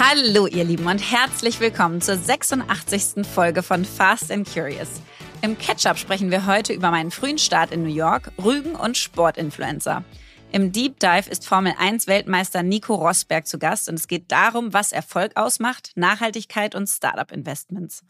Hallo 0.00 0.46
ihr 0.46 0.62
Lieben 0.62 0.86
und 0.86 1.00
herzlich 1.00 1.58
willkommen 1.58 2.00
zur 2.00 2.16
86. 2.16 3.26
Folge 3.26 3.64
von 3.64 3.84
Fast 3.84 4.30
and 4.30 4.48
Curious. 4.48 5.02
Im 5.42 5.58
Catch-up 5.58 5.98
sprechen 5.98 6.30
wir 6.30 6.46
heute 6.46 6.72
über 6.72 6.92
meinen 6.92 7.10
frühen 7.10 7.38
Start 7.38 7.72
in 7.72 7.82
New 7.82 7.92
York, 7.92 8.30
Rügen 8.40 8.76
und 8.76 8.96
Sportinfluencer. 8.96 10.04
Im 10.52 10.70
Deep 10.70 11.00
Dive 11.00 11.28
ist 11.28 11.44
Formel 11.48 11.74
1 11.76 12.06
Weltmeister 12.06 12.62
Nico 12.62 12.94
Rosberg 12.94 13.48
zu 13.48 13.58
Gast 13.58 13.88
und 13.88 13.96
es 13.96 14.06
geht 14.06 14.30
darum, 14.30 14.72
was 14.72 14.92
Erfolg 14.92 15.32
ausmacht, 15.34 15.90
Nachhaltigkeit 15.96 16.76
und 16.76 16.86
Startup 16.86 17.32
Investments. 17.32 18.04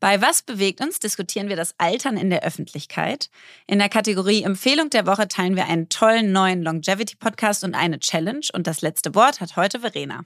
Bei 0.00 0.22
Was 0.22 0.40
bewegt 0.40 0.80
uns 0.80 0.98
diskutieren 0.98 1.50
wir 1.50 1.56
das 1.56 1.74
Altern 1.76 2.16
in 2.16 2.30
der 2.30 2.42
Öffentlichkeit. 2.42 3.28
In 3.66 3.80
der 3.80 3.90
Kategorie 3.90 4.44
Empfehlung 4.44 4.88
der 4.88 5.06
Woche 5.06 5.28
teilen 5.28 5.56
wir 5.56 5.66
einen 5.66 5.90
tollen 5.90 6.32
neuen 6.32 6.62
Longevity 6.62 7.16
Podcast 7.16 7.64
und 7.64 7.74
eine 7.74 7.98
Challenge 7.98 8.46
und 8.54 8.66
das 8.66 8.80
letzte 8.80 9.14
Wort 9.14 9.42
hat 9.42 9.56
heute 9.56 9.80
Verena. 9.80 10.24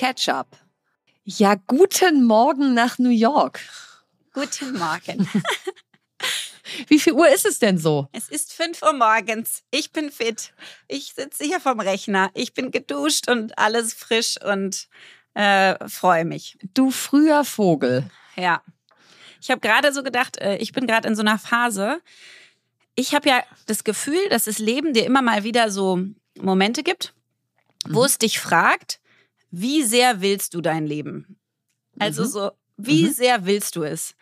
Catch-up. 0.00 0.56
Ja, 1.24 1.56
guten 1.66 2.24
Morgen 2.24 2.72
nach 2.72 2.98
New 2.98 3.10
York. 3.10 3.60
Guten 4.32 4.78
Morgen. 4.78 5.28
Wie 6.88 6.98
viel 6.98 7.12
Uhr 7.12 7.28
ist 7.28 7.44
es 7.44 7.58
denn 7.58 7.76
so? 7.76 8.08
Es 8.12 8.30
ist 8.30 8.54
5 8.54 8.80
Uhr 8.80 8.94
morgens. 8.94 9.62
Ich 9.70 9.92
bin 9.92 10.10
fit. 10.10 10.54
Ich 10.88 11.12
sitze 11.12 11.44
hier 11.44 11.60
vom 11.60 11.80
Rechner. 11.80 12.30
Ich 12.32 12.54
bin 12.54 12.70
geduscht 12.70 13.28
und 13.28 13.58
alles 13.58 13.92
frisch 13.92 14.36
und 14.42 14.88
äh, 15.34 15.76
freue 15.86 16.24
mich. 16.24 16.56
Du 16.72 16.90
früher 16.90 17.44
Vogel. 17.44 18.10
Ja. 18.36 18.62
Ich 19.42 19.50
habe 19.50 19.60
gerade 19.60 19.92
so 19.92 20.02
gedacht, 20.02 20.38
äh, 20.38 20.56
ich 20.56 20.72
bin 20.72 20.86
gerade 20.86 21.08
in 21.08 21.14
so 21.14 21.20
einer 21.20 21.38
Phase. 21.38 22.00
Ich 22.94 23.14
habe 23.14 23.28
ja 23.28 23.44
das 23.66 23.84
Gefühl, 23.84 24.30
dass 24.30 24.44
das 24.44 24.58
Leben 24.58 24.94
dir 24.94 25.04
immer 25.04 25.20
mal 25.20 25.44
wieder 25.44 25.70
so 25.70 26.02
Momente 26.40 26.82
gibt, 26.82 27.12
wo 27.86 28.00
mhm. 28.00 28.06
es 28.06 28.16
dich 28.16 28.40
fragt, 28.40 28.98
wie 29.50 29.82
sehr 29.82 30.20
willst 30.20 30.54
du 30.54 30.60
dein 30.60 30.86
Leben? 30.86 31.38
Also 31.98 32.24
mhm. 32.24 32.28
so, 32.28 32.50
wie 32.76 33.04
mhm. 33.04 33.12
sehr 33.12 33.46
willst 33.46 33.76
du 33.76 33.82
es? 33.82 34.14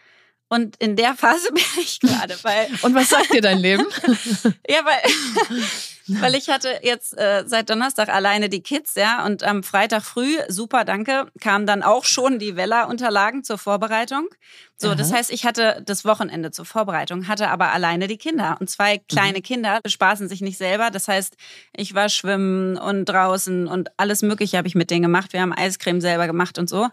Und 0.48 0.76
in 0.76 0.96
der 0.96 1.14
Phase 1.14 1.48
bin 1.52 1.62
ich 1.80 2.00
gerade, 2.00 2.36
weil. 2.42 2.68
Und 2.82 2.94
was 2.94 3.10
sagt 3.10 3.32
dir 3.32 3.42
dein 3.42 3.58
Leben? 3.58 3.86
ja, 4.68 4.84
weil, 4.84 5.02
weil 6.08 6.34
ich 6.34 6.48
hatte 6.48 6.80
jetzt 6.82 7.16
äh, 7.16 7.44
seit 7.46 7.70
Donnerstag 7.70 8.08
alleine 8.08 8.48
die 8.48 8.62
Kids, 8.62 8.94
ja, 8.94 9.24
und 9.24 9.44
am 9.44 9.62
Freitag 9.62 10.02
früh, 10.02 10.36
super, 10.48 10.84
danke, 10.84 11.26
kamen 11.40 11.66
dann 11.66 11.82
auch 11.82 12.04
schon 12.04 12.38
die 12.38 12.56
Weller-Unterlagen 12.56 13.44
zur 13.44 13.58
Vorbereitung. 13.58 14.28
So, 14.76 14.88
Aha. 14.88 14.94
das 14.94 15.12
heißt, 15.12 15.30
ich 15.30 15.44
hatte 15.44 15.82
das 15.84 16.04
Wochenende 16.04 16.50
zur 16.50 16.64
Vorbereitung, 16.64 17.28
hatte 17.28 17.48
aber 17.48 17.72
alleine 17.72 18.06
die 18.06 18.16
Kinder. 18.16 18.56
Und 18.60 18.70
zwei 18.70 18.98
kleine 18.98 19.38
mhm. 19.38 19.42
Kinder 19.42 19.80
bespaßen 19.82 20.28
sich 20.28 20.40
nicht 20.40 20.56
selber. 20.56 20.90
Das 20.90 21.08
heißt, 21.08 21.36
ich 21.76 21.94
war 21.94 22.08
schwimmen 22.08 22.76
und 22.78 23.04
draußen 23.04 23.66
und 23.66 23.90
alles 23.96 24.22
Mögliche 24.22 24.56
habe 24.56 24.68
ich 24.68 24.74
mit 24.74 24.90
denen 24.90 25.02
gemacht. 25.02 25.32
Wir 25.32 25.42
haben 25.42 25.52
Eiscreme 25.52 26.00
selber 26.00 26.26
gemacht 26.26 26.58
und 26.58 26.68
so. 26.68 26.88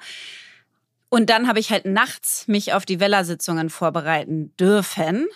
Und 1.09 1.29
dann 1.29 1.47
habe 1.47 1.59
ich 1.59 1.71
halt 1.71 1.85
nachts 1.85 2.47
mich 2.47 2.73
auf 2.73 2.85
die 2.85 2.99
Weller-Sitzungen 2.99 3.69
vorbereiten 3.69 4.53
dürfen. 4.57 5.27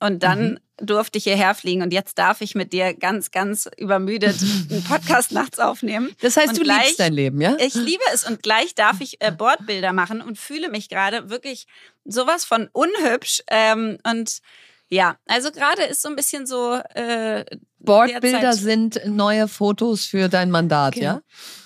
Und 0.00 0.22
dann 0.22 0.52
mhm. 0.52 0.86
durfte 0.86 1.18
ich 1.18 1.24
hierher 1.24 1.54
fliegen 1.54 1.82
und 1.82 1.92
jetzt 1.92 2.18
darf 2.18 2.40
ich 2.40 2.54
mit 2.54 2.72
dir 2.72 2.94
ganz, 2.94 3.30
ganz 3.30 3.68
übermüdet 3.76 4.36
einen 4.70 4.82
Podcast 4.82 5.30
nachts 5.30 5.58
aufnehmen. 5.58 6.10
Das 6.20 6.36
heißt, 6.36 6.50
und 6.50 6.58
du 6.58 6.62
gleich, 6.62 6.84
liebst 6.84 7.00
dein 7.00 7.12
Leben, 7.12 7.40
ja? 7.40 7.56
Ich 7.58 7.74
liebe 7.74 8.02
es 8.12 8.26
und 8.26 8.42
gleich 8.42 8.74
darf 8.74 9.00
ich 9.00 9.20
äh, 9.20 9.30
Bordbilder 9.30 9.92
machen 9.92 10.22
und 10.22 10.38
fühle 10.38 10.70
mich 10.70 10.88
gerade 10.88 11.28
wirklich 11.28 11.66
sowas 12.04 12.44
von 12.44 12.68
unhübsch. 12.72 13.42
Ähm, 13.48 13.98
und 14.10 14.40
ja, 14.88 15.18
also 15.26 15.52
gerade 15.52 15.82
ist 15.82 16.02
so 16.02 16.08
ein 16.08 16.16
bisschen 16.16 16.46
so 16.46 16.74
äh, 16.94 17.44
Boardbilder 17.80 18.52
sind 18.52 19.00
neue 19.06 19.48
Fotos 19.48 20.04
für 20.04 20.28
dein 20.28 20.50
Mandat, 20.50 20.96
okay. 20.96 21.04
ja? 21.04 21.20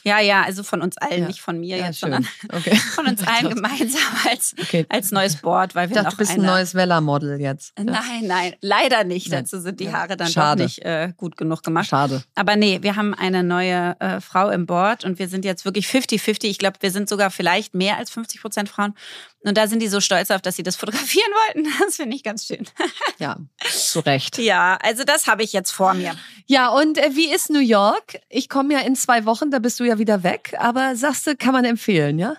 Ja, 0.04 0.20
ja, 0.20 0.42
also 0.42 0.62
von 0.62 0.82
uns 0.82 0.98
allen, 0.98 1.22
ja. 1.22 1.26
nicht 1.26 1.40
von 1.40 1.58
mir 1.58 1.78
ja, 1.78 1.86
jetzt, 1.86 1.98
schön. 1.98 2.12
sondern 2.12 2.28
okay. 2.52 2.76
von 2.94 3.06
uns 3.06 3.22
allen 3.26 3.54
gemeinsam 3.54 4.02
als, 4.30 4.54
okay. 4.60 4.84
als 4.90 5.10
neues 5.10 5.36
Board, 5.36 5.74
weil 5.74 5.88
wir 5.88 5.94
dachte, 5.94 6.08
noch 6.08 6.12
du 6.12 6.18
bist 6.18 6.32
eine... 6.32 6.42
ein 6.42 6.46
neues 6.46 6.74
Vella-Model 6.74 7.40
jetzt. 7.40 7.72
Nein, 7.78 8.26
nein, 8.26 8.54
leider 8.60 9.04
nicht. 9.04 9.30
Nein. 9.30 9.44
Dazu 9.44 9.60
sind 9.60 9.80
die 9.80 9.92
Haare 9.92 10.18
dann 10.18 10.28
Schade. 10.28 10.62
doch 10.62 10.68
nicht 10.68 10.80
äh, 10.80 11.12
gut 11.16 11.38
genug 11.38 11.62
gemacht. 11.62 11.86
Schade. 11.86 12.22
Aber 12.34 12.56
nee, 12.56 12.82
wir 12.82 12.96
haben 12.96 13.14
eine 13.14 13.42
neue 13.42 13.98
äh, 13.98 14.20
Frau 14.20 14.50
im 14.50 14.66
Board 14.66 15.04
und 15.04 15.18
wir 15.18 15.28
sind 15.28 15.44
jetzt 15.44 15.64
wirklich 15.64 15.86
50-50. 15.86 16.44
Ich 16.44 16.58
glaube, 16.58 16.76
wir 16.80 16.90
sind 16.90 17.08
sogar 17.08 17.30
vielleicht 17.30 17.74
mehr 17.74 17.96
als 17.96 18.10
50 18.10 18.42
Prozent 18.42 18.68
Frauen. 18.68 18.94
Und 19.46 19.58
da 19.58 19.66
sind 19.66 19.80
die 19.80 19.88
so 19.88 20.00
stolz 20.00 20.30
auf, 20.30 20.42
dass 20.42 20.56
sie 20.56 20.62
das 20.62 20.76
fotografieren 20.76 21.30
wollten. 21.46 21.68
Das 21.80 21.96
finde 21.96 22.14
ich 22.14 22.22
ganz 22.22 22.46
schön. 22.46 22.66
ja, 23.18 23.38
zu 23.70 24.00
Recht. 24.00 24.38
Ja, 24.38 24.76
also 24.82 25.04
das 25.04 25.26
habe 25.26 25.42
ich 25.42 25.52
jetzt 25.52 25.70
vor 25.70 25.94
mir. 25.94 26.03
Ja, 26.46 26.68
und 26.68 26.98
äh, 26.98 27.10
wie 27.14 27.32
ist 27.32 27.50
New 27.50 27.60
York? 27.60 28.20
Ich 28.28 28.48
komme 28.48 28.74
ja 28.74 28.80
in 28.80 28.96
zwei 28.96 29.24
Wochen, 29.24 29.50
da 29.50 29.58
bist 29.58 29.80
du 29.80 29.84
ja 29.84 29.98
wieder 29.98 30.22
weg. 30.22 30.54
Aber 30.58 30.96
sagst 30.96 31.26
du, 31.26 31.36
kann 31.36 31.52
man 31.52 31.64
empfehlen, 31.64 32.18
ja? 32.18 32.36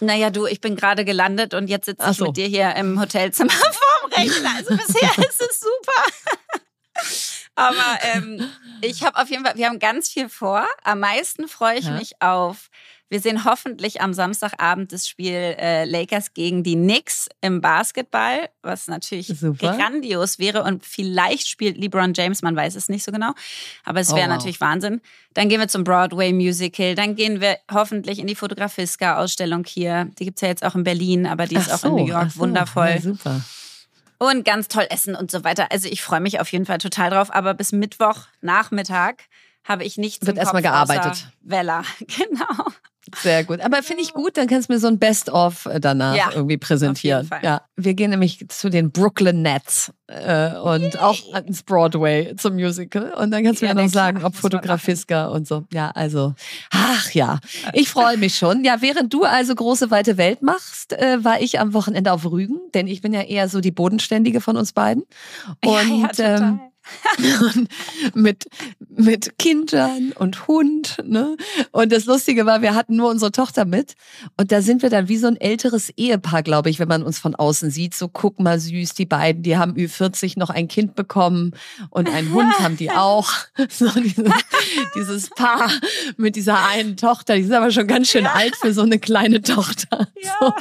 Naja, 0.00 0.30
du, 0.30 0.46
ich 0.46 0.60
bin 0.60 0.76
gerade 0.76 1.04
gelandet 1.04 1.54
und 1.54 1.68
jetzt 1.68 1.86
sitze 1.86 2.10
ich 2.10 2.16
so. 2.18 2.26
mit 2.26 2.36
dir 2.36 2.46
hier 2.46 2.74
im 2.76 3.00
Hotelzimmer 3.00 3.50
vorm 3.52 4.12
Rechner. 4.12 4.50
Also 4.56 4.76
bisher 4.76 5.10
ist 5.18 5.40
es 5.40 5.60
super. 5.60 6.02
Aber 7.54 7.98
ähm, 8.02 8.50
ich 8.82 9.02
habe 9.02 9.18
auf 9.18 9.30
jeden 9.30 9.44
Fall, 9.44 9.56
wir 9.56 9.66
haben 9.66 9.78
ganz 9.78 10.10
viel 10.10 10.28
vor. 10.28 10.66
Am 10.84 11.00
meisten 11.00 11.48
freue 11.48 11.78
ich 11.78 11.86
ja. 11.86 11.92
mich 11.92 12.20
auf 12.20 12.68
wir 13.08 13.20
sehen 13.20 13.44
hoffentlich 13.44 14.00
am 14.00 14.12
Samstagabend 14.12 14.92
das 14.92 15.06
Spiel 15.06 15.32
äh, 15.32 15.84
Lakers 15.84 16.34
gegen 16.34 16.64
die 16.64 16.74
Knicks 16.74 17.28
im 17.40 17.60
Basketball, 17.60 18.48
was 18.62 18.88
natürlich 18.88 19.28
Super. 19.28 19.76
grandios 19.76 20.38
wäre. 20.38 20.64
Und 20.64 20.84
vielleicht 20.84 21.46
spielt 21.48 21.78
LeBron 21.78 22.14
James, 22.14 22.42
man 22.42 22.56
weiß 22.56 22.74
es 22.74 22.88
nicht 22.88 23.04
so 23.04 23.12
genau. 23.12 23.32
Aber 23.84 24.00
es 24.00 24.10
wäre 24.10 24.26
oh, 24.26 24.30
wow. 24.30 24.36
natürlich 24.36 24.60
Wahnsinn. 24.60 25.00
Dann 25.34 25.48
gehen 25.48 25.60
wir 25.60 25.68
zum 25.68 25.84
Broadway 25.84 26.32
Musical. 26.32 26.94
Dann 26.96 27.14
gehen 27.14 27.40
wir 27.40 27.58
hoffentlich 27.72 28.18
in 28.18 28.26
die 28.26 28.34
Fotografiska-Ausstellung 28.34 29.64
hier. 29.64 30.10
Die 30.18 30.24
gibt 30.24 30.38
es 30.38 30.42
ja 30.42 30.48
jetzt 30.48 30.64
auch 30.64 30.74
in 30.74 30.82
Berlin, 30.82 31.26
aber 31.26 31.46
die 31.46 31.56
ist 31.56 31.68
so, 31.68 31.74
auch 31.74 31.84
in 31.84 32.04
New 32.04 32.06
York 32.06 32.32
so. 32.32 32.40
wundervoll. 32.40 32.88
Ja, 32.88 33.00
super 33.00 33.40
und 34.18 34.44
ganz 34.44 34.68
toll 34.68 34.86
essen 34.90 35.14
und 35.14 35.30
so 35.30 35.44
weiter. 35.44 35.70
Also 35.70 35.88
ich 35.88 36.02
freue 36.02 36.20
mich 36.20 36.40
auf 36.40 36.50
jeden 36.50 36.66
Fall 36.66 36.78
total 36.78 37.10
drauf. 37.10 37.34
Aber 37.34 37.54
bis 37.54 37.72
Mittwoch 37.72 38.26
Nachmittag 38.40 39.24
habe 39.64 39.84
ich 39.84 39.98
nichts 39.98 40.26
Wird 40.26 40.38
erstmal 40.38 40.62
gearbeitet. 40.62 41.28
Vella, 41.42 41.82
genau. 42.00 42.72
Sehr 43.14 43.44
gut. 43.44 43.60
Aber 43.60 43.82
finde 43.82 44.02
ich 44.02 44.12
gut, 44.12 44.36
dann 44.36 44.48
kannst 44.48 44.68
du 44.68 44.74
mir 44.74 44.80
so 44.80 44.88
ein 44.88 44.98
Best-of 44.98 45.66
äh, 45.66 45.80
danach 45.80 46.16
ja, 46.16 46.30
irgendwie 46.34 46.56
präsentieren. 46.56 47.28
Ja, 47.42 47.62
wir 47.76 47.94
gehen 47.94 48.10
nämlich 48.10 48.48
zu 48.48 48.68
den 48.68 48.90
Brooklyn 48.90 49.42
Nets 49.42 49.92
äh, 50.08 50.56
und 50.56 50.82
Yay. 50.82 50.96
auch 50.98 51.34
ins 51.46 51.62
Broadway 51.62 52.34
zum 52.36 52.54
Musical. 52.54 53.12
Und 53.12 53.30
dann 53.30 53.44
kannst 53.44 53.62
du 53.62 53.66
ja, 53.66 53.74
mir 53.74 53.82
noch 53.82 53.90
sagen, 53.90 54.24
ob 54.24 54.34
Fotografiska 54.34 55.26
und 55.26 55.46
so. 55.46 55.64
Ja, 55.72 55.90
also, 55.90 56.34
ach 56.70 57.10
ja, 57.12 57.38
ich 57.72 57.88
freue 57.88 58.16
mich 58.16 58.36
schon. 58.36 58.64
Ja, 58.64 58.82
während 58.82 59.12
du 59.14 59.22
also 59.22 59.54
große 59.54 59.90
weite 59.90 60.16
Welt 60.16 60.42
machst, 60.42 60.92
äh, 60.92 61.24
war 61.24 61.40
ich 61.40 61.60
am 61.60 61.74
Wochenende 61.74 62.12
auf 62.12 62.24
Rügen, 62.24 62.58
denn 62.74 62.88
ich 62.88 63.02
bin 63.02 63.12
ja 63.12 63.22
eher 63.22 63.48
so 63.48 63.60
die 63.60 63.70
Bodenständige 63.70 64.40
von 64.40 64.56
uns 64.56 64.72
beiden. 64.72 65.04
Und 65.64 66.18
ja, 66.18 66.24
ja, 66.26 66.36
ähm, 66.38 66.60
mit, 68.14 68.46
mit 68.88 69.38
Kindern 69.38 70.12
und 70.12 70.46
Hund. 70.48 70.96
Ne? 71.04 71.36
Und 71.72 71.92
das 71.92 72.06
Lustige 72.06 72.46
war, 72.46 72.62
wir 72.62 72.74
hatten 72.74 72.96
nur 72.96 73.10
unsere 73.10 73.32
Tochter 73.32 73.64
mit. 73.64 73.94
Und 74.36 74.52
da 74.52 74.62
sind 74.62 74.82
wir 74.82 74.90
dann 74.90 75.08
wie 75.08 75.16
so 75.16 75.26
ein 75.26 75.36
älteres 75.36 75.90
Ehepaar, 75.96 76.42
glaube 76.42 76.70
ich, 76.70 76.78
wenn 76.78 76.88
man 76.88 77.02
uns 77.02 77.18
von 77.18 77.34
außen 77.34 77.70
sieht. 77.70 77.94
So, 77.94 78.08
guck 78.08 78.40
mal 78.40 78.58
süß, 78.58 78.94
die 78.94 79.06
beiden, 79.06 79.42
die 79.42 79.56
haben 79.56 79.74
Ü40 79.74 80.38
noch 80.38 80.50
ein 80.50 80.68
Kind 80.68 80.94
bekommen 80.94 81.52
und 81.90 82.08
einen 82.08 82.32
Hund 82.32 82.58
haben 82.60 82.76
die 82.76 82.90
auch. 82.96 83.30
So 83.70 83.88
dieses, 83.88 84.32
dieses 84.94 85.30
Paar 85.30 85.70
mit 86.16 86.36
dieser 86.36 86.66
einen 86.66 86.96
Tochter, 86.96 87.36
die 87.36 87.44
sind 87.44 87.54
aber 87.54 87.70
schon 87.70 87.86
ganz 87.86 88.08
schön 88.08 88.24
ja. 88.24 88.32
alt 88.32 88.56
für 88.56 88.72
so 88.72 88.82
eine 88.82 88.98
kleine 88.98 89.42
Tochter. 89.42 90.08
Ja. 90.22 90.36
So. 90.40 90.52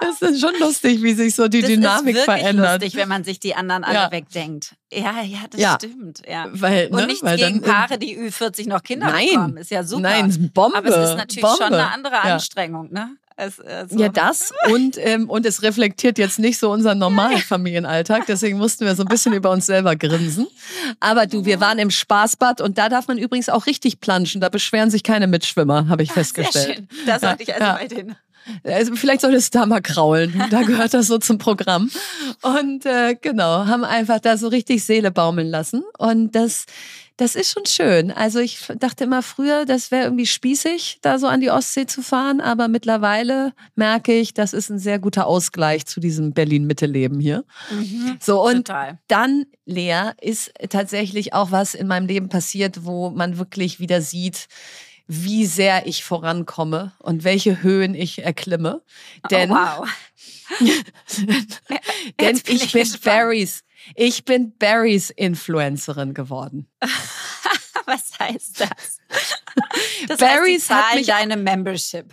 Das 0.00 0.22
ist 0.22 0.40
schon 0.40 0.54
lustig, 0.60 1.02
wie 1.02 1.14
sich 1.14 1.34
so 1.34 1.48
die 1.48 1.60
das 1.60 1.70
Dynamik 1.70 2.16
ist 2.16 2.24
verändert. 2.24 2.82
lustig, 2.82 2.98
wenn 2.98 3.08
man 3.08 3.24
sich 3.24 3.40
die 3.40 3.54
anderen 3.54 3.84
alle 3.84 3.94
ja. 3.94 4.10
wegdenkt. 4.10 4.74
Ja, 4.92 5.22
ja, 5.22 5.38
das 5.52 5.60
ja. 5.60 5.74
stimmt. 5.74 6.22
Ja. 6.28 6.46
Weil, 6.52 6.90
ne, 6.90 6.96
und 6.96 7.06
nichts 7.06 7.22
weil 7.22 7.36
gegen 7.36 7.60
Paare, 7.60 7.98
die 7.98 8.18
Ü40 8.18 8.68
noch 8.68 8.82
Kinder 8.82 9.10
nein, 9.10 9.28
bekommen, 9.28 9.56
ist 9.58 9.70
ja 9.70 9.84
super. 9.84 10.02
Nein, 10.02 10.50
Bombe. 10.52 10.76
Aber 10.76 10.88
es 10.88 11.10
ist 11.10 11.16
natürlich 11.16 11.42
Bombe. 11.42 11.56
schon 11.56 11.74
eine 11.74 11.92
andere 11.92 12.20
Anstrengung, 12.20 12.92
ne? 12.92 13.16
Es, 13.36 13.58
äh, 13.58 13.86
so. 13.88 13.98
Ja, 13.98 14.08
das 14.08 14.52
und, 14.70 14.96
ähm, 14.98 15.28
und 15.28 15.46
es 15.46 15.62
reflektiert 15.62 16.18
jetzt 16.18 16.38
nicht 16.38 16.58
so 16.58 16.70
unseren 16.70 16.98
normalen 16.98 17.38
Familienalltag. 17.38 18.26
Deswegen 18.26 18.58
mussten 18.58 18.84
wir 18.84 18.94
so 18.94 19.02
ein 19.02 19.08
bisschen 19.08 19.32
über 19.32 19.50
uns 19.50 19.66
selber 19.66 19.96
grinsen. 19.96 20.46
Aber 21.00 21.26
du, 21.26 21.44
wir 21.44 21.60
waren 21.60 21.78
im 21.78 21.90
Spaßbad 21.90 22.60
und 22.60 22.76
da 22.78 22.88
darf 22.88 23.08
man 23.08 23.18
übrigens 23.18 23.48
auch 23.48 23.66
richtig 23.66 24.00
planschen. 24.00 24.40
Da 24.40 24.48
beschweren 24.48 24.90
sich 24.90 25.02
keine 25.02 25.26
Mitschwimmer, 25.26 25.88
habe 25.88 26.02
ich 26.02 26.10
ah, 26.10 26.14
festgestellt. 26.14 26.66
Sehr 26.66 26.74
schön. 26.74 26.88
Da 27.06 27.18
sollte 27.18 27.42
ich 27.42 27.54
also 27.54 27.64
ja. 27.64 27.74
bei 27.74 27.88
denen 27.88 28.16
also 28.64 28.94
vielleicht 28.96 29.22
solltest 29.22 29.54
du 29.54 29.58
da 29.58 29.66
mal 29.66 29.80
kraulen. 29.80 30.42
Da 30.50 30.62
gehört 30.62 30.94
das 30.94 31.06
so 31.06 31.18
zum 31.18 31.38
Programm. 31.38 31.90
Und 32.42 32.86
äh, 32.86 33.16
genau, 33.20 33.66
haben 33.66 33.84
einfach 33.84 34.20
da 34.20 34.36
so 34.36 34.48
richtig 34.48 34.84
Seele 34.84 35.10
baumeln 35.10 35.48
lassen. 35.48 35.82
Und 35.98 36.34
das, 36.34 36.66
das 37.16 37.34
ist 37.34 37.52
schon 37.52 37.66
schön. 37.66 38.10
Also 38.10 38.40
ich 38.40 38.58
dachte 38.78 39.04
immer 39.04 39.22
früher, 39.22 39.64
das 39.64 39.90
wäre 39.90 40.04
irgendwie 40.04 40.26
spießig, 40.26 40.98
da 41.02 41.18
so 41.18 41.26
an 41.26 41.40
die 41.40 41.50
Ostsee 41.50 41.86
zu 41.86 42.02
fahren. 42.02 42.40
Aber 42.40 42.68
mittlerweile 42.68 43.52
merke 43.74 44.12
ich, 44.12 44.34
das 44.34 44.52
ist 44.52 44.70
ein 44.70 44.78
sehr 44.78 44.98
guter 44.98 45.26
Ausgleich 45.26 45.86
zu 45.86 46.00
diesem 46.00 46.32
Berlin-Mitte-Leben 46.32 47.20
hier. 47.20 47.44
Mhm, 47.70 48.18
so, 48.20 48.44
und 48.44 48.66
total. 48.66 48.98
dann, 49.08 49.46
Lea, 49.64 50.10
ist 50.20 50.52
tatsächlich 50.70 51.32
auch 51.32 51.50
was 51.50 51.74
in 51.74 51.86
meinem 51.86 52.06
Leben 52.06 52.28
passiert, 52.28 52.84
wo 52.84 53.10
man 53.10 53.38
wirklich 53.38 53.78
wieder 53.78 54.00
sieht, 54.00 54.48
wie 55.06 55.46
sehr 55.46 55.86
ich 55.86 56.04
vorankomme 56.04 56.92
und 56.98 57.24
welche 57.24 57.62
Höhen 57.62 57.94
ich 57.94 58.22
erklimme. 58.22 58.82
Oh, 59.24 59.28
denn, 59.28 59.50
oh, 59.50 59.54
wow. 59.54 59.88
denn 62.20 62.36
ich 62.36 62.72
bin 62.72 62.82
gespannt. 62.82 63.02
Barrys, 63.04 63.64
ich 63.94 64.24
bin 64.24 64.56
Barrys 64.58 65.10
Influencerin 65.10 66.14
geworden. 66.14 66.68
Was 67.86 68.18
heißt 68.18 68.60
das? 68.60 68.98
Das 70.08 70.18
Barrys 70.18 70.70
heißt, 70.70 70.82
hat 70.82 70.94
mich 70.96 71.06
deine 71.06 71.36
Membership. 71.36 72.10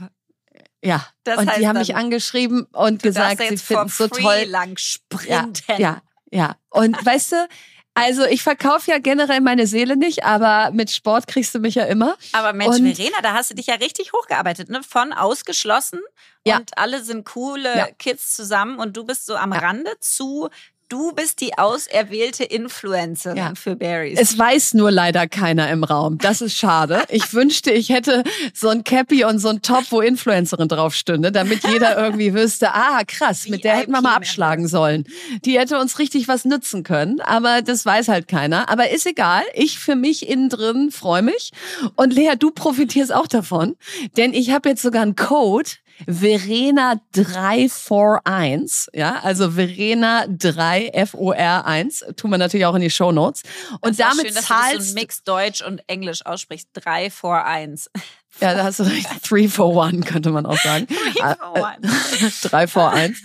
Ja, 0.83 1.07
das 1.23 1.39
und 1.39 1.49
die 1.57 1.67
haben 1.67 1.79
mich 1.79 1.95
angeschrieben 1.95 2.65
und 2.73 3.01
gesagt, 3.01 3.41
sie 3.41 3.57
finden 3.57 3.87
es 3.87 3.97
so 3.97 4.07
toll. 4.07 4.43
lang 4.47 4.77
sprinten. 4.77 5.63
Ja, 5.67 5.77
ja, 5.77 6.01
ja. 6.31 6.55
Und 6.69 7.03
weißt 7.05 7.31
du, 7.31 7.47
also 7.99 8.25
ich 8.25 8.41
verkaufe 8.41 8.91
ja 8.91 8.99
generell 8.99 9.41
meine 9.41 9.67
Seele 9.67 9.97
nicht, 9.97 10.23
aber 10.23 10.71
mit 10.71 10.91
Sport 10.91 11.27
kriegst 11.27 11.53
du 11.55 11.59
mich 11.59 11.75
ja 11.75 11.85
immer. 11.85 12.15
Aber 12.33 12.53
Mensch, 12.53 12.77
und 12.77 12.95
Verena, 12.95 13.17
da 13.21 13.33
hast 13.33 13.51
du 13.51 13.55
dich 13.55 13.67
ja 13.67 13.75
richtig 13.75 14.13
hochgearbeitet, 14.13 14.69
ne? 14.69 14.81
Von 14.83 15.13
ausgeschlossen 15.13 15.99
ja. 16.45 16.57
und 16.57 16.77
alle 16.77 17.03
sind 17.03 17.25
coole 17.25 17.75
ja. 17.75 17.87
Kids 17.97 18.35
zusammen 18.35 18.79
und 18.79 18.95
du 18.97 19.05
bist 19.05 19.25
so 19.25 19.35
am 19.35 19.53
ja. 19.53 19.59
Rande 19.59 19.91
zu 19.99 20.49
Du 20.89 21.11
bist 21.11 21.39
die 21.39 21.55
auserwählte 21.55 22.43
Influencerin 22.43 23.37
ja. 23.37 23.53
für 23.53 23.75
Berries. 23.75 24.17
Es 24.19 24.35
weiß 24.35 24.73
nur 24.73 24.89
leider 24.89 25.27
keiner 25.27 25.69
im 25.69 25.83
Raum. 25.83 26.17
Das 26.17 26.41
ist 26.41 26.57
schade. 26.57 27.03
Ich 27.09 27.31
wünschte, 27.35 27.69
ich 27.69 27.89
hätte 27.89 28.23
so 28.55 28.69
ein 28.69 28.83
Cappy 28.83 29.23
und 29.23 29.37
so 29.37 29.49
ein 29.49 29.61
Top, 29.61 29.83
wo 29.91 30.01
Influencerin 30.01 30.67
drauf 30.67 30.95
stünde, 30.95 31.31
damit 31.31 31.63
jeder 31.63 31.95
irgendwie 32.03 32.33
wüsste, 32.33 32.73
ah, 32.73 33.03
krass, 33.05 33.47
mit 33.47 33.63
der 33.63 33.77
hätten 33.77 33.91
wir 33.91 34.01
mal 34.01 34.15
abschlagen 34.15 34.67
sollen. 34.67 35.03
Die 35.45 35.59
hätte 35.59 35.79
uns 35.79 35.99
richtig 35.99 36.27
was 36.27 36.43
nützen 36.43 36.81
können, 36.81 37.21
aber 37.21 37.61
das 37.61 37.85
weiß 37.85 38.07
halt 38.07 38.27
keiner. 38.27 38.67
Aber 38.69 38.89
ist 38.89 39.05
egal. 39.05 39.43
Ich 39.53 39.77
für 39.77 39.95
mich 39.95 40.27
innen 40.27 40.49
drin 40.49 40.89
freue 40.89 41.21
mich. 41.21 41.51
Und 41.97 42.13
Lea, 42.13 42.31
du 42.37 42.49
profitierst 42.49 43.13
auch 43.13 43.27
davon, 43.27 43.75
denn 44.17 44.33
ich 44.33 44.49
habe 44.49 44.69
jetzt 44.69 44.81
sogar 44.81 45.03
einen 45.03 45.15
Code, 45.15 45.69
Verena 46.07 47.01
341, 47.11 48.87
ja, 48.93 49.19
also 49.21 49.51
Verena 49.51 50.25
3 50.27 50.89
F 50.89 51.13
O 51.13 51.31
R 51.31 51.65
1, 51.65 52.05
tun 52.15 52.31
wir 52.31 52.37
natürlich 52.37 52.65
auch 52.65 52.75
in 52.75 52.81
die 52.81 52.89
Show 52.89 53.11
Notes. 53.11 53.43
Und 53.81 53.99
damit 53.99 54.27
schön, 54.27 54.35
dass 54.35 54.45
zahlst 54.45 54.79
du 54.79 54.81
so 54.81 54.93
Mix 54.93 55.23
Deutsch 55.23 55.61
und 55.61 55.81
Englisch 55.87 56.25
aussprichst, 56.25 56.69
341. 56.73 57.91
Ja, 58.39 58.53
da 58.53 58.63
hast 58.63 58.79
du 58.79 58.83
recht. 58.83 59.07
3 59.29 59.49
for 59.49 59.85
1 59.85 60.05
könnte 60.05 60.31
man 60.31 60.45
auch 60.45 60.57
sagen. 60.57 60.87
3 61.17 61.35
for 61.35 61.67
1. 61.67 62.41
3 62.41 62.67
for 62.67 62.91
1. 62.91 63.17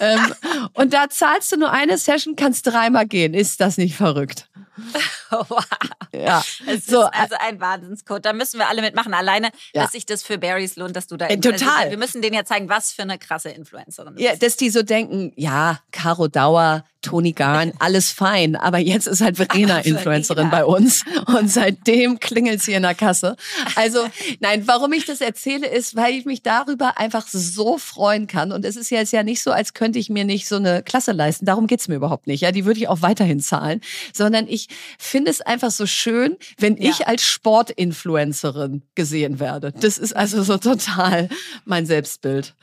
ähm, 0.00 0.34
und 0.74 0.92
da 0.92 1.08
zahlst 1.08 1.52
du 1.52 1.56
nur 1.56 1.70
eine 1.70 1.98
Session, 1.98 2.36
kannst 2.36 2.66
dreimal 2.66 3.06
gehen. 3.06 3.34
Ist 3.34 3.60
das 3.60 3.76
nicht 3.76 3.96
verrückt? 3.96 4.48
wow. 5.30 5.64
Ja. 6.12 6.42
Es 6.66 6.86
so, 6.86 7.02
ist 7.02 7.10
also 7.12 7.36
ein 7.38 7.60
Wahnsinnscode. 7.60 8.24
Da 8.24 8.32
müssen 8.32 8.58
wir 8.58 8.68
alle 8.68 8.82
mitmachen. 8.82 9.14
Alleine, 9.14 9.50
ja. 9.74 9.82
dass 9.82 9.92
sich 9.92 10.06
das 10.06 10.22
für 10.22 10.38
Barrys 10.38 10.76
lohnt, 10.76 10.96
dass 10.96 11.06
du 11.06 11.16
da. 11.16 11.26
Äh, 11.26 11.38
total. 11.38 11.68
Also, 11.68 11.90
wir 11.90 11.98
müssen 11.98 12.22
denen 12.22 12.34
ja 12.34 12.44
zeigen, 12.44 12.68
was 12.68 12.92
für 12.92 13.02
eine 13.02 13.18
krasse 13.18 13.50
Influencerin 13.50 14.16
Ja, 14.18 14.36
dass 14.36 14.56
die 14.56 14.70
so 14.70 14.82
denken, 14.82 15.32
ja, 15.36 15.80
Caro 15.92 16.28
Dauer, 16.28 16.84
Toni 17.02 17.32
Garn, 17.32 17.72
alles 17.78 18.10
fein. 18.10 18.56
Aber 18.56 18.78
jetzt 18.78 19.06
ist 19.06 19.20
halt 19.20 19.36
Verena 19.36 19.78
Influencerin 19.84 20.50
bei 20.50 20.64
uns. 20.64 21.04
Und 21.26 21.50
seitdem 21.50 22.20
klingelt 22.20 22.62
sie 22.62 22.72
in 22.72 22.82
der 22.82 22.94
Kasse. 22.94 23.36
Also, 23.74 24.06
nein, 24.40 24.66
warum 24.66 24.92
ich 24.92 25.06
das 25.06 25.20
erzähle, 25.20 25.66
ist, 25.66 25.96
weil 25.96 26.14
ich 26.14 26.24
mich 26.24 26.42
darüber 26.42 26.98
einfach 26.98 27.26
so 27.26 27.78
freuen 27.78 28.26
kann. 28.26 28.52
Und 28.52 28.64
es 28.64 28.76
ist 28.76 28.90
jetzt 28.90 29.12
ja 29.12 29.22
nicht 29.22 29.42
so, 29.42 29.50
als 29.50 29.74
könnte 29.74 29.98
ich 29.98 30.10
mir 30.10 30.24
nicht 30.24 30.46
so 30.46 30.56
eine 30.56 30.82
Klasse 30.82 31.12
leisten. 31.12 31.46
Darum 31.46 31.66
geht's 31.66 31.88
mir 31.88 31.96
überhaupt 31.96 32.26
nicht. 32.26 32.42
Ja, 32.42 32.52
die 32.52 32.64
würde 32.64 32.80
ich 32.80 32.88
auch 32.88 33.02
weiterhin 33.02 33.40
zahlen. 33.40 33.80
Sondern 34.12 34.46
ich 34.48 34.68
finde 34.98 35.30
es 35.30 35.40
einfach 35.40 35.70
so 35.70 35.86
schön, 35.86 36.36
wenn 36.58 36.76
ja. 36.76 36.90
ich 36.90 37.08
als 37.08 37.22
Sportinfluencerin 37.22 38.82
gesehen 38.94 39.40
werde. 39.40 39.72
Das 39.72 39.98
ist 39.98 40.14
also 40.14 40.42
so 40.42 40.58
total 40.58 41.28
mein 41.64 41.86
Selbstbild. 41.86 42.54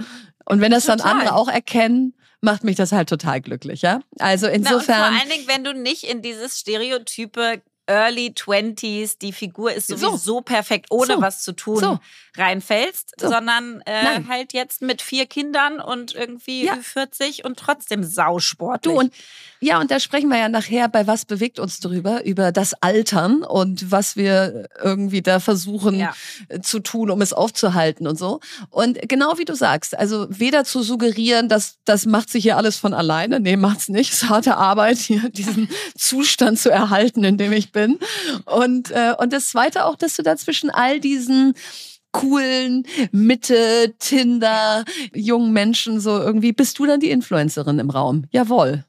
Und 0.46 0.62
wenn 0.62 0.72
das 0.72 0.86
total. 0.86 0.98
dann 0.98 1.08
andere 1.08 1.36
auch 1.36 1.50
erkennen, 1.50 2.14
macht 2.42 2.64
mich 2.64 2.76
das 2.76 2.92
halt 2.92 3.10
total 3.10 3.42
glücklich, 3.42 3.82
ja? 3.82 4.02
Also 4.20 4.48
insofern. 4.48 5.00
Na, 5.00 5.10
vor 5.10 5.20
allen 5.20 5.30
Dingen, 5.30 5.48
wenn 5.48 5.64
du 5.64 5.74
nicht 5.74 6.04
in 6.04 6.22
dieses 6.22 6.60
Stereotype 6.60 7.62
Early 7.88 8.34
Twenties, 8.34 9.18
die 9.18 9.32
Figur 9.32 9.72
ist 9.72 9.88
sowieso 9.88 10.18
so. 10.18 10.42
perfekt, 10.42 10.88
ohne 10.90 11.16
so. 11.16 11.22
was 11.22 11.42
zu 11.42 11.54
tun, 11.54 11.80
so. 11.80 12.00
reinfällst, 12.36 13.14
sondern 13.18 13.82
äh, 13.86 14.24
halt 14.28 14.52
jetzt 14.54 14.82
mit 14.82 15.02
vier 15.02 15.26
Kindern 15.26 15.80
und 15.80 16.14
irgendwie 16.14 16.66
ja. 16.66 16.76
40 16.76 17.46
und 17.46 17.58
trotzdem 17.58 18.04
sausportlich. 18.04 18.94
Du 18.94 19.00
und 19.00 19.14
ja, 19.60 19.80
und 19.80 19.90
da 19.92 20.00
sprechen 20.00 20.30
wir 20.30 20.38
ja 20.38 20.50
nachher 20.50 20.88
bei 20.88 21.08
was 21.08 21.26
bewegt 21.26 21.60
uns 21.60 21.80
drüber, 21.80 22.24
über 22.26 22.52
das 22.52 22.74
Altern 22.76 23.44
und 23.44 23.92
was 23.92 24.16
wir 24.16 24.68
irgendwie 24.84 25.22
da 25.22 25.40
versuchen 25.40 26.00
ja. 26.00 26.14
Zu 26.62 26.80
tun, 26.80 27.10
um 27.10 27.22
es 27.22 27.34
aufzuhalten 27.34 28.08
und 28.08 28.18
so. 28.18 28.40
Und 28.70 29.00
genau 29.08 29.38
wie 29.38 29.46
du 29.46 29.56
sagst, 29.56 29.98
also 29.98 30.28
weder 30.30 30.64
zu 30.64 30.84
suggerieren, 30.84 31.50
dass 31.50 31.78
das 31.86 32.06
macht 32.06 32.30
sich 32.30 32.44
hier 32.44 32.58
alles 32.58 32.78
von 32.78 32.94
alleine, 32.94 33.40
nee, 33.40 33.58
macht's 33.58 33.90
nicht. 33.90 34.14
Es 34.14 34.24
ist 34.24 34.30
harte 34.30 34.58
Arbeit, 34.58 34.98
hier 34.98 35.30
diesen 35.30 35.70
Zustand 35.98 36.60
zu 36.60 36.70
erhalten, 36.70 37.24
in 37.24 37.38
dem 37.38 37.52
ich 37.52 37.72
bin. 37.72 38.00
Und, 38.46 38.92
äh, 38.92 39.14
und 39.18 39.34
das 39.34 39.50
Zweite 39.50 39.86
auch, 39.86 39.96
dass 39.96 40.16
du 40.16 40.24
da 40.24 40.36
zwischen 40.38 40.70
all 40.70 41.00
diesen 41.00 41.54
coolen 42.12 42.84
Mitte, 43.12 43.94
Tinder, 44.00 44.84
jungen 45.14 45.54
Menschen 45.54 46.00
so 46.00 46.18
irgendwie, 46.18 46.52
bist 46.52 46.80
du 46.80 46.86
dann 46.86 47.00
die 47.00 47.12
Influencerin 47.12 47.80
im 47.80 47.90
Raum? 47.90 48.26
Jawohl. 48.32 48.86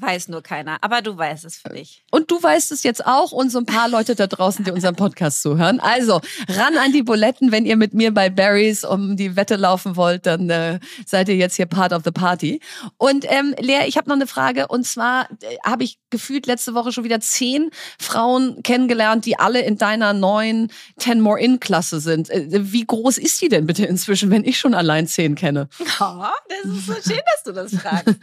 Weiß 0.00 0.28
nur 0.28 0.42
keiner, 0.42 0.78
aber 0.82 1.02
du 1.02 1.16
weißt 1.16 1.44
es 1.44 1.56
für 1.56 1.70
dich. 1.70 2.04
Und 2.10 2.30
du 2.30 2.42
weißt 2.42 2.70
es 2.72 2.82
jetzt 2.82 3.04
auch 3.04 3.32
und 3.32 3.50
so 3.50 3.58
ein 3.58 3.66
paar 3.66 3.88
Leute 3.88 4.14
da 4.14 4.26
draußen, 4.26 4.64
die 4.64 4.70
unseren 4.70 4.94
Podcast 4.94 5.42
zuhören. 5.42 5.80
Also 5.80 6.20
ran 6.48 6.76
an 6.78 6.92
die 6.92 7.02
Buletten, 7.02 7.50
wenn 7.50 7.66
ihr 7.66 7.76
mit 7.76 7.94
mir 7.94 8.14
bei 8.14 8.30
Barry's 8.30 8.84
um 8.84 9.16
die 9.16 9.36
Wette 9.36 9.56
laufen 9.56 9.96
wollt, 9.96 10.26
dann 10.26 10.50
äh, 10.50 10.78
seid 11.04 11.28
ihr 11.28 11.36
jetzt 11.36 11.56
hier 11.56 11.66
Part 11.66 11.92
of 11.92 12.02
the 12.04 12.10
Party. 12.10 12.60
Und 12.96 13.24
ähm, 13.28 13.54
Lea, 13.58 13.86
ich 13.86 13.96
habe 13.96 14.08
noch 14.08 14.16
eine 14.16 14.26
Frage 14.26 14.68
und 14.68 14.86
zwar 14.86 15.28
äh, 15.42 15.56
habe 15.64 15.84
ich 15.84 15.98
gefühlt 16.10 16.46
letzte 16.46 16.74
Woche 16.74 16.92
schon 16.92 17.04
wieder 17.04 17.20
zehn 17.20 17.70
Frauen 17.98 18.62
kennengelernt, 18.62 19.24
die 19.24 19.38
alle 19.38 19.60
in 19.62 19.78
deiner 19.78 20.12
neuen 20.12 20.70
Ten 20.98 21.20
More 21.20 21.40
In 21.40 21.60
Klasse 21.60 22.00
sind. 22.00 22.30
Äh, 22.30 22.46
wie 22.50 22.86
groß 22.86 23.18
ist 23.18 23.40
die 23.42 23.48
denn 23.48 23.66
bitte 23.66 23.84
inzwischen, 23.84 24.30
wenn 24.30 24.44
ich 24.44 24.58
schon 24.58 24.74
allein 24.74 25.06
zehn 25.06 25.34
kenne? 25.34 25.68
Oh, 26.00 26.26
das 26.48 26.72
ist 26.72 26.86
so 26.86 26.92
schön, 26.92 27.20
dass 27.34 27.42
du 27.44 27.52
das 27.52 27.74
fragst. 27.74 28.14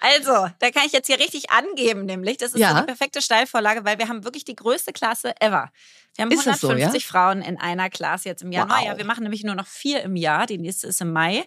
Also, 0.00 0.48
da 0.58 0.70
kann 0.70 0.84
ich 0.86 0.92
jetzt 0.92 1.06
hier 1.06 1.18
richtig 1.24 1.50
angeben, 1.50 2.04
nämlich. 2.04 2.36
Das 2.36 2.52
ist 2.52 2.60
ja. 2.60 2.74
so 2.74 2.80
die 2.80 2.86
perfekte 2.86 3.22
Steilvorlage, 3.22 3.84
weil 3.84 3.98
wir 3.98 4.08
haben 4.08 4.24
wirklich 4.24 4.44
die 4.44 4.54
größte 4.54 4.92
Klasse 4.92 5.34
ever. 5.40 5.70
Wir 6.16 6.24
haben 6.24 6.30
150 6.30 6.60
so, 6.60 6.76
ja? 6.76 6.90
Frauen 7.00 7.42
in 7.42 7.58
einer 7.58 7.90
Klasse 7.90 8.28
jetzt 8.28 8.42
im 8.42 8.52
Januar. 8.52 8.78
Wow. 8.78 8.86
Ja, 8.86 8.98
wir 8.98 9.04
machen 9.04 9.24
nämlich 9.24 9.42
nur 9.42 9.56
noch 9.56 9.66
vier 9.66 10.02
im 10.02 10.14
Jahr. 10.14 10.46
Die 10.46 10.58
nächste 10.58 10.86
ist 10.86 11.00
im 11.00 11.12
Mai. 11.12 11.44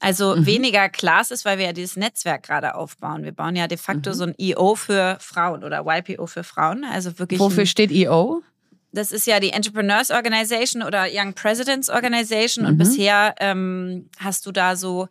Also 0.00 0.34
mhm. 0.34 0.46
weniger 0.46 0.88
Classes, 0.88 1.44
weil 1.44 1.58
wir 1.58 1.66
ja 1.66 1.72
dieses 1.72 1.96
Netzwerk 1.96 2.44
gerade 2.44 2.74
aufbauen. 2.74 3.24
Wir 3.24 3.32
bauen 3.32 3.54
ja 3.54 3.66
de 3.66 3.76
facto 3.76 4.10
mhm. 4.10 4.14
so 4.14 4.24
ein 4.24 4.34
EO 4.38 4.76
für 4.76 5.18
Frauen 5.20 5.62
oder 5.62 5.84
YPO 5.86 6.26
für 6.26 6.42
Frauen. 6.44 6.84
Also 6.84 7.18
wirklich. 7.18 7.38
Wofür 7.38 7.66
steht 7.66 7.90
EO? 7.92 8.42
Das 8.92 9.10
ist 9.10 9.26
ja 9.26 9.40
die 9.40 9.50
Entrepreneurs 9.50 10.10
Organization 10.10 10.82
oder 10.82 11.06
Young 11.10 11.34
Presidents 11.34 11.90
Organization. 11.90 12.64
Mhm. 12.64 12.70
Und 12.70 12.78
bisher 12.78 13.34
ähm, 13.40 14.08
hast 14.18 14.46
du 14.46 14.52
da 14.52 14.76
so 14.76 15.08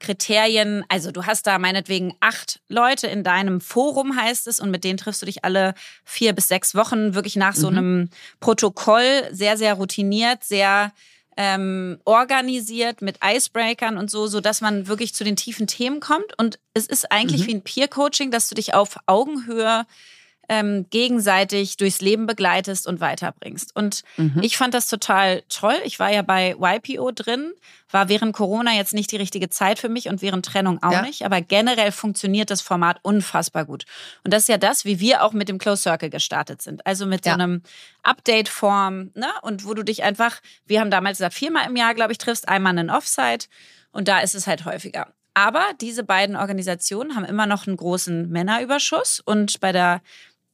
Kriterien, 0.00 0.84
also 0.88 1.10
du 1.10 1.24
hast 1.24 1.46
da 1.46 1.58
meinetwegen 1.58 2.14
acht 2.20 2.60
Leute 2.68 3.06
in 3.06 3.22
deinem 3.24 3.60
Forum, 3.60 4.16
heißt 4.16 4.46
es, 4.46 4.60
und 4.60 4.70
mit 4.70 4.84
denen 4.84 4.98
triffst 4.98 5.22
du 5.22 5.26
dich 5.26 5.44
alle 5.44 5.74
vier 6.04 6.32
bis 6.32 6.48
sechs 6.48 6.74
Wochen 6.74 7.14
wirklich 7.14 7.36
nach 7.36 7.54
so 7.54 7.70
mhm. 7.70 7.78
einem 7.78 8.10
Protokoll, 8.40 9.28
sehr, 9.30 9.56
sehr 9.56 9.74
routiniert, 9.74 10.44
sehr 10.44 10.92
ähm, 11.36 11.98
organisiert 12.04 13.02
mit 13.02 13.18
Icebreakern 13.24 13.98
und 13.98 14.10
so, 14.10 14.26
so 14.26 14.40
dass 14.40 14.60
man 14.60 14.86
wirklich 14.86 15.14
zu 15.14 15.24
den 15.24 15.36
tiefen 15.36 15.66
Themen 15.66 16.00
kommt. 16.00 16.38
Und 16.38 16.58
es 16.74 16.86
ist 16.86 17.10
eigentlich 17.10 17.42
mhm. 17.42 17.46
wie 17.46 17.54
ein 17.54 17.62
Peer-Coaching, 17.62 18.30
dass 18.30 18.48
du 18.48 18.54
dich 18.54 18.74
auf 18.74 18.98
Augenhöhe 19.06 19.86
ähm, 20.48 20.86
gegenseitig 20.90 21.76
durchs 21.76 22.00
Leben 22.00 22.26
begleitest 22.26 22.86
und 22.86 23.00
weiterbringst. 23.00 23.74
Und 23.74 24.02
mhm. 24.16 24.40
ich 24.42 24.56
fand 24.56 24.74
das 24.74 24.88
total 24.88 25.42
toll. 25.48 25.76
Ich 25.84 25.98
war 25.98 26.12
ja 26.12 26.22
bei 26.22 26.56
YPO 26.58 27.10
drin, 27.12 27.52
war 27.90 28.08
während 28.08 28.34
Corona 28.34 28.72
jetzt 28.74 28.94
nicht 28.94 29.10
die 29.12 29.16
richtige 29.16 29.50
Zeit 29.50 29.78
für 29.78 29.88
mich 29.88 30.08
und 30.08 30.22
während 30.22 30.44
Trennung 30.46 30.82
auch 30.82 30.92
ja. 30.92 31.02
nicht. 31.02 31.24
Aber 31.24 31.40
generell 31.40 31.92
funktioniert 31.92 32.50
das 32.50 32.60
Format 32.60 32.98
unfassbar 33.02 33.64
gut. 33.64 33.84
Und 34.24 34.34
das 34.34 34.42
ist 34.42 34.48
ja 34.48 34.58
das, 34.58 34.84
wie 34.84 35.00
wir 35.00 35.22
auch 35.22 35.32
mit 35.32 35.48
dem 35.48 35.58
Close 35.58 35.82
Circle 35.82 36.10
gestartet 36.10 36.62
sind. 36.62 36.86
Also 36.86 37.06
mit 37.06 37.24
ja. 37.24 37.32
so 37.32 37.40
einem 37.40 37.62
Update-Form, 38.02 39.10
ne? 39.14 39.28
Und 39.42 39.66
wo 39.66 39.74
du 39.74 39.82
dich 39.82 40.02
einfach, 40.02 40.40
wir 40.66 40.80
haben 40.80 40.90
damals 40.90 41.18
gesagt, 41.18 41.34
viermal 41.34 41.66
im 41.68 41.76
Jahr, 41.76 41.94
glaube 41.94 42.12
ich, 42.12 42.18
triffst, 42.18 42.48
einmal 42.48 42.70
einen 42.70 42.90
Offsite. 42.90 43.46
Und 43.92 44.08
da 44.08 44.20
ist 44.20 44.34
es 44.34 44.46
halt 44.46 44.64
häufiger. 44.64 45.14
Aber 45.34 45.64
diese 45.80 46.04
beiden 46.04 46.36
Organisationen 46.36 47.16
haben 47.16 47.24
immer 47.24 47.46
noch 47.46 47.66
einen 47.66 47.76
großen 47.76 48.28
Männerüberschuss. 48.28 49.20
Und 49.20 49.60
bei 49.60 49.72
der 49.72 50.00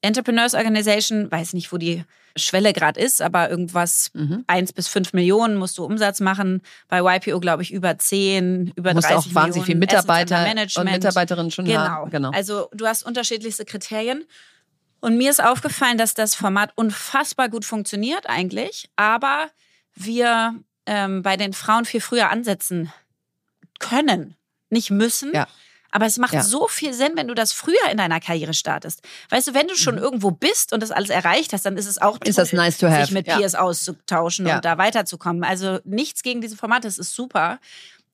Entrepreneurs 0.03 0.55
Organization, 0.55 1.31
weiß 1.31 1.53
nicht, 1.53 1.73
wo 1.73 1.77
die 1.77 2.05
Schwelle 2.37 2.73
gerade 2.73 3.01
ist, 3.01 3.21
aber 3.21 3.51
irgendwas 3.51 4.11
mhm. 4.15 4.45
1 4.47 4.73
bis 4.73 4.89
5 4.89 5.13
Millionen 5.13 5.57
musst 5.57 5.77
du 5.79 5.85
Umsatz 5.85 6.21
machen. 6.21 6.63
Bei 6.89 7.01
YPO, 7.01 7.41
glaube 7.41 7.63
ich, 7.63 7.73
über 7.73 7.99
10, 7.99 8.73
über 8.77 8.95
musst 8.95 9.11
30 9.11 9.33
auch 9.33 9.35
wahnsinnig 9.35 9.67
viele 9.67 9.79
Mitarbeiter 9.79 10.47
und 10.77 10.85
Mitarbeiterinnen 10.85 11.51
schon 11.51 11.65
genau. 11.65 11.81
haben. 11.81 12.11
Genau. 12.11 12.31
Also 12.31 12.69
du 12.73 12.87
hast 12.87 13.05
unterschiedlichste 13.05 13.65
Kriterien. 13.65 14.25
Und 15.01 15.17
mir 15.17 15.31
ist 15.31 15.43
aufgefallen, 15.43 15.97
dass 15.97 16.15
das 16.15 16.35
Format 16.35 16.73
unfassbar 16.77 17.49
gut 17.49 17.65
funktioniert 17.65 18.29
eigentlich, 18.29 18.91
aber 18.97 19.49
wir 19.95 20.55
ähm, 20.87 21.23
bei 21.23 21.37
den 21.37 21.53
Frauen 21.53 21.87
viel 21.87 22.01
früher 22.01 22.31
ansetzen 22.31 22.93
können, 23.79 24.37
nicht 24.69 24.91
müssen. 24.91 25.33
Ja. 25.35 25.49
Aber 25.91 26.07
es 26.07 26.19
macht 26.19 26.35
ja. 26.35 26.43
so 26.43 26.69
viel 26.69 26.93
Sinn, 26.93 27.13
wenn 27.17 27.29
du 27.29 27.35
das 27.35 27.53
früher 27.53 27.91
in 27.91 27.99
deiner 27.99 28.21
Karriere 28.21 28.55
startest. 28.55 29.03
Weißt 29.31 29.49
du, 29.49 29.55
wenn 29.55 29.69
du 29.69 29.75
schon 29.75 29.97
mhm. 29.97 30.03
irgendwo 30.03 30.31
bist 30.31 30.73
und 30.73 30.83
das 30.83 30.91
alles 30.91 31.11
erreicht 31.11 31.53
hast, 31.53 31.67
dann 31.67 31.77
ist 31.77 31.87
es 31.87 32.01
auch 32.01 32.19
ist 32.25 32.39
das 32.39 32.53
nice 32.53 32.79
to 32.79 32.89
have. 32.89 33.07
sich 33.07 33.13
mit 33.13 33.27
ja. 33.27 33.39
Peers 33.39 33.55
auszutauschen 33.55 34.47
ja. 34.47 34.57
und 34.57 34.65
da 34.65 34.79
weiterzukommen. 34.79 35.45
Also 35.45 35.81
nichts 35.85 36.23
gegen 36.23 36.41
diese 36.41 36.57
Formate, 36.57 36.87
das 36.87 36.99
ist 36.99 37.15
super. 37.15 37.59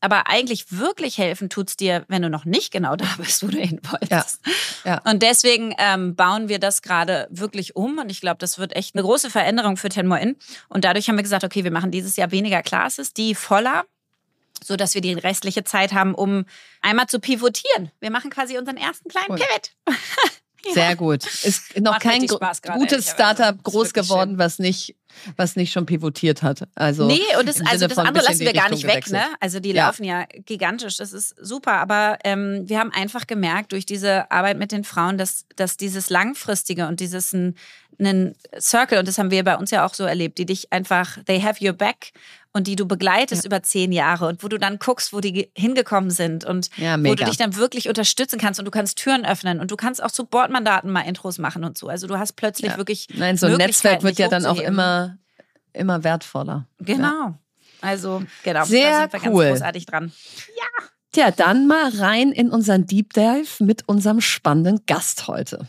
Aber 0.00 0.28
eigentlich 0.28 0.72
wirklich 0.72 1.16
helfen 1.18 1.48
tut 1.48 1.70
es 1.70 1.76
dir, 1.76 2.04
wenn 2.08 2.22
du 2.22 2.28
noch 2.28 2.44
nicht 2.44 2.70
genau 2.70 2.96
da 2.96 3.06
bist, 3.18 3.42
wo 3.42 3.48
du 3.48 3.58
hin 3.58 3.80
wolltest. 3.90 4.40
Ja. 4.84 4.92
Ja. 4.92 5.10
Und 5.10 5.22
deswegen 5.22 5.74
ähm, 5.78 6.14
bauen 6.14 6.48
wir 6.48 6.58
das 6.58 6.82
gerade 6.82 7.26
wirklich 7.30 7.76
um. 7.76 7.98
Und 7.98 8.10
ich 8.10 8.20
glaube, 8.20 8.38
das 8.38 8.58
wird 8.58 8.76
echt 8.76 8.94
eine 8.94 9.02
große 9.02 9.30
Veränderung 9.30 9.76
für 9.76 9.88
Ten 9.88 10.06
More 10.06 10.20
In. 10.20 10.36
Und 10.68 10.84
dadurch 10.84 11.08
haben 11.08 11.16
wir 11.16 11.22
gesagt, 11.22 11.44
okay, 11.44 11.64
wir 11.64 11.70
machen 11.70 11.90
dieses 11.90 12.16
Jahr 12.16 12.30
weniger 12.30 12.62
Classes, 12.62 13.14
die 13.14 13.34
voller 13.34 13.84
so 14.64 14.76
dass 14.76 14.94
wir 14.94 15.00
die 15.00 15.12
restliche 15.12 15.64
Zeit 15.64 15.92
haben, 15.92 16.14
um 16.14 16.44
einmal 16.80 17.06
zu 17.06 17.20
pivotieren. 17.20 17.90
Wir 18.00 18.10
machen 18.10 18.30
quasi 18.30 18.58
unseren 18.58 18.76
ersten 18.76 19.08
kleinen 19.08 19.30
cool. 19.30 19.38
Pivot. 19.38 19.70
ja. 20.66 20.72
Sehr 20.72 20.96
gut. 20.96 21.24
Ist 21.26 21.78
noch 21.80 21.92
Macht 21.92 22.02
kein 22.02 22.26
gutes 22.26 23.10
Startup 23.10 23.62
groß 23.62 23.92
geworden, 23.92 24.30
schön. 24.30 24.38
was 24.38 24.58
nicht 24.58 24.96
was 25.36 25.56
nicht 25.56 25.72
schon 25.72 25.86
pivotiert 25.86 26.42
hat. 26.42 26.68
Also 26.74 27.06
nee, 27.06 27.20
und 27.38 27.48
das, 27.48 27.60
also 27.64 27.86
das 27.86 27.98
andere 27.98 28.24
lassen 28.24 28.40
wir 28.40 28.52
gar 28.52 28.70
nicht 28.70 28.86
weg. 28.86 29.10
Ne? 29.10 29.24
Also 29.40 29.60
die 29.60 29.72
ja. 29.72 29.86
laufen 29.86 30.04
ja 30.04 30.24
gigantisch, 30.44 30.96
das 30.96 31.12
ist 31.12 31.34
super. 31.40 31.72
Aber 31.74 32.18
ähm, 32.24 32.68
wir 32.68 32.78
haben 32.78 32.92
einfach 32.92 33.26
gemerkt 33.26 33.72
durch 33.72 33.86
diese 33.86 34.30
Arbeit 34.30 34.58
mit 34.58 34.72
den 34.72 34.84
Frauen, 34.84 35.18
dass, 35.18 35.46
dass 35.56 35.76
dieses 35.76 36.10
Langfristige 36.10 36.86
und 36.86 37.00
dieses 37.00 37.34
einen 37.34 38.34
Circle, 38.58 38.98
und 38.98 39.08
das 39.08 39.18
haben 39.18 39.30
wir 39.30 39.42
bei 39.44 39.56
uns 39.56 39.70
ja 39.70 39.86
auch 39.86 39.94
so 39.94 40.04
erlebt, 40.04 40.38
die 40.38 40.46
dich 40.46 40.72
einfach, 40.72 41.18
they 41.24 41.40
have 41.40 41.64
your 41.64 41.72
back 41.72 42.12
und 42.56 42.66
die 42.66 42.74
du 42.74 42.86
begleitest 42.86 43.44
ja. 43.44 43.48
über 43.48 43.62
zehn 43.62 43.92
Jahre 43.92 44.26
und 44.28 44.42
wo 44.42 44.48
du 44.48 44.58
dann 44.58 44.78
guckst, 44.78 45.12
wo 45.12 45.20
die 45.20 45.50
hingekommen 45.54 46.10
sind 46.10 46.46
und 46.46 46.70
ja, 46.78 46.96
wo 46.98 47.14
du 47.14 47.24
dich 47.26 47.36
dann 47.36 47.54
wirklich 47.54 47.86
unterstützen 47.86 48.38
kannst 48.38 48.58
und 48.58 48.64
du 48.64 48.70
kannst 48.70 48.96
Türen 48.96 49.26
öffnen 49.26 49.60
und 49.60 49.70
du 49.70 49.76
kannst 49.76 50.02
auch 50.02 50.10
zu 50.10 50.24
Bordmandaten 50.24 50.90
mal 50.90 51.02
Intros 51.02 51.36
machen 51.36 51.64
und 51.64 51.76
so. 51.76 51.88
Also 51.88 52.06
du 52.06 52.18
hast 52.18 52.32
plötzlich 52.32 52.70
ja. 52.70 52.78
wirklich. 52.78 53.08
Nein, 53.12 53.36
so 53.36 53.46
ein 53.46 53.56
Netzwerk 53.58 54.02
wird 54.02 54.18
ja 54.18 54.28
dann 54.28 54.46
auch 54.46 54.58
immer, 54.58 55.18
immer 55.74 56.02
wertvoller. 56.02 56.66
Genau. 56.78 57.34
Also, 57.82 58.22
genau. 58.42 58.64
Sehr 58.64 58.90
da 58.90 59.00
sind 59.10 59.12
wir 59.12 59.32
cool. 59.32 59.44
ganz 59.44 59.58
großartig 59.58 59.84
dran. 59.84 60.12
Ja. 60.56 60.86
Tja, 61.12 61.30
dann 61.30 61.66
mal 61.66 61.90
rein 61.90 62.32
in 62.32 62.48
unseren 62.48 62.86
Deep 62.86 63.12
Dive 63.12 63.62
mit 63.62 63.86
unserem 63.86 64.22
spannenden 64.22 64.80
Gast 64.86 65.28
heute. 65.28 65.68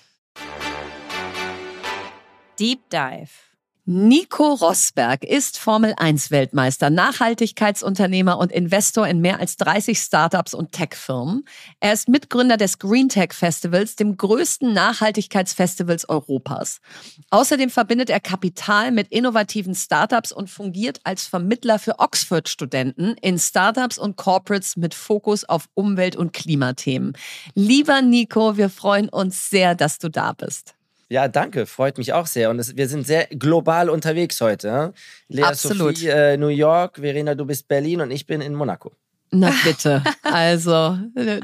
Deep 2.57 2.89
Dive. 2.89 3.46
Nico 3.89 4.51
Rosberg 4.51 5.23
ist 5.23 5.57
Formel 5.57 5.93
1 5.95 6.29
Weltmeister, 6.29 6.89
Nachhaltigkeitsunternehmer 6.89 8.37
und 8.37 8.51
Investor 8.51 9.07
in 9.07 9.21
mehr 9.21 9.39
als 9.39 9.55
30 9.55 9.97
Startups 9.97 10.53
und 10.53 10.73
Tech-Firmen. 10.73 11.45
Er 11.79 11.93
ist 11.93 12.09
Mitgründer 12.09 12.57
des 12.57 12.79
Green 12.79 13.07
Tech 13.07 13.31
Festivals, 13.31 13.95
dem 13.95 14.17
größten 14.17 14.73
Nachhaltigkeitsfestivals 14.73 16.09
Europas. 16.09 16.81
Außerdem 17.29 17.69
verbindet 17.69 18.09
er 18.09 18.19
Kapital 18.19 18.91
mit 18.91 19.07
innovativen 19.07 19.73
Startups 19.73 20.33
und 20.33 20.49
fungiert 20.49 20.99
als 21.05 21.25
Vermittler 21.25 21.79
für 21.79 21.99
Oxford-Studenten 21.99 23.15
in 23.21 23.39
Startups 23.39 23.97
und 23.97 24.17
Corporates 24.17 24.75
mit 24.75 24.95
Fokus 24.95 25.45
auf 25.45 25.69
Umwelt- 25.75 26.17
und 26.17 26.33
Klimathemen. 26.33 27.13
Lieber 27.55 28.01
Nico, 28.01 28.57
wir 28.57 28.67
freuen 28.67 29.07
uns 29.07 29.49
sehr, 29.49 29.75
dass 29.75 29.97
du 29.97 30.09
da 30.09 30.33
bist. 30.33 30.76
Ja, 31.09 31.27
danke, 31.27 31.65
freut 31.65 31.97
mich 31.97 32.13
auch 32.13 32.27
sehr. 32.27 32.49
Und 32.49 32.59
es, 32.59 32.75
wir 32.75 32.89
sind 32.89 33.07
sehr 33.07 33.27
global 33.27 33.89
unterwegs 33.89 34.41
heute. 34.41 34.93
Lea 35.29 35.43
Absolut. 35.43 35.97
Sophie, 35.97 36.09
äh, 36.09 36.37
New 36.37 36.47
York, 36.47 36.97
Verena, 36.97 37.33
du 37.33 37.45
bist 37.45 37.67
Berlin 37.67 38.01
und 38.01 38.11
ich 38.11 38.25
bin 38.25 38.41
in 38.41 38.53
Monaco. 38.53 38.91
Na 39.31 39.51
bitte. 39.63 40.03
Also, 40.23 40.97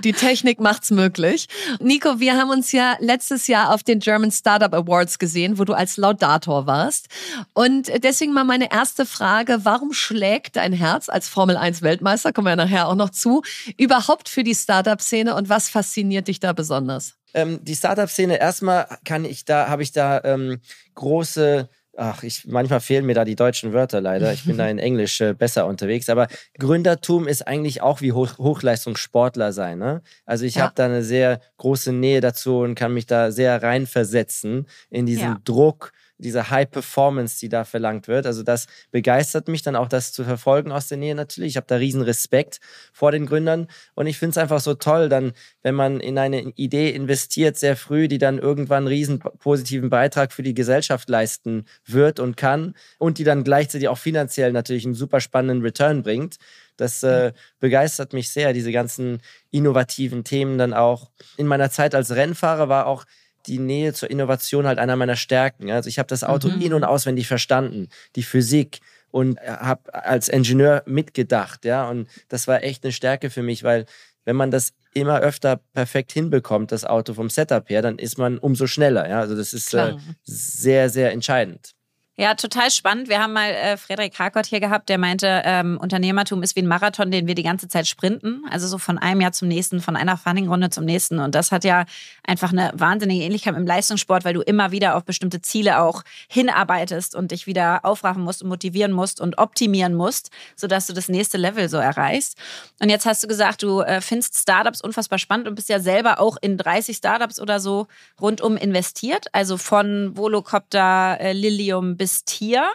die 0.03 0.13
Technik 0.13 0.60
macht's 0.60 0.91
möglich. 0.91 1.48
Nico, 1.79 2.20
wir 2.20 2.38
haben 2.38 2.50
uns 2.50 2.72
ja 2.72 2.96
letztes 3.00 3.48
Jahr 3.48 3.74
auf 3.74 3.84
den 3.84 4.00
German 4.00 4.32
Startup 4.32 4.74
Awards 4.74 5.20
gesehen, 5.20 5.58
wo 5.60 5.65
du 5.65 5.74
als 5.74 5.98
Laudator 5.98 6.65
warst. 6.65 7.08
Und 7.53 7.91
deswegen 8.03 8.34
mal 8.34 8.46
meine 8.46 8.72
erste 8.72 9.05
Frage. 9.05 9.60
Warum 9.63 9.91
schlägt 9.91 10.55
dein 10.55 10.74
Herz 10.74 11.10
als 11.10 11.27
Formel 11.27 11.58
1 11.58 11.82
Weltmeister, 11.82 12.32
kommen 12.32 12.48
wir 12.48 12.51
ja 12.51 12.55
nachher 12.55 12.88
auch 12.88 12.96
noch 12.96 13.10
zu, 13.10 13.43
überhaupt 13.77 14.29
für 14.29 14.43
die 14.43 14.55
Startup-Szene 14.55 15.36
und 15.36 15.50
was 15.50 15.70
fasziniert 15.70 16.27
dich 16.27 16.39
da 16.39 16.53
besonders? 16.53 17.15
Ähm, 17.33 17.59
die 17.63 17.75
Startup-Szene, 17.75 18.39
erstmal 18.39 18.87
kann 19.05 19.25
ich 19.25 19.45
da, 19.45 19.67
habe 19.67 19.83
ich 19.83 19.91
da 19.91 20.21
ähm, 20.23 20.59
große 20.95 21.69
ach, 21.95 22.23
ich, 22.23 22.45
manchmal 22.47 22.79
fehlen 22.79 23.05
mir 23.05 23.13
da 23.13 23.25
die 23.25 23.35
deutschen 23.35 23.73
Wörter 23.73 24.01
leider. 24.01 24.33
Ich 24.33 24.45
bin 24.45 24.57
da 24.57 24.67
in 24.67 24.79
Englisch 24.79 25.21
äh, 25.21 25.33
besser 25.33 25.65
unterwegs. 25.65 26.09
Aber 26.09 26.27
Gründertum 26.57 27.27
ist 27.27 27.47
eigentlich 27.47 27.81
auch 27.81 28.01
wie 28.01 28.11
Hoch 28.11 28.37
Hochleistungssportler 28.37 29.53
sein. 29.53 29.79
Ne? 29.79 30.01
Also 30.25 30.45
ich 30.45 30.55
ja. 30.55 30.63
habe 30.63 30.73
da 30.75 30.85
eine 30.85 31.03
sehr 31.03 31.39
große 31.57 31.93
Nähe 31.93 32.21
dazu 32.21 32.59
und 32.59 32.75
kann 32.75 32.93
mich 32.93 33.05
da 33.05 33.31
sehr 33.31 33.61
reinversetzen 33.61 34.67
in 34.89 35.05
diesen 35.05 35.23
ja. 35.23 35.37
Druck 35.43 35.91
diese 36.17 36.50
High 36.50 36.70
Performance, 36.70 37.39
die 37.39 37.50
da 37.50 37.63
verlangt 37.65 38.08
wird. 38.08 38.25
Also 38.25 38.43
das 38.43 38.67
begeistert 38.91 39.48
mich 39.48 39.62
dann 39.62 39.75
auch, 39.75 39.88
das 39.88 40.13
zu 40.13 40.24
verfolgen 40.24 40.72
aus 40.72 40.88
der 40.88 40.98
Nähe 40.98 41.15
natürlich. 41.15 41.51
Ich 41.51 41.58
habe 41.58 41.67
da 41.67 41.75
riesen 41.75 42.01
Respekt 42.01 42.60
vor 42.91 43.12
den 43.12 43.25
Gründern 43.25 43.67
und 43.96 44.08
ich 44.08 44.17
finde 44.17 44.32
es 44.32 44.38
einfach 44.38 44.60
so 44.60 44.74
toll, 44.74 45.10
dann, 45.10 45.34
wenn 45.62 45.75
man 45.75 46.00
in 46.00 46.17
eine 46.17 46.53
Idee 46.55 46.91
investiert, 46.91 47.58
sehr 47.58 47.75
früh, 47.75 48.08
die 48.08 48.17
dann 48.17 48.39
irgendwann 48.39 48.84
einen 48.84 48.88
riesen 48.88 49.20
positiven 49.20 49.89
Beitrag 49.89 50.32
für 50.32 50.43
die 50.43 50.53
Gesellschaft 50.53 51.10
leisten 51.10 51.65
wird 51.86 52.20
und 52.20 52.38
kann 52.38 52.75
und 52.98 53.17
die 53.17 53.24
dann 53.24 53.43
gleichzeitig 53.43 53.88
auch 53.88 53.98
finanziell 53.98 54.51
natürlich 54.51 54.86
einen 54.86 54.96
super 54.96 55.20
spannenden 55.20 55.62
Return 55.62 56.03
bringt. 56.03 56.38
Das 56.77 57.03
äh, 57.03 57.34
begeistert 57.60 58.13
mich 58.13 58.29
sehr, 58.29 58.53
diese 58.53 58.72
ganzen 58.72 59.22
innovativen 59.51 60.24
Themen 60.24 60.58
dann 60.58 60.74
auch. 60.74 61.12
In 61.38 61.46
meiner 61.48 61.70
Zeit 61.70 61.93
als 61.93 62.15
Rennfahrer 62.15 62.67
war 62.67 62.88
auch 62.88 63.05
die 63.47 63.59
Nähe 63.59 63.93
zur 63.93 64.09
Innovation 64.09 64.65
halt 64.65 64.79
einer 64.79 64.95
meiner 64.95 65.15
Stärken. 65.15 65.71
Also 65.71 65.89
ich 65.89 66.00
habe 66.00 66.07
das 66.07 66.23
Auto 66.23 66.50
mhm. 66.50 66.62
in- 66.62 66.73
und 66.73 66.83
auswendig 66.83 67.27
verstanden, 67.27 67.89
die 68.15 68.23
Physik 68.23 68.79
und 69.12 69.39
habe 69.41 69.93
als 69.93 70.27
Ingenieur 70.27 70.81
mitgedacht, 70.85 71.65
ja. 71.65 71.88
Und 71.88 72.07
das 72.29 72.47
war 72.47 72.63
echt 72.63 72.83
eine 72.83 72.91
Stärke 72.91 73.29
für 73.29 73.43
mich, 73.43 73.63
weil 73.63 73.85
wenn 74.25 74.35
man 74.35 74.50
das 74.50 74.73
immer 74.93 75.19
öfter 75.19 75.59
perfekt 75.73 76.12
hinbekommt, 76.12 76.71
das 76.71 76.85
Auto 76.85 77.13
vom 77.13 77.29
Setup 77.29 77.69
her, 77.69 77.81
dann 77.81 78.00
ist 78.00 78.17
man 78.17 78.38
umso 78.39 78.65
schneller, 78.65 79.07
ja. 79.07 79.19
Also 79.19 79.35
das 79.35 79.53
ist 79.53 79.73
äh, 79.73 79.95
sehr, 80.23 80.89
sehr 80.89 81.12
entscheidend. 81.12 81.73
Ja, 82.15 82.36
total 82.36 82.70
spannend. 82.70 83.10
Wir 83.10 83.20
haben 83.24 83.34
mal 83.34 83.50
äh, 83.50 83.75
Frederik 83.75 84.20
Harkott 84.20 84.46
hier 84.46 84.60
gehabt, 84.60 84.88
der 84.88 85.00
meinte, 85.00 85.41
ähm, 85.46 85.79
Unternehmertum 85.82 86.43
ist 86.43 86.55
wie 86.55 86.62
ein 86.62 86.67
Marathon, 86.67 87.10
den 87.10 87.25
wir 87.25 87.34
die 87.34 87.41
ganze 87.41 87.67
Zeit 87.67 87.88
sprinten. 87.88 88.43
Also 88.51 88.67
so 88.67 88.77
von 88.77 89.00
einem 89.00 89.20
Jahr 89.20 89.32
zum 89.32 89.48
nächsten, 89.48 89.82
von 89.82 89.96
einer 89.96 90.15
Funding-Runde 90.15 90.70
zum 90.70 90.86
nächsten. 90.86 91.17
Und 91.17 91.34
das 91.34 91.51
hat 91.51 91.63
ja 91.63 91.86
einfach 92.24 92.51
eine 92.51 92.72
wahnsinnige 92.75 93.24
Ähnlichkeit 93.24 93.55
im 93.55 93.65
Leistungssport, 93.65 94.25
weil 94.25 94.36
du 94.36 94.41
immer 94.41 94.70
wieder 94.70 94.96
auf 94.96 95.05
bestimmte 95.05 95.41
Ziele 95.41 95.79
auch 95.79 96.03
hinarbeitest 96.27 97.15
und 97.15 97.32
dich 97.32 97.48
wieder 97.48 97.84
aufraffen 97.84 98.22
musst 98.22 98.43
und 98.43 98.50
motivieren 98.50 98.91
musst 98.91 99.20
und 99.20 99.39
optimieren 99.39 99.96
musst, 99.96 100.29
sodass 100.55 100.86
du 100.86 100.93
das 100.93 101.10
nächste 101.10 101.39
Level 101.39 101.67
so 101.67 101.77
erreichst. 101.77 102.38
Und 102.79 102.89
jetzt 102.89 103.08
hast 103.08 103.24
du 103.24 103.27
gesagt, 103.27 103.63
du 103.63 103.82
äh, 103.82 104.01
findest 104.01 104.38
Startups 104.38 104.82
unfassbar 104.82 105.17
spannend 105.17 105.48
und 105.48 105.55
bist 105.55 105.67
ja 105.67 105.79
selber 105.79 106.20
auch 106.20 106.38
in 106.41 106.60
30 106.60 106.96
Startups 106.96 107.41
oder 107.41 107.60
so 107.60 107.88
rundum 108.22 108.55
investiert. 108.55 109.25
Also 109.32 109.58
von 109.58 110.15
Volocopter, 110.15 111.17
äh, 111.20 111.34
Lilium 111.34 111.98
bis 112.02 112.02
Tier. 112.25 112.69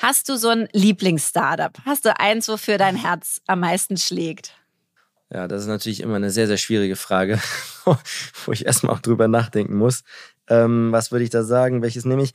Hast 0.00 0.28
du 0.28 0.36
so 0.36 0.48
ein 0.48 0.68
Lieblingsstartup? 0.72 1.78
Hast 1.84 2.04
du 2.04 2.18
eins, 2.18 2.48
wofür 2.48 2.78
dein 2.78 2.96
Herz 2.96 3.40
am 3.46 3.60
meisten 3.60 3.96
schlägt? 3.96 4.54
Ja, 5.32 5.48
das 5.48 5.62
ist 5.62 5.68
natürlich 5.68 6.00
immer 6.00 6.16
eine 6.16 6.30
sehr, 6.30 6.46
sehr 6.46 6.58
schwierige 6.58 6.96
Frage, 6.96 7.40
wo 8.44 8.52
ich 8.52 8.66
erstmal 8.66 8.94
auch 8.94 9.00
drüber 9.00 9.28
nachdenken 9.28 9.76
muss. 9.76 10.02
Ähm, 10.48 10.92
was 10.92 11.10
würde 11.10 11.24
ich 11.24 11.30
da 11.30 11.42
sagen? 11.42 11.82
Welches 11.82 12.04
nehme 12.04 12.22
ich? 12.22 12.34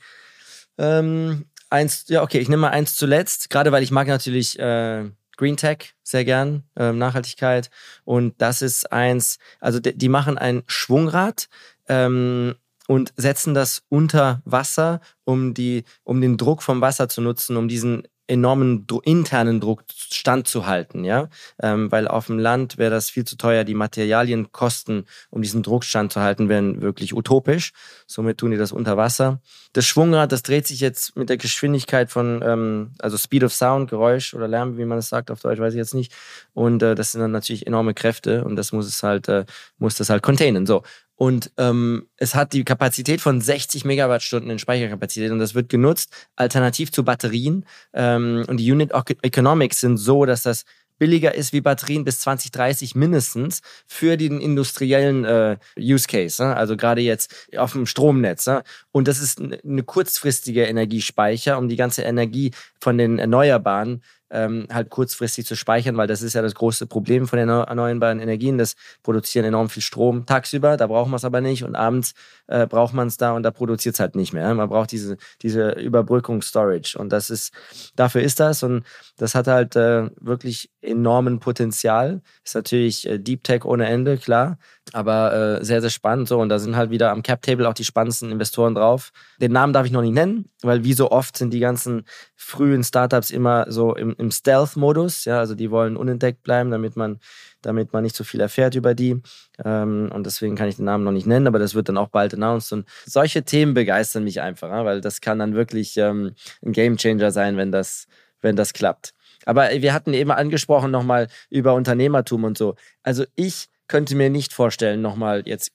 Ähm, 0.78 1.44
eins, 1.70 2.04
ja, 2.08 2.22
okay, 2.22 2.38
ich 2.38 2.48
nehme 2.48 2.62
mal 2.62 2.70
eins 2.70 2.96
zuletzt, 2.96 3.50
gerade 3.50 3.70
weil 3.70 3.82
ich 3.82 3.90
mag 3.90 4.08
natürlich 4.08 4.58
äh, 4.58 5.10
Green 5.36 5.56
Tech 5.56 5.94
sehr 6.02 6.24
gern, 6.24 6.64
äh, 6.76 6.92
Nachhaltigkeit. 6.92 7.70
Und 8.04 8.40
das 8.42 8.62
ist 8.62 8.92
eins, 8.92 9.38
also 9.60 9.78
die, 9.78 9.96
die 9.96 10.08
machen 10.08 10.36
ein 10.36 10.62
Schwungrad. 10.66 11.48
Ähm, 11.88 12.56
und 12.88 13.12
setzen 13.16 13.52
das 13.52 13.82
unter 13.90 14.40
Wasser, 14.46 15.00
um, 15.24 15.52
die, 15.52 15.84
um 16.04 16.20
den 16.22 16.38
Druck 16.38 16.62
vom 16.62 16.80
Wasser 16.80 17.08
zu 17.08 17.20
nutzen, 17.20 17.56
um 17.58 17.68
diesen 17.68 18.08
enormen 18.28 18.86
internen 19.04 19.60
Druck 19.60 19.84
standzuhalten, 19.88 21.04
ja, 21.04 21.28
ähm, 21.62 21.90
weil 21.90 22.06
auf 22.06 22.26
dem 22.26 22.38
Land 22.38 22.76
wäre 22.76 22.90
das 22.90 23.08
viel 23.08 23.24
zu 23.24 23.36
teuer. 23.36 23.64
Die 23.64 23.74
Materialienkosten, 23.74 25.06
um 25.30 25.42
diesen 25.42 25.62
Druck 25.62 25.84
standzuhalten, 25.84 26.48
wären 26.48 26.82
wirklich 26.82 27.14
utopisch. 27.14 27.72
Somit 28.06 28.38
tun 28.38 28.50
die 28.50 28.58
das 28.58 28.70
unter 28.70 28.96
Wasser. 28.96 29.40
Das 29.72 29.86
Schwungrad, 29.86 30.30
das 30.30 30.42
dreht 30.42 30.66
sich 30.66 30.80
jetzt 30.80 31.16
mit 31.16 31.30
der 31.30 31.38
Geschwindigkeit 31.38 32.10
von, 32.10 32.42
ähm, 32.44 32.92
also 32.98 33.16
Speed 33.16 33.44
of 33.44 33.54
Sound, 33.54 33.88
Geräusch 33.88 34.34
oder 34.34 34.46
Lärm, 34.46 34.76
wie 34.76 34.84
man 34.84 34.98
es 34.98 35.08
sagt 35.08 35.30
auf 35.30 35.40
Deutsch, 35.40 35.58
weiß 35.58 35.72
ich 35.72 35.78
jetzt 35.78 35.94
nicht. 35.94 36.12
Und 36.52 36.82
äh, 36.82 36.94
das 36.94 37.12
sind 37.12 37.22
dann 37.22 37.32
natürlich 37.32 37.66
enorme 37.66 37.94
Kräfte 37.94 38.44
und 38.44 38.56
das 38.56 38.72
muss 38.72 38.86
es 38.86 39.02
halt, 39.02 39.28
äh, 39.28 39.46
muss 39.78 39.94
das 39.94 40.10
halt 40.10 40.22
containen. 40.22 40.66
So 40.66 40.82
und 41.18 41.50
ähm, 41.56 42.06
es 42.16 42.36
hat 42.36 42.52
die 42.52 42.64
Kapazität 42.64 43.20
von 43.20 43.40
60 43.40 43.84
Megawattstunden 43.84 44.50
in 44.50 44.60
Speicherkapazität 44.60 45.32
und 45.32 45.40
das 45.40 45.52
wird 45.52 45.68
genutzt 45.68 46.12
alternativ 46.36 46.92
zu 46.92 47.04
Batterien. 47.04 47.66
Ähm, 47.92 48.44
und 48.46 48.58
die 48.58 48.70
Unit 48.70 48.92
Economics 49.22 49.80
sind 49.80 49.96
so, 49.96 50.24
dass 50.26 50.44
das 50.44 50.64
billiger 50.96 51.34
ist 51.34 51.52
wie 51.52 51.60
Batterien 51.60 52.04
bis 52.04 52.20
2030 52.20 52.94
mindestens 52.94 53.62
für 53.88 54.16
den 54.16 54.40
industriellen 54.40 55.24
äh, 55.24 55.56
Use 55.76 56.06
Case. 56.06 56.40
Ne? 56.40 56.54
Also 56.54 56.76
gerade 56.76 57.00
jetzt 57.00 57.48
auf 57.56 57.72
dem 57.72 57.86
Stromnetz. 57.86 58.46
Ne? 58.46 58.62
Und 58.92 59.08
das 59.08 59.18
ist 59.18 59.40
eine 59.40 59.82
kurzfristige 59.82 60.66
Energiespeicher, 60.66 61.58
um 61.58 61.68
die 61.68 61.76
ganze 61.76 62.02
Energie 62.02 62.52
von 62.80 62.96
den 62.96 63.18
Erneuerbaren 63.18 64.04
ähm, 64.30 64.66
halt 64.70 64.90
kurzfristig 64.90 65.46
zu 65.46 65.56
speichern, 65.56 65.96
weil 65.96 66.06
das 66.06 66.22
ist 66.22 66.34
ja 66.34 66.42
das 66.42 66.54
große 66.54 66.86
Problem 66.86 67.26
von 67.26 67.38
den 67.38 67.48
erneuerbaren 67.48 68.20
Energien. 68.20 68.58
Das 68.58 68.74
produzieren 69.02 69.44
enorm 69.44 69.68
viel 69.68 69.82
Strom 69.82 70.26
tagsüber, 70.26 70.76
da 70.76 70.86
braucht 70.86 71.08
man 71.08 71.16
es 71.16 71.24
aber 71.24 71.40
nicht 71.40 71.64
und 71.64 71.74
abends 71.74 72.14
äh, 72.46 72.66
braucht 72.66 72.94
man 72.94 73.08
es 73.08 73.16
da 73.16 73.32
und 73.32 73.42
da 73.42 73.50
produziert 73.50 73.94
es 73.94 74.00
halt 74.00 74.16
nicht 74.16 74.32
mehr. 74.32 74.52
Man 74.54 74.68
braucht 74.68 74.92
diese, 74.92 75.16
diese 75.42 75.70
Überbrückungsstorage 75.70 76.98
und 76.98 77.10
das 77.12 77.30
ist, 77.30 77.52
dafür 77.96 78.22
ist 78.22 78.40
das 78.40 78.62
und 78.62 78.84
das 79.16 79.34
hat 79.34 79.46
halt 79.46 79.76
äh, 79.76 80.10
wirklich 80.20 80.70
enormen 80.80 81.40
Potenzial. 81.40 82.22
Ist 82.44 82.54
natürlich 82.54 83.08
äh, 83.08 83.18
Deep 83.18 83.44
Tech 83.44 83.64
ohne 83.64 83.86
Ende, 83.86 84.18
klar, 84.18 84.58
aber 84.92 85.58
äh, 85.60 85.64
sehr, 85.64 85.80
sehr 85.80 85.90
spannend 85.90 86.28
so 86.28 86.40
und 86.40 86.48
da 86.48 86.58
sind 86.58 86.76
halt 86.76 86.90
wieder 86.90 87.10
am 87.10 87.22
Cap 87.22 87.42
Table 87.42 87.68
auch 87.68 87.74
die 87.74 87.84
spannendsten 87.84 88.30
Investoren 88.30 88.74
drauf. 88.74 89.10
Den 89.40 89.52
Namen 89.52 89.72
darf 89.72 89.86
ich 89.86 89.92
noch 89.92 90.02
nicht 90.02 90.14
nennen, 90.14 90.50
weil 90.62 90.84
wie 90.84 90.92
so 90.92 91.10
oft 91.10 91.36
sind 91.36 91.52
die 91.52 91.60
ganzen 91.60 92.04
frühen 92.34 92.84
Startups 92.84 93.30
immer 93.30 93.66
so 93.70 93.94
im, 93.94 94.14
im 94.18 94.30
Stealth-Modus, 94.30 95.24
ja, 95.24 95.38
also 95.38 95.54
die 95.54 95.70
wollen 95.70 95.96
unentdeckt 95.96 96.42
bleiben, 96.42 96.70
damit 96.70 96.96
man 96.96 97.20
damit 97.62 97.92
man 97.92 98.04
nicht 98.04 98.16
so 98.16 98.24
viel 98.24 98.40
erfährt 98.40 98.74
über 98.74 98.94
die. 98.94 99.20
Ähm, 99.64 100.10
und 100.12 100.24
deswegen 100.24 100.56
kann 100.56 100.68
ich 100.68 100.76
den 100.76 100.84
Namen 100.84 101.04
noch 101.04 101.12
nicht 101.12 101.26
nennen, 101.26 101.46
aber 101.46 101.58
das 101.58 101.74
wird 101.74 101.88
dann 101.88 101.96
auch 101.96 102.08
bald 102.08 102.34
announced. 102.34 102.72
Und 102.72 102.88
solche 103.04 103.42
Themen 103.42 103.74
begeistern 103.74 104.24
mich 104.24 104.40
einfach, 104.40 104.70
weil 104.84 105.00
das 105.00 105.20
kann 105.20 105.38
dann 105.38 105.54
wirklich 105.54 105.96
ähm, 105.96 106.34
ein 106.64 106.72
Gamechanger 106.72 107.30
sein, 107.30 107.56
wenn 107.56 107.72
das, 107.72 108.06
wenn 108.40 108.56
das 108.56 108.72
klappt. 108.72 109.14
Aber 109.44 109.70
wir 109.70 109.94
hatten 109.94 110.14
eben 110.14 110.30
angesprochen 110.30 110.90
nochmal 110.90 111.28
über 111.48 111.74
Unternehmertum 111.74 112.44
und 112.44 112.58
so. 112.58 112.74
Also 113.02 113.24
ich 113.34 113.68
könnte 113.86 114.14
mir 114.14 114.30
nicht 114.30 114.52
vorstellen, 114.52 115.00
nochmal 115.00 115.42
jetzt 115.46 115.72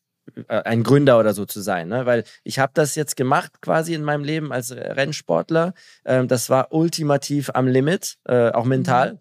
ein 0.48 0.84
Gründer 0.84 1.20
oder 1.20 1.34
so 1.34 1.46
zu 1.46 1.62
sein, 1.62 1.90
ne? 1.90 2.06
weil 2.06 2.24
ich 2.44 2.60
habe 2.60 2.72
das 2.74 2.96
jetzt 2.96 3.16
gemacht 3.16 3.62
quasi 3.62 3.94
in 3.94 4.04
meinem 4.04 4.24
Leben 4.24 4.52
als 4.52 4.72
Rennsportler. 4.72 5.74
Ähm, 6.06 6.28
das 6.28 6.50
war 6.50 6.72
ultimativ 6.72 7.52
am 7.54 7.68
Limit, 7.68 8.18
äh, 8.26 8.52
auch 8.52 8.66
mental. 8.66 9.14
Mhm 9.14 9.20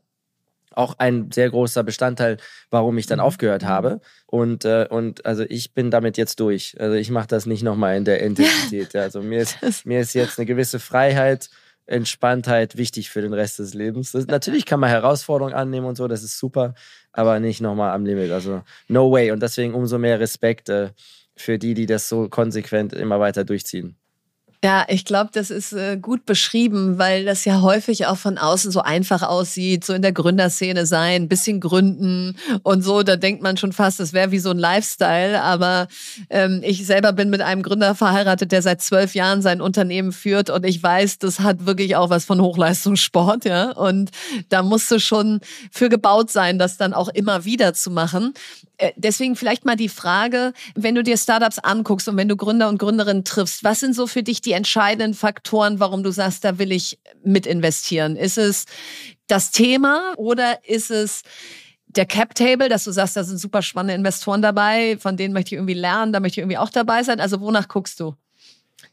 auch 0.74 0.94
ein 0.98 1.30
sehr 1.30 1.50
großer 1.50 1.82
Bestandteil, 1.82 2.38
warum 2.70 2.98
ich 2.98 3.06
dann 3.06 3.18
mhm. 3.18 3.24
aufgehört 3.24 3.64
habe. 3.64 4.00
Und, 4.26 4.64
äh, 4.64 4.86
und 4.88 5.24
also 5.26 5.44
ich 5.48 5.74
bin 5.74 5.90
damit 5.90 6.16
jetzt 6.16 6.40
durch. 6.40 6.76
Also 6.78 6.94
ich 6.96 7.10
mache 7.10 7.26
das 7.26 7.46
nicht 7.46 7.62
nochmal 7.62 7.96
in 7.96 8.04
der 8.04 8.20
Intensität. 8.20 8.94
Also 9.02 9.20
mir 9.20 9.40
ist, 9.40 9.84
mir 9.84 10.00
ist 10.00 10.14
jetzt 10.14 10.38
eine 10.38 10.46
gewisse 10.46 10.78
Freiheit, 10.78 11.50
Entspanntheit 11.86 12.76
wichtig 12.76 13.10
für 13.10 13.20
den 13.20 13.32
Rest 13.32 13.58
des 13.58 13.74
Lebens. 13.74 14.12
Das, 14.12 14.26
natürlich 14.26 14.64
kann 14.64 14.80
man 14.80 14.90
Herausforderungen 14.90 15.54
annehmen 15.54 15.86
und 15.86 15.96
so, 15.96 16.06
das 16.06 16.22
ist 16.22 16.38
super, 16.38 16.74
aber 17.12 17.40
nicht 17.40 17.60
nochmal 17.60 17.92
am 17.92 18.04
Limit. 18.04 18.30
Also 18.30 18.62
no 18.88 19.10
way. 19.10 19.30
Und 19.30 19.42
deswegen 19.42 19.74
umso 19.74 19.98
mehr 19.98 20.20
Respekt 20.20 20.68
äh, 20.68 20.90
für 21.36 21.58
die, 21.58 21.74
die 21.74 21.86
das 21.86 22.08
so 22.08 22.28
konsequent 22.28 22.92
immer 22.92 23.20
weiter 23.20 23.44
durchziehen. 23.44 23.96
Ja, 24.64 24.84
ich 24.86 25.04
glaube, 25.04 25.30
das 25.32 25.50
ist 25.50 25.72
äh, 25.72 25.96
gut 25.96 26.24
beschrieben, 26.24 26.96
weil 26.96 27.24
das 27.24 27.44
ja 27.44 27.62
häufig 27.62 28.06
auch 28.06 28.16
von 28.16 28.38
außen 28.38 28.70
so 28.70 28.80
einfach 28.80 29.22
aussieht, 29.22 29.84
so 29.84 29.92
in 29.92 30.02
der 30.02 30.12
Gründerszene 30.12 30.86
sein, 30.86 31.22
ein 31.22 31.28
bisschen 31.28 31.58
gründen 31.58 32.36
und 32.62 32.82
so. 32.82 33.02
Da 33.02 33.16
denkt 33.16 33.42
man 33.42 33.56
schon 33.56 33.72
fast, 33.72 33.98
das 33.98 34.12
wäre 34.12 34.30
wie 34.30 34.38
so 34.38 34.50
ein 34.50 34.58
Lifestyle. 34.58 35.42
Aber 35.42 35.88
ähm, 36.30 36.60
ich 36.62 36.86
selber 36.86 37.12
bin 37.12 37.28
mit 37.28 37.40
einem 37.40 37.64
Gründer 37.64 37.96
verheiratet, 37.96 38.52
der 38.52 38.62
seit 38.62 38.80
zwölf 38.82 39.16
Jahren 39.16 39.42
sein 39.42 39.60
Unternehmen 39.60 40.12
führt 40.12 40.48
und 40.48 40.64
ich 40.64 40.80
weiß, 40.80 41.18
das 41.18 41.40
hat 41.40 41.66
wirklich 41.66 41.96
auch 41.96 42.08
was 42.08 42.24
von 42.24 42.40
Hochleistungssport, 42.40 43.44
ja. 43.44 43.72
Und 43.72 44.12
da 44.48 44.62
musst 44.62 44.88
du 44.92 45.00
schon 45.00 45.40
für 45.72 45.88
gebaut 45.88 46.30
sein, 46.30 46.60
das 46.60 46.76
dann 46.76 46.94
auch 46.94 47.08
immer 47.08 47.44
wieder 47.44 47.74
zu 47.74 47.90
machen. 47.90 48.32
Äh, 48.82 48.92
deswegen 48.96 49.36
vielleicht 49.36 49.64
mal 49.64 49.76
die 49.76 49.88
Frage, 49.88 50.52
wenn 50.74 50.96
du 50.96 51.04
dir 51.04 51.16
Startups 51.16 51.60
anguckst 51.60 52.08
und 52.08 52.16
wenn 52.16 52.28
du 52.28 52.36
Gründer 52.36 52.68
und 52.68 52.78
Gründerinnen 52.78 53.24
triffst, 53.24 53.62
was 53.62 53.80
sind 53.80 53.94
so 53.94 54.08
für 54.08 54.24
dich 54.24 54.40
die 54.40 54.52
entscheidenden 54.52 55.14
Faktoren, 55.14 55.78
warum 55.78 56.02
du 56.02 56.10
sagst, 56.10 56.44
da 56.44 56.58
will 56.58 56.72
ich 56.72 56.98
mit 57.24 57.46
investieren? 57.46 58.16
Ist 58.16 58.38
es 58.38 58.66
das 59.28 59.52
Thema 59.52 60.14
oder 60.16 60.58
ist 60.68 60.90
es 60.90 61.22
der 61.86 62.06
Cap 62.06 62.34
Table, 62.34 62.68
dass 62.68 62.84
du 62.84 62.90
sagst, 62.90 63.16
da 63.16 63.22
sind 63.22 63.38
super 63.38 63.62
spannende 63.62 63.94
Investoren 63.94 64.42
dabei, 64.42 64.96
von 64.98 65.16
denen 65.16 65.32
möchte 65.32 65.54
ich 65.54 65.58
irgendwie 65.58 65.74
lernen, 65.74 66.12
da 66.12 66.18
möchte 66.18 66.40
ich 66.40 66.42
irgendwie 66.42 66.58
auch 66.58 66.70
dabei 66.70 67.04
sein? 67.04 67.20
Also 67.20 67.40
wonach 67.40 67.68
guckst 67.68 68.00
du? 68.00 68.16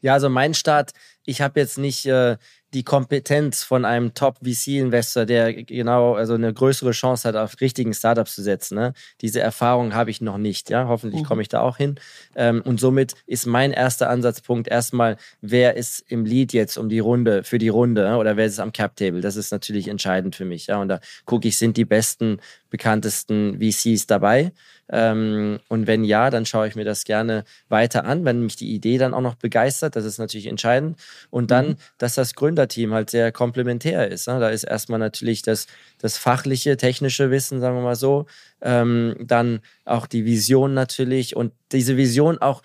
Ja, 0.02 0.12
also 0.12 0.28
mein 0.28 0.54
Start, 0.54 0.92
ich 1.24 1.40
habe 1.40 1.58
jetzt 1.58 1.78
nicht 1.78 2.06
äh, 2.06 2.36
die 2.72 2.84
Kompetenz 2.84 3.64
von 3.64 3.84
einem 3.84 4.14
Top-VC-Investor, 4.14 5.26
der 5.26 5.52
genau 5.64 6.14
also 6.14 6.34
eine 6.34 6.52
größere 6.52 6.92
Chance 6.92 7.28
hat, 7.28 7.36
auf 7.36 7.60
richtigen 7.60 7.92
Startups 7.92 8.34
zu 8.34 8.42
setzen. 8.42 8.76
Ne? 8.76 8.92
Diese 9.20 9.40
Erfahrung 9.40 9.94
habe 9.94 10.10
ich 10.10 10.20
noch 10.20 10.38
nicht. 10.38 10.70
Ja, 10.70 10.86
hoffentlich 10.86 11.22
mhm. 11.22 11.26
komme 11.26 11.42
ich 11.42 11.48
da 11.48 11.60
auch 11.60 11.76
hin. 11.76 11.96
Ähm, 12.36 12.62
und 12.64 12.78
somit 12.78 13.14
ist 13.26 13.46
mein 13.46 13.72
erster 13.72 14.08
Ansatzpunkt 14.08 14.68
erstmal, 14.68 15.16
wer 15.40 15.76
ist 15.76 16.04
im 16.08 16.24
Lead 16.24 16.52
jetzt 16.52 16.78
um 16.78 16.88
die 16.88 17.00
Runde 17.00 17.42
für 17.42 17.58
die 17.58 17.68
Runde 17.68 18.16
oder 18.16 18.36
wer 18.36 18.46
ist 18.46 18.60
am 18.60 18.72
Cap 18.72 18.96
Table? 18.96 19.20
Das 19.20 19.36
ist 19.36 19.50
natürlich 19.50 19.88
entscheidend 19.88 20.36
für 20.36 20.44
mich. 20.44 20.68
Ja, 20.68 20.80
und 20.80 20.88
da 20.88 21.00
gucke 21.24 21.48
ich, 21.48 21.58
sind 21.58 21.76
die 21.76 21.84
besten, 21.84 22.40
bekanntesten 22.70 23.58
VCs 23.60 24.06
dabei. 24.06 24.52
Ähm, 24.92 25.60
und 25.68 25.86
wenn 25.86 26.04
ja, 26.04 26.30
dann 26.30 26.46
schaue 26.46 26.66
ich 26.66 26.74
mir 26.74 26.84
das 26.84 27.04
gerne 27.04 27.44
weiter 27.68 28.04
an, 28.04 28.24
wenn 28.24 28.42
mich 28.42 28.56
die 28.56 28.74
Idee 28.74 28.98
dann 28.98 29.14
auch 29.14 29.20
noch 29.20 29.36
begeistert. 29.36 29.94
Das 29.94 30.04
ist 30.04 30.18
natürlich 30.18 30.46
entscheidend. 30.46 30.98
Und 31.30 31.50
dann, 31.50 31.68
mhm. 31.68 31.76
dass 31.98 32.14
das 32.14 32.34
Gründerteam 32.34 32.92
halt 32.92 33.10
sehr 33.10 33.30
komplementär 33.30 34.08
ist. 34.08 34.26
Ne? 34.26 34.40
Da 34.40 34.48
ist 34.48 34.64
erstmal 34.64 34.98
natürlich 34.98 35.42
das, 35.42 35.66
das 35.98 36.16
fachliche, 36.16 36.76
technische 36.76 37.30
Wissen, 37.30 37.60
sagen 37.60 37.76
wir 37.76 37.82
mal 37.82 37.96
so. 37.96 38.26
Ähm, 38.62 39.16
dann 39.20 39.60
auch 39.84 40.06
die 40.06 40.24
Vision 40.24 40.74
natürlich 40.74 41.36
und 41.36 41.52
diese 41.72 41.96
Vision 41.96 42.38
auch 42.38 42.62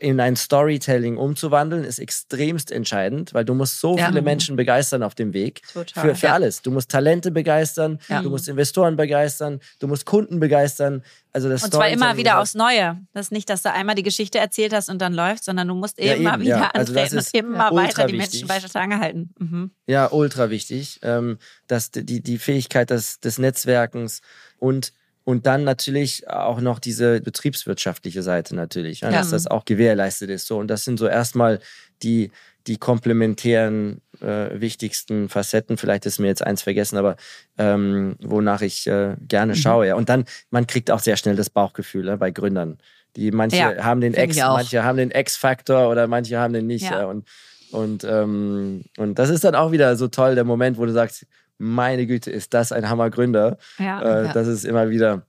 in 0.00 0.20
ein 0.20 0.36
Storytelling 0.36 1.16
umzuwandeln, 1.16 1.84
ist 1.84 1.98
extremst 1.98 2.70
entscheidend, 2.70 3.34
weil 3.34 3.44
du 3.44 3.54
musst 3.54 3.80
so 3.80 3.96
ja. 3.96 4.08
viele 4.08 4.22
Menschen 4.22 4.56
begeistern 4.56 5.02
auf 5.02 5.14
dem 5.14 5.32
Weg. 5.32 5.62
Total. 5.72 6.02
Für, 6.02 6.14
für 6.14 6.26
ja. 6.26 6.32
alles. 6.34 6.62
Du 6.62 6.70
musst 6.70 6.90
Talente 6.90 7.30
begeistern, 7.30 7.98
ja. 8.08 8.22
du 8.22 8.30
musst 8.30 8.48
Investoren 8.48 8.96
begeistern, 8.96 9.60
du 9.78 9.88
musst 9.88 10.06
Kunden 10.06 10.40
begeistern. 10.40 11.02
Also 11.32 11.48
das 11.48 11.64
und 11.64 11.72
zwar 11.72 11.88
immer 11.88 12.16
wieder 12.16 12.40
aufs 12.40 12.54
Neue. 12.54 13.00
Das 13.12 13.26
ist 13.26 13.32
nicht, 13.32 13.50
dass 13.50 13.62
du 13.62 13.72
einmal 13.72 13.94
die 13.94 14.02
Geschichte 14.02 14.38
erzählt 14.38 14.72
hast 14.72 14.88
und 14.88 15.00
dann 15.00 15.12
läuft, 15.12 15.44
sondern 15.44 15.68
du 15.68 15.74
musst 15.74 15.98
eben, 15.98 16.22
mal 16.22 16.40
wieder 16.40 16.74
also 16.74 16.92
antreten 16.92 17.18
und 17.18 17.34
immer 17.34 17.74
weiter 17.74 18.06
die 18.06 18.16
Menschen 18.16 18.46
bei 18.46 18.58
der 18.58 18.68
Stange 18.68 19.00
halten. 19.00 19.34
Mhm. 19.38 19.70
Ja, 19.86 20.10
ultra 20.10 20.50
wichtig. 20.50 21.00
Ähm, 21.02 21.38
dass 21.66 21.90
die, 21.90 22.22
die 22.22 22.38
Fähigkeit 22.38 22.90
des, 22.90 23.20
des 23.20 23.38
Netzwerkens 23.38 24.20
und 24.58 24.92
und 25.24 25.46
dann 25.46 25.64
natürlich 25.64 26.28
auch 26.28 26.60
noch 26.60 26.78
diese 26.78 27.20
betriebswirtschaftliche 27.20 28.22
Seite 28.22 28.54
natürlich, 28.54 29.00
ja, 29.00 29.10
dass 29.10 29.30
das 29.30 29.46
auch 29.46 29.64
gewährleistet 29.64 30.30
ist. 30.30 30.46
So, 30.46 30.58
und 30.58 30.68
das 30.68 30.84
sind 30.84 30.98
so 30.98 31.06
erstmal 31.06 31.60
die, 32.02 32.30
die 32.66 32.76
komplementären 32.76 34.02
äh, 34.20 34.60
wichtigsten 34.60 35.30
Facetten. 35.30 35.78
Vielleicht 35.78 36.04
ist 36.04 36.18
mir 36.18 36.26
jetzt 36.26 36.46
eins 36.46 36.62
vergessen, 36.62 36.98
aber 36.98 37.16
ähm, 37.56 38.16
wonach 38.20 38.60
ich 38.60 38.86
äh, 38.86 39.16
gerne 39.26 39.54
mhm. 39.54 39.58
schaue. 39.58 39.86
Ja. 39.88 39.94
Und 39.94 40.10
dann, 40.10 40.26
man 40.50 40.66
kriegt 40.66 40.90
auch 40.90 41.00
sehr 41.00 41.16
schnell 41.16 41.36
das 41.36 41.48
Bauchgefühl 41.48 42.06
ja, 42.06 42.16
bei 42.16 42.30
Gründern. 42.30 42.78
Die 43.16 43.30
manche 43.30 43.56
ja, 43.56 43.84
haben 43.84 44.00
den 44.00 44.12
X, 44.12 44.36
manche 44.36 44.82
haben 44.82 44.98
den 44.98 45.10
X-Faktor 45.10 45.88
oder 45.88 46.06
manche 46.06 46.38
haben 46.38 46.52
den 46.52 46.66
nicht. 46.66 46.90
Und, 46.92 47.26
und, 47.70 48.04
ähm, 48.04 48.84
und 48.98 49.18
das 49.18 49.30
ist 49.30 49.44
dann 49.44 49.54
auch 49.54 49.72
wieder 49.72 49.96
so 49.96 50.08
toll, 50.08 50.34
der 50.34 50.44
Moment, 50.44 50.78
wo 50.78 50.84
du 50.84 50.92
sagst, 50.92 51.26
meine 51.58 52.06
Güte, 52.06 52.30
ist 52.30 52.54
das 52.54 52.72
ein 52.72 52.88
Hammergründer. 52.88 53.58
Ja, 53.78 54.02
äh, 54.02 54.24
ja. 54.26 54.32
Das 54.32 54.46
ist 54.46 54.64
immer 54.64 54.90
wieder, 54.90 55.26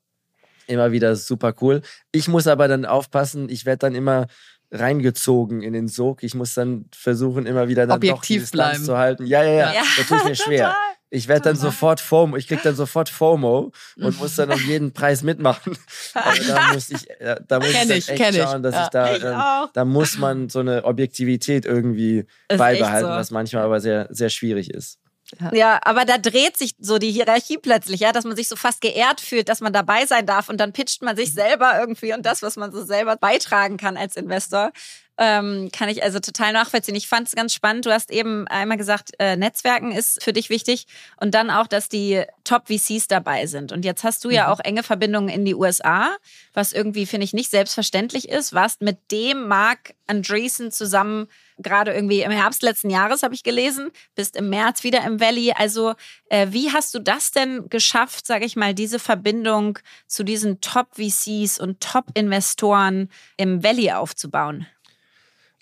immer 0.67 0.91
wieder 0.91 1.15
super 1.15 1.53
cool. 1.61 1.81
Ich 2.11 2.27
muss 2.27 2.47
aber 2.47 2.67
dann 2.67 2.85
aufpassen, 2.85 3.49
ich 3.49 3.65
werde 3.65 3.79
dann 3.79 3.95
immer 3.95 4.27
reingezogen 4.71 5.61
in 5.61 5.73
den 5.73 5.88
Sog. 5.88 6.23
Ich 6.23 6.33
muss 6.35 6.53
dann 6.53 6.85
versuchen, 6.93 7.45
immer 7.45 7.67
wieder 7.67 7.88
dann 7.88 7.97
Objektiv 7.97 8.45
doch 8.45 8.51
bleiben 8.51 8.83
zu 8.83 8.97
halten. 8.97 9.25
Ja, 9.25 9.43
ja, 9.43 9.51
ja. 9.51 9.73
ja. 9.73 9.83
Das 9.97 10.07
tut 10.07 10.25
mir 10.25 10.35
schwer. 10.35 10.75
Ich 11.11 11.27
werde 11.27 11.43
dann 11.43 11.55
sofort 11.55 12.01
FOMO, 12.01 12.35
ich 12.35 12.47
krieg 12.47 12.61
dann 12.63 12.75
sofort 12.75 13.09
FOMO 13.09 13.71
und 13.95 14.17
muss 14.19 14.35
dann 14.35 14.51
um 14.51 14.59
jeden 14.59 14.91
Preis 14.91 15.23
mitmachen. 15.23 15.77
Aber 16.13 16.35
da 16.35 16.73
muss 16.73 16.89
ich, 16.89 17.07
da 17.47 17.59
muss 17.59 17.71
kenn 17.71 17.91
ich, 17.91 18.09
echt 18.09 18.35
schauen, 18.35 18.63
dass 18.63 18.75
ja. 18.75 18.83
ich 18.83 18.89
da, 18.89 19.15
ich 19.15 19.23
ähm, 19.23 19.69
da 19.73 19.85
muss 19.85 20.17
man 20.17 20.49
so 20.49 20.59
eine 20.59 20.83
Objektivität 20.83 21.65
irgendwie 21.65 22.25
ist 22.49 22.57
beibehalten, 22.57 23.07
so. 23.07 23.15
was 23.15 23.31
manchmal 23.31 23.63
aber 23.63 23.79
sehr, 23.79 24.07
sehr 24.09 24.29
schwierig 24.29 24.71
ist. 24.71 24.99
Ja. 25.39 25.53
ja. 25.53 25.79
aber 25.83 26.05
da 26.05 26.17
dreht 26.17 26.57
sich 26.57 26.75
so 26.79 26.97
die 26.97 27.11
Hierarchie 27.11 27.57
plötzlich, 27.57 27.99
ja, 28.01 28.11
dass 28.11 28.25
man 28.25 28.35
sich 28.35 28.47
so 28.47 28.55
fast 28.55 28.81
geehrt 28.81 29.21
fühlt, 29.21 29.49
dass 29.49 29.61
man 29.61 29.73
dabei 29.73 30.05
sein 30.05 30.25
darf 30.25 30.49
und 30.49 30.57
dann 30.57 30.73
pitcht 30.73 31.01
man 31.01 31.15
sich 31.15 31.33
selber 31.33 31.79
irgendwie 31.79 32.13
und 32.13 32.25
das, 32.25 32.41
was 32.41 32.55
man 32.55 32.71
so 32.71 32.83
selber 32.83 33.15
beitragen 33.15 33.77
kann 33.77 33.97
als 33.97 34.15
Investor. 34.15 34.71
Ähm, 35.17 35.69
kann 35.71 35.88
ich 35.88 36.04
also 36.04 36.19
total 36.19 36.51
nachvollziehen. 36.51 36.95
Ich 36.95 37.08
fand 37.08 37.28
es 37.28 37.36
ganz 37.36 37.54
spannend. 37.54 37.86
Du 37.86 37.91
hast 37.91 38.12
eben 38.12 38.47
einmal 38.47 38.78
gesagt, 38.78 39.12
äh, 39.19 39.38
Netzwerken 39.38 39.91
ist 39.91 40.21
für 40.21 40.34
dich 40.34 40.49
wichtig 40.49 40.88
und 41.17 41.34
dann 41.34 41.49
auch, 41.49 41.67
dass 41.67 41.88
die 41.88 42.23
Top-VCs 42.43 43.08
dabei 43.08 43.45
sind. 43.45 43.71
Und 43.71 43.86
jetzt 43.86 44.04
hast 44.04 44.25
du 44.25 44.30
ja 44.30 44.47
mhm. 44.47 44.51
auch 44.51 44.60
enge 44.60 44.84
Verbindungen 44.84 45.30
in 45.30 45.45
die 45.45 45.56
USA, 45.56 46.15
was 46.54 46.73
irgendwie, 46.73 47.06
finde 47.06 47.23
ich, 47.23 47.34
nicht 47.34 47.49
selbstverständlich 47.49 48.28
ist. 48.28 48.54
Warst 48.54 48.82
mit 48.82 49.12
dem 49.12 49.47
Mark 49.47 49.93
Andreessen 50.08 50.71
zusammen 50.71 51.28
gerade 51.58 51.93
irgendwie 51.93 52.21
im 52.21 52.32
Herbst 52.32 52.63
letzten 52.63 52.89
Jahres, 52.89 53.23
habe 53.23 53.34
ich 53.34 53.43
gelesen, 53.43 53.91
bist 54.15 54.36
im 54.36 54.49
März 54.49 54.84
wieder 54.84 55.04
im 55.06 55.19
Valley. 55.19 55.54
Also 55.56 55.93
äh, 56.30 56.47
wie 56.49 56.71
hast 56.71 56.93
du 56.93 56.99
das 56.99 57.32
denn 57.32 57.69
geschafft, 57.69 58.28
sage 58.28 58.45
ich 58.45 58.56
mal, 58.56 58.73
diese 58.73 58.99
Verbindung 58.99 59.80
zu 60.08 60.23
diesen 60.23 60.60
Top-VCs 60.62 61.60
und 61.60 61.80
Top-Investoren 61.80 63.10
im 63.38 63.63
Valley 63.63 63.91
aufzubauen? 63.91 64.67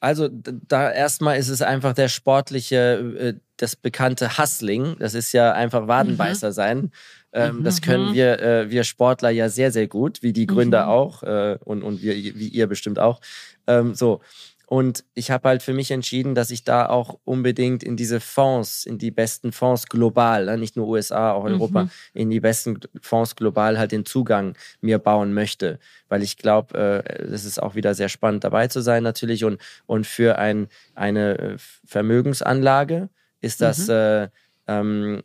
Also 0.03 0.27
da 0.29 0.91
erstmal 0.91 1.37
ist 1.37 1.47
es 1.47 1.61
einfach 1.61 1.93
der 1.93 2.09
sportliche, 2.09 2.75
äh, 3.17 3.33
das 3.55 3.77
bekannte 3.77 4.37
Hustling. 4.37 4.97
Das 4.99 5.13
ist 5.13 5.31
ja 5.31 5.53
einfach 5.53 5.87
Wadenbeißer 5.87 6.49
mhm. 6.49 6.53
sein. 6.53 6.91
Ähm, 7.31 7.59
mhm. 7.59 7.63
Das 7.63 7.81
können 7.81 8.09
mhm. 8.09 8.13
wir, 8.13 8.41
äh, 8.41 8.69
wir 8.69 8.83
Sportler 8.83 9.29
ja 9.29 9.47
sehr, 9.47 9.71
sehr 9.71 9.87
gut, 9.87 10.21
wie 10.21 10.33
die 10.33 10.45
Gründer 10.45 10.83
mhm. 10.83 10.89
auch 10.89 11.23
äh, 11.23 11.57
und, 11.63 11.83
und 11.83 12.01
wir, 12.01 12.15
wie 12.15 12.49
ihr 12.49 12.67
bestimmt 12.67 12.99
auch. 12.99 13.21
Ähm, 13.65 13.95
so. 13.95 14.19
Und 14.65 15.03
ich 15.13 15.29
habe 15.29 15.49
halt 15.49 15.61
für 15.61 15.73
mich 15.73 15.91
entschieden, 15.91 16.35
dass 16.35 16.49
ich 16.49 16.63
da 16.63 16.87
auch 16.87 17.19
unbedingt 17.25 17.83
in 17.83 17.97
diese 17.97 18.19
Fonds, 18.19 18.85
in 18.85 18.97
die 18.97 19.11
besten 19.11 19.51
Fonds 19.51 19.87
global, 19.87 20.45
ne, 20.45 20.57
nicht 20.57 20.75
nur 20.75 20.87
USA, 20.87 21.33
auch 21.33 21.43
Europa, 21.43 21.83
mhm. 21.83 21.89
in 22.13 22.29
die 22.29 22.39
besten 22.39 22.79
Fonds 23.01 23.35
global 23.35 23.77
halt 23.77 23.91
den 23.91 24.05
Zugang 24.05 24.55
mir 24.81 24.99
bauen 24.99 25.33
möchte. 25.33 25.79
Weil 26.07 26.23
ich 26.23 26.37
glaube, 26.37 27.03
äh, 27.05 27.29
das 27.29 27.45
ist 27.45 27.61
auch 27.61 27.75
wieder 27.75 27.93
sehr 27.93 28.09
spannend 28.09 28.43
dabei 28.43 28.67
zu 28.67 28.81
sein 28.81 29.03
natürlich. 29.03 29.43
Und, 29.43 29.61
und 29.85 30.07
für 30.07 30.37
ein, 30.37 30.67
eine 30.95 31.37
äh, 31.37 31.57
Vermögensanlage 31.85 33.09
ist 33.41 33.61
das 33.61 33.87
mhm. 33.87 34.29
Äh, 34.67 34.73
ähm, 34.73 35.23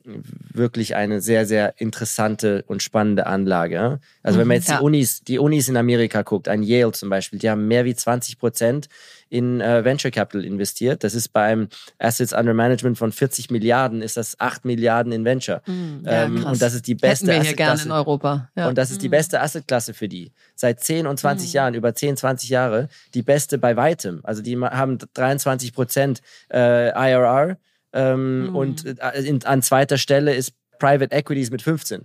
wirklich 0.52 0.96
eine 0.96 1.20
sehr, 1.20 1.46
sehr 1.46 1.74
interessante 1.80 2.64
und 2.66 2.82
spannende 2.82 3.26
Anlage. 3.26 4.00
Also 4.22 4.38
wenn 4.38 4.48
man 4.48 4.56
mhm, 4.56 4.60
jetzt 4.60 4.68
ja. 4.68 4.78
die 4.78 4.84
Unis, 4.84 5.22
die 5.22 5.38
Unis 5.38 5.68
in 5.68 5.76
Amerika 5.76 6.22
guckt, 6.22 6.48
ein 6.48 6.62
Yale 6.62 6.92
zum 6.92 7.08
Beispiel, 7.10 7.38
die 7.38 7.48
haben 7.48 7.68
mehr 7.68 7.84
wie 7.84 7.94
20 7.94 8.38
Prozent 8.38 8.88
in 9.30 9.60
äh, 9.60 9.84
Venture 9.84 10.10
Capital 10.10 10.44
investiert. 10.44 11.04
Das 11.04 11.14
ist 11.14 11.28
beim 11.28 11.68
Assets 11.98 12.32
Under 12.32 12.54
Management 12.54 12.98
von 12.98 13.12
40 13.12 13.50
Milliarden, 13.50 14.00
ist 14.00 14.16
das 14.16 14.40
8 14.40 14.64
Milliarden 14.64 15.12
in 15.12 15.24
Venture. 15.24 15.62
Mhm, 15.66 16.02
ja, 16.04 16.24
ähm, 16.24 16.44
und 16.44 16.60
das 16.60 16.74
ist 16.74 16.86
die 16.86 16.94
beste 16.94 17.26
Hätten 17.26 17.42
wir 17.42 17.48
hier 17.48 17.56
gerne 17.56 17.82
in 17.82 17.92
Europa. 17.92 18.50
Ja. 18.56 18.68
Und 18.68 18.78
das 18.78 18.90
ist 18.90 19.02
die 19.02 19.08
mhm. 19.08 19.12
beste 19.12 19.40
Assetklasse 19.40 19.94
für 19.94 20.08
die. 20.08 20.32
Seit 20.54 20.80
10 20.80 21.06
und 21.06 21.18
20 21.18 21.50
mhm. 21.50 21.54
Jahren, 21.54 21.74
über 21.74 21.94
10, 21.94 22.16
20 22.16 22.48
Jahre, 22.48 22.88
die 23.14 23.22
beste 23.22 23.58
bei 23.58 23.76
weitem. 23.76 24.20
Also 24.22 24.42
die 24.42 24.58
haben 24.58 24.98
23 25.14 25.74
Prozent 25.74 26.22
äh, 26.50 26.88
IRR 26.88 27.58
ähm, 27.98 28.46
mhm. 28.46 28.56
Und 28.56 28.86
äh, 28.86 29.20
in, 29.22 29.44
an 29.44 29.62
zweiter 29.62 29.98
Stelle 29.98 30.34
ist 30.34 30.52
Private 30.78 31.14
Equities 31.14 31.50
mit 31.50 31.62
15. 31.62 32.02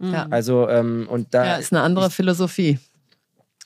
Ja. 0.00 0.26
Also, 0.30 0.68
ähm, 0.68 1.06
und 1.10 1.34
da. 1.34 1.44
Ja, 1.44 1.56
ist 1.56 1.72
eine 1.72 1.82
andere 1.82 2.06
ich, 2.06 2.14
Philosophie. 2.14 2.78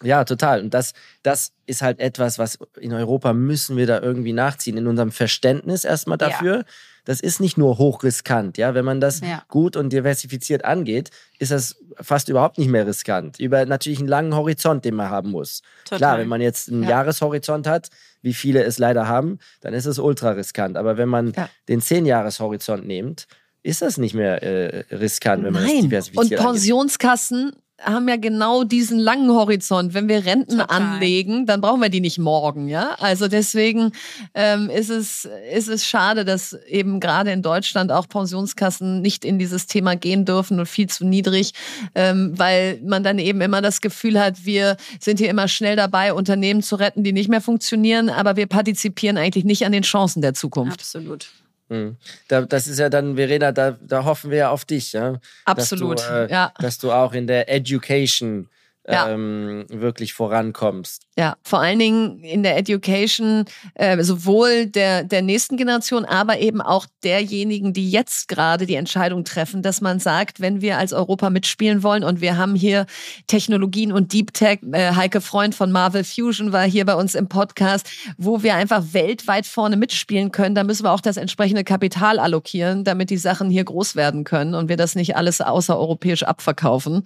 Ja, 0.02 0.24
total. 0.24 0.60
Und 0.60 0.74
das, 0.74 0.92
das 1.22 1.52
ist 1.66 1.82
halt 1.82 2.00
etwas, 2.00 2.38
was 2.38 2.58
in 2.78 2.92
Europa 2.92 3.32
müssen 3.32 3.76
wir 3.76 3.86
da 3.86 4.00
irgendwie 4.00 4.32
nachziehen, 4.32 4.76
in 4.76 4.86
unserem 4.86 5.12
Verständnis 5.12 5.84
erstmal 5.84 6.18
dafür. 6.18 6.58
Ja. 6.58 6.64
Das 7.04 7.20
ist 7.20 7.40
nicht 7.40 7.58
nur 7.58 7.78
hochriskant, 7.78 8.58
ja. 8.58 8.74
Wenn 8.74 8.84
man 8.84 9.00
das 9.00 9.20
ja. 9.20 9.42
gut 9.48 9.76
und 9.76 9.92
diversifiziert 9.92 10.64
angeht, 10.64 11.10
ist 11.38 11.50
das 11.50 11.76
fast 12.00 12.28
überhaupt 12.28 12.58
nicht 12.58 12.68
mehr 12.68 12.86
riskant. 12.86 13.40
Über 13.40 13.66
natürlich 13.66 13.98
einen 13.98 14.08
langen 14.08 14.36
Horizont, 14.36 14.84
den 14.84 14.94
man 14.94 15.10
haben 15.10 15.30
muss. 15.30 15.62
Total. 15.84 15.98
Klar, 15.98 16.18
wenn 16.18 16.28
man 16.28 16.40
jetzt 16.40 16.68
einen 16.68 16.84
ja. 16.84 16.90
Jahreshorizont 16.90 17.66
hat, 17.66 17.88
wie 18.22 18.34
viele 18.34 18.62
es 18.62 18.78
leider 18.78 19.08
haben, 19.08 19.38
dann 19.62 19.74
ist 19.74 19.86
es 19.86 19.98
ultra 19.98 20.30
riskant. 20.30 20.76
Aber 20.76 20.96
wenn 20.96 21.08
man 21.08 21.32
den 21.68 21.80
Zehn-Jahres-Horizont 21.80 22.86
nimmt, 22.86 23.26
ist 23.64 23.82
das 23.82 23.98
nicht 23.98 24.14
mehr 24.14 24.42
äh, 24.42 24.84
riskant, 24.94 25.44
wenn 25.44 25.52
man 25.52 25.64
Nein. 25.64 25.74
das 25.74 25.82
diversifiziert. 25.82 26.40
Und 26.40 26.46
Pensionskassen 26.46 27.52
haben 27.84 28.08
ja 28.08 28.16
genau 28.16 28.64
diesen 28.64 28.98
langen 28.98 29.30
Horizont. 29.30 29.94
Wenn 29.94 30.08
wir 30.08 30.24
Renten 30.24 30.58
Total. 30.58 30.82
anlegen, 30.82 31.46
dann 31.46 31.60
brauchen 31.60 31.80
wir 31.80 31.88
die 31.88 32.00
nicht 32.00 32.18
morgen, 32.18 32.68
ja. 32.68 32.96
Also 33.00 33.28
deswegen 33.28 33.92
ähm, 34.34 34.70
ist 34.70 34.90
es 34.90 35.28
ist 35.52 35.68
es 35.68 35.86
schade, 35.86 36.24
dass 36.24 36.52
eben 36.68 37.00
gerade 37.00 37.32
in 37.32 37.42
Deutschland 37.42 37.92
auch 37.92 38.08
Pensionskassen 38.08 39.00
nicht 39.00 39.24
in 39.24 39.38
dieses 39.38 39.66
Thema 39.66 39.96
gehen 39.96 40.24
dürfen 40.24 40.58
und 40.58 40.66
viel 40.66 40.88
zu 40.88 41.04
niedrig, 41.04 41.52
ähm, 41.94 42.32
weil 42.36 42.80
man 42.84 43.02
dann 43.02 43.18
eben 43.18 43.40
immer 43.40 43.62
das 43.62 43.80
Gefühl 43.80 44.20
hat, 44.20 44.44
wir 44.44 44.76
sind 45.00 45.18
hier 45.18 45.30
immer 45.30 45.48
schnell 45.48 45.76
dabei, 45.76 46.14
Unternehmen 46.14 46.62
zu 46.62 46.76
retten, 46.76 47.04
die 47.04 47.12
nicht 47.12 47.28
mehr 47.28 47.40
funktionieren, 47.40 48.08
aber 48.08 48.36
wir 48.36 48.46
partizipieren 48.46 49.16
eigentlich 49.16 49.44
nicht 49.44 49.66
an 49.66 49.72
den 49.72 49.82
Chancen 49.82 50.22
der 50.22 50.34
Zukunft. 50.34 50.80
Absolut. 50.80 51.28
Mhm. 51.72 51.96
Da, 52.28 52.42
das 52.42 52.66
ist 52.66 52.78
ja 52.78 52.88
dann, 52.88 53.16
Verena, 53.16 53.50
da, 53.50 53.72
da 53.80 54.04
hoffen 54.04 54.30
wir 54.30 54.38
ja 54.38 54.50
auf 54.50 54.64
dich, 54.64 54.92
ja. 54.92 55.20
Absolut. 55.44 55.98
Dass 55.98 56.06
du, 56.06 56.12
äh, 56.12 56.30
ja. 56.30 56.52
dass 56.58 56.78
du 56.78 56.92
auch 56.92 57.14
in 57.14 57.26
der 57.26 57.48
Education 57.48 58.48
ja. 58.88 59.10
ähm, 59.10 59.64
wirklich 59.68 60.12
vorankommst. 60.12 61.02
Ja, 61.16 61.36
vor 61.42 61.60
allen 61.60 61.78
Dingen 61.78 62.20
in 62.20 62.42
der 62.42 62.56
Education 62.56 63.44
äh, 63.74 64.02
sowohl 64.02 64.66
der, 64.66 65.04
der 65.04 65.22
nächsten 65.22 65.56
Generation, 65.56 66.04
aber 66.04 66.38
eben 66.38 66.60
auch 66.60 66.86
derjenigen, 67.04 67.72
die 67.72 67.90
jetzt 67.90 68.28
gerade 68.28 68.66
die 68.66 68.74
Entscheidung 68.74 69.24
treffen, 69.24 69.62
dass 69.62 69.80
man 69.80 70.00
sagt, 70.00 70.40
wenn 70.40 70.62
wir 70.62 70.78
als 70.78 70.92
Europa 70.92 71.30
mitspielen 71.30 71.82
wollen 71.82 72.02
und 72.02 72.20
wir 72.20 72.38
haben 72.38 72.54
hier 72.54 72.86
Technologien 73.26 73.92
und 73.92 74.12
Deep 74.12 74.32
Tech, 74.32 74.60
äh, 74.72 74.94
Heike 74.94 75.20
Freund 75.20 75.54
von 75.54 75.70
Marvel 75.70 76.02
Fusion 76.02 76.52
war 76.52 76.64
hier 76.64 76.86
bei 76.86 76.94
uns 76.94 77.14
im 77.14 77.28
Podcast, 77.28 77.88
wo 78.16 78.42
wir 78.42 78.54
einfach 78.54 78.82
weltweit 78.92 79.46
vorne 79.46 79.76
mitspielen 79.76 80.32
können, 80.32 80.54
da 80.54 80.64
müssen 80.64 80.84
wir 80.84 80.92
auch 80.92 81.00
das 81.00 81.18
entsprechende 81.18 81.62
Kapital 81.62 82.18
allokieren, 82.18 82.84
damit 82.84 83.10
die 83.10 83.18
Sachen 83.18 83.50
hier 83.50 83.64
groß 83.64 83.96
werden 83.96 84.24
können 84.24 84.54
und 84.54 84.68
wir 84.68 84.76
das 84.76 84.94
nicht 84.94 85.14
alles 85.14 85.40
außereuropäisch 85.40 86.22
abverkaufen. 86.24 87.04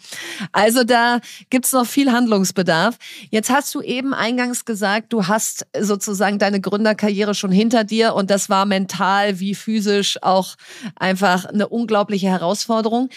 Also 0.52 0.84
da 0.84 1.20
gibt 1.50 1.65
es 1.66 1.72
noch 1.72 1.86
viel 1.86 2.12
Handlungsbedarf. 2.12 2.96
Jetzt 3.30 3.50
hast 3.50 3.74
du 3.74 3.80
eben 3.80 4.14
eingangs 4.14 4.64
gesagt, 4.64 5.12
du 5.12 5.26
hast 5.26 5.66
sozusagen 5.78 6.38
deine 6.38 6.60
Gründerkarriere 6.60 7.34
schon 7.34 7.52
hinter 7.52 7.84
dir 7.84 8.14
und 8.14 8.30
das 8.30 8.48
war 8.48 8.66
mental 8.66 9.40
wie 9.40 9.54
physisch 9.54 10.22
auch 10.22 10.56
einfach 10.96 11.44
eine 11.44 11.68
unglaubliche 11.68 12.28
Herausforderung. 12.28 13.10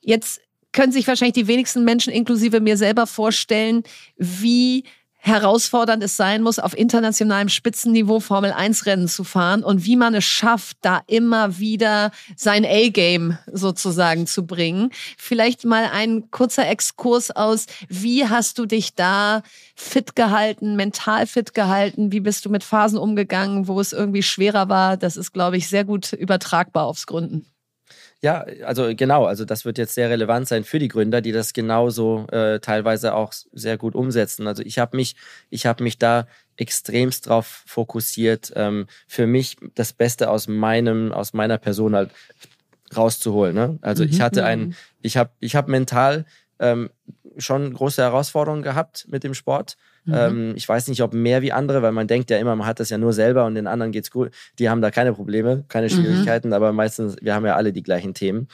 Jetzt 0.00 0.40
können 0.72 0.92
sich 0.92 1.06
wahrscheinlich 1.06 1.34
die 1.34 1.46
wenigsten 1.46 1.84
Menschen 1.84 2.12
inklusive 2.12 2.60
mir 2.60 2.76
selber 2.76 3.06
vorstellen, 3.06 3.84
wie 4.16 4.84
herausfordernd 5.24 6.02
es 6.02 6.18
sein 6.18 6.42
muss, 6.42 6.58
auf 6.58 6.76
internationalem 6.76 7.48
Spitzenniveau 7.48 8.20
Formel 8.20 8.52
1 8.52 8.84
Rennen 8.84 9.08
zu 9.08 9.24
fahren 9.24 9.64
und 9.64 9.86
wie 9.86 9.96
man 9.96 10.14
es 10.14 10.24
schafft, 10.24 10.76
da 10.82 11.00
immer 11.06 11.58
wieder 11.58 12.10
sein 12.36 12.66
A-Game 12.66 13.38
sozusagen 13.50 14.26
zu 14.26 14.46
bringen. 14.46 14.90
Vielleicht 15.16 15.64
mal 15.64 15.88
ein 15.90 16.30
kurzer 16.30 16.68
Exkurs 16.68 17.30
aus, 17.30 17.64
wie 17.88 18.28
hast 18.28 18.58
du 18.58 18.66
dich 18.66 18.94
da 18.94 19.42
fit 19.74 20.14
gehalten, 20.14 20.76
mental 20.76 21.26
fit 21.26 21.54
gehalten? 21.54 22.12
Wie 22.12 22.20
bist 22.20 22.44
du 22.44 22.50
mit 22.50 22.62
Phasen 22.62 22.98
umgegangen, 22.98 23.66
wo 23.66 23.80
es 23.80 23.94
irgendwie 23.94 24.22
schwerer 24.22 24.68
war? 24.68 24.98
Das 24.98 25.16
ist, 25.16 25.32
glaube 25.32 25.56
ich, 25.56 25.70
sehr 25.70 25.84
gut 25.84 26.12
übertragbar 26.12 26.84
aufs 26.84 27.06
Gründen. 27.06 27.46
Ja, 28.24 28.46
also 28.64 28.90
genau, 28.96 29.26
also 29.26 29.44
das 29.44 29.66
wird 29.66 29.76
jetzt 29.76 29.92
sehr 29.92 30.08
relevant 30.08 30.48
sein 30.48 30.64
für 30.64 30.78
die 30.78 30.88
Gründer, 30.88 31.20
die 31.20 31.30
das 31.30 31.52
genauso 31.52 32.26
äh, 32.32 32.58
teilweise 32.58 33.12
auch 33.12 33.34
sehr 33.52 33.76
gut 33.76 33.94
umsetzen. 33.94 34.46
Also 34.46 34.62
ich 34.62 34.78
habe 34.78 34.96
mich, 34.96 35.14
ich 35.50 35.66
habe 35.66 35.84
mich 35.84 35.98
da 35.98 36.26
extremst 36.56 37.28
drauf 37.28 37.64
fokussiert, 37.66 38.50
ähm, 38.56 38.86
für 39.06 39.26
mich 39.26 39.58
das 39.74 39.92
Beste 39.92 40.30
aus 40.30 40.48
meinem, 40.48 41.12
aus 41.12 41.34
meiner 41.34 41.58
Person 41.58 41.94
halt 41.94 42.12
rauszuholen. 42.96 43.54
Ne? 43.54 43.78
Also 43.82 44.04
mhm. 44.04 44.08
ich 44.08 44.22
hatte 44.22 44.46
ein, 44.46 44.60
mhm. 44.68 44.74
ich 45.02 45.18
habe, 45.18 45.28
ich 45.40 45.54
habe 45.54 45.70
mental 45.70 46.24
ähm, 46.60 46.88
schon 47.38 47.72
große 47.72 48.02
Herausforderungen 48.02 48.62
gehabt 48.62 49.06
mit 49.08 49.24
dem 49.24 49.34
Sport. 49.34 49.76
Mhm. 50.04 50.14
Ähm, 50.14 50.52
ich 50.56 50.68
weiß 50.68 50.88
nicht, 50.88 51.02
ob 51.02 51.14
mehr 51.14 51.42
wie 51.42 51.52
andere, 51.52 51.82
weil 51.82 51.92
man 51.92 52.06
denkt 52.06 52.30
ja 52.30 52.38
immer, 52.38 52.56
man 52.56 52.66
hat 52.66 52.80
das 52.80 52.90
ja 52.90 52.98
nur 52.98 53.12
selber 53.12 53.46
und 53.46 53.54
den 53.54 53.66
anderen 53.66 53.92
geht's 53.92 54.10
gut. 54.10 54.30
Die 54.58 54.68
haben 54.68 54.82
da 54.82 54.90
keine 54.90 55.12
Probleme, 55.12 55.64
keine 55.68 55.86
mhm. 55.86 55.90
Schwierigkeiten, 55.90 56.48
mhm. 56.48 56.54
aber 56.54 56.72
meistens, 56.72 57.16
wir 57.20 57.34
haben 57.34 57.46
ja 57.46 57.56
alle 57.56 57.72
die 57.72 57.82
gleichen 57.82 58.14
Themen. 58.14 58.48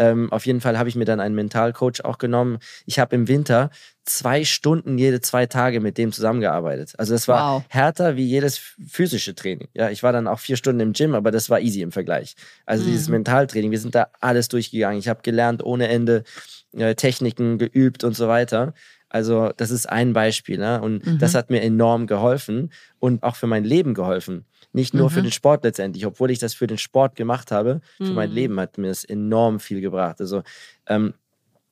Ähm, 0.00 0.32
auf 0.32 0.46
jeden 0.46 0.62
Fall 0.62 0.78
habe 0.78 0.88
ich 0.88 0.96
mir 0.96 1.04
dann 1.04 1.20
einen 1.20 1.34
Mentalcoach 1.34 2.04
auch 2.04 2.16
genommen. 2.16 2.58
Ich 2.86 2.98
habe 2.98 3.14
im 3.14 3.28
Winter 3.28 3.68
zwei 4.04 4.44
Stunden 4.44 4.96
jede 4.96 5.20
zwei 5.20 5.44
Tage 5.44 5.80
mit 5.80 5.98
dem 5.98 6.10
zusammengearbeitet. 6.10 6.94
Also 6.96 7.12
das 7.12 7.28
war 7.28 7.56
wow. 7.56 7.64
härter 7.68 8.16
wie 8.16 8.24
jedes 8.24 8.58
physische 8.88 9.34
Training. 9.34 9.68
Ja, 9.74 9.90
ich 9.90 10.02
war 10.02 10.12
dann 10.12 10.26
auch 10.26 10.38
vier 10.38 10.56
Stunden 10.56 10.80
im 10.80 10.94
Gym, 10.94 11.14
aber 11.14 11.30
das 11.30 11.50
war 11.50 11.60
easy 11.60 11.82
im 11.82 11.92
Vergleich. 11.92 12.34
Also 12.64 12.84
mhm. 12.84 12.92
dieses 12.92 13.10
Mentaltraining, 13.10 13.72
wir 13.72 13.78
sind 13.78 13.94
da 13.94 14.08
alles 14.20 14.48
durchgegangen. 14.48 14.98
Ich 14.98 15.08
habe 15.08 15.20
gelernt 15.20 15.62
ohne 15.62 15.88
Ende 15.88 16.24
äh, 16.72 16.94
Techniken 16.94 17.58
geübt 17.58 18.04
und 18.04 18.14
so 18.14 18.28
weiter. 18.28 18.74
Also 19.08 19.50
das 19.56 19.70
ist 19.72 19.88
ein 19.88 20.12
Beispiel 20.12 20.58
ne? 20.58 20.80
und 20.80 21.04
mhm. 21.04 21.18
das 21.18 21.34
hat 21.34 21.50
mir 21.50 21.62
enorm 21.62 22.06
geholfen 22.06 22.72
und 23.00 23.24
auch 23.24 23.34
für 23.34 23.48
mein 23.48 23.64
Leben 23.64 23.92
geholfen. 23.92 24.44
Nicht 24.72 24.94
nur 24.94 25.10
mhm. 25.10 25.14
für 25.14 25.22
den 25.22 25.32
Sport 25.32 25.64
letztendlich, 25.64 26.06
obwohl 26.06 26.30
ich 26.30 26.38
das 26.38 26.54
für 26.54 26.68
den 26.68 26.78
Sport 26.78 27.16
gemacht 27.16 27.50
habe, 27.50 27.80
für 27.96 28.04
mhm. 28.04 28.14
mein 28.14 28.30
Leben 28.30 28.60
hat 28.60 28.78
mir 28.78 28.86
das 28.86 29.04
enorm 29.04 29.58
viel 29.58 29.80
gebracht. 29.80 30.20
Also 30.20 30.42
ähm, 30.86 31.14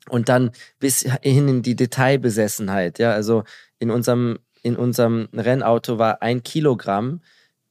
und 0.09 0.29
dann 0.29 0.51
bis 0.81 1.03
hin 1.23 1.49
in 1.49 1.63
die 1.63 1.77
Detailbesessenheit, 1.77 2.99
ja, 2.99 3.13
also 3.13 3.45
in 3.79 3.91
unserem 3.91 4.39
in 4.63 4.75
unserem 4.75 5.29
Rennauto 5.33 5.99
war 5.99 6.23
ein 6.23 6.43
Kilogramm 6.43 7.21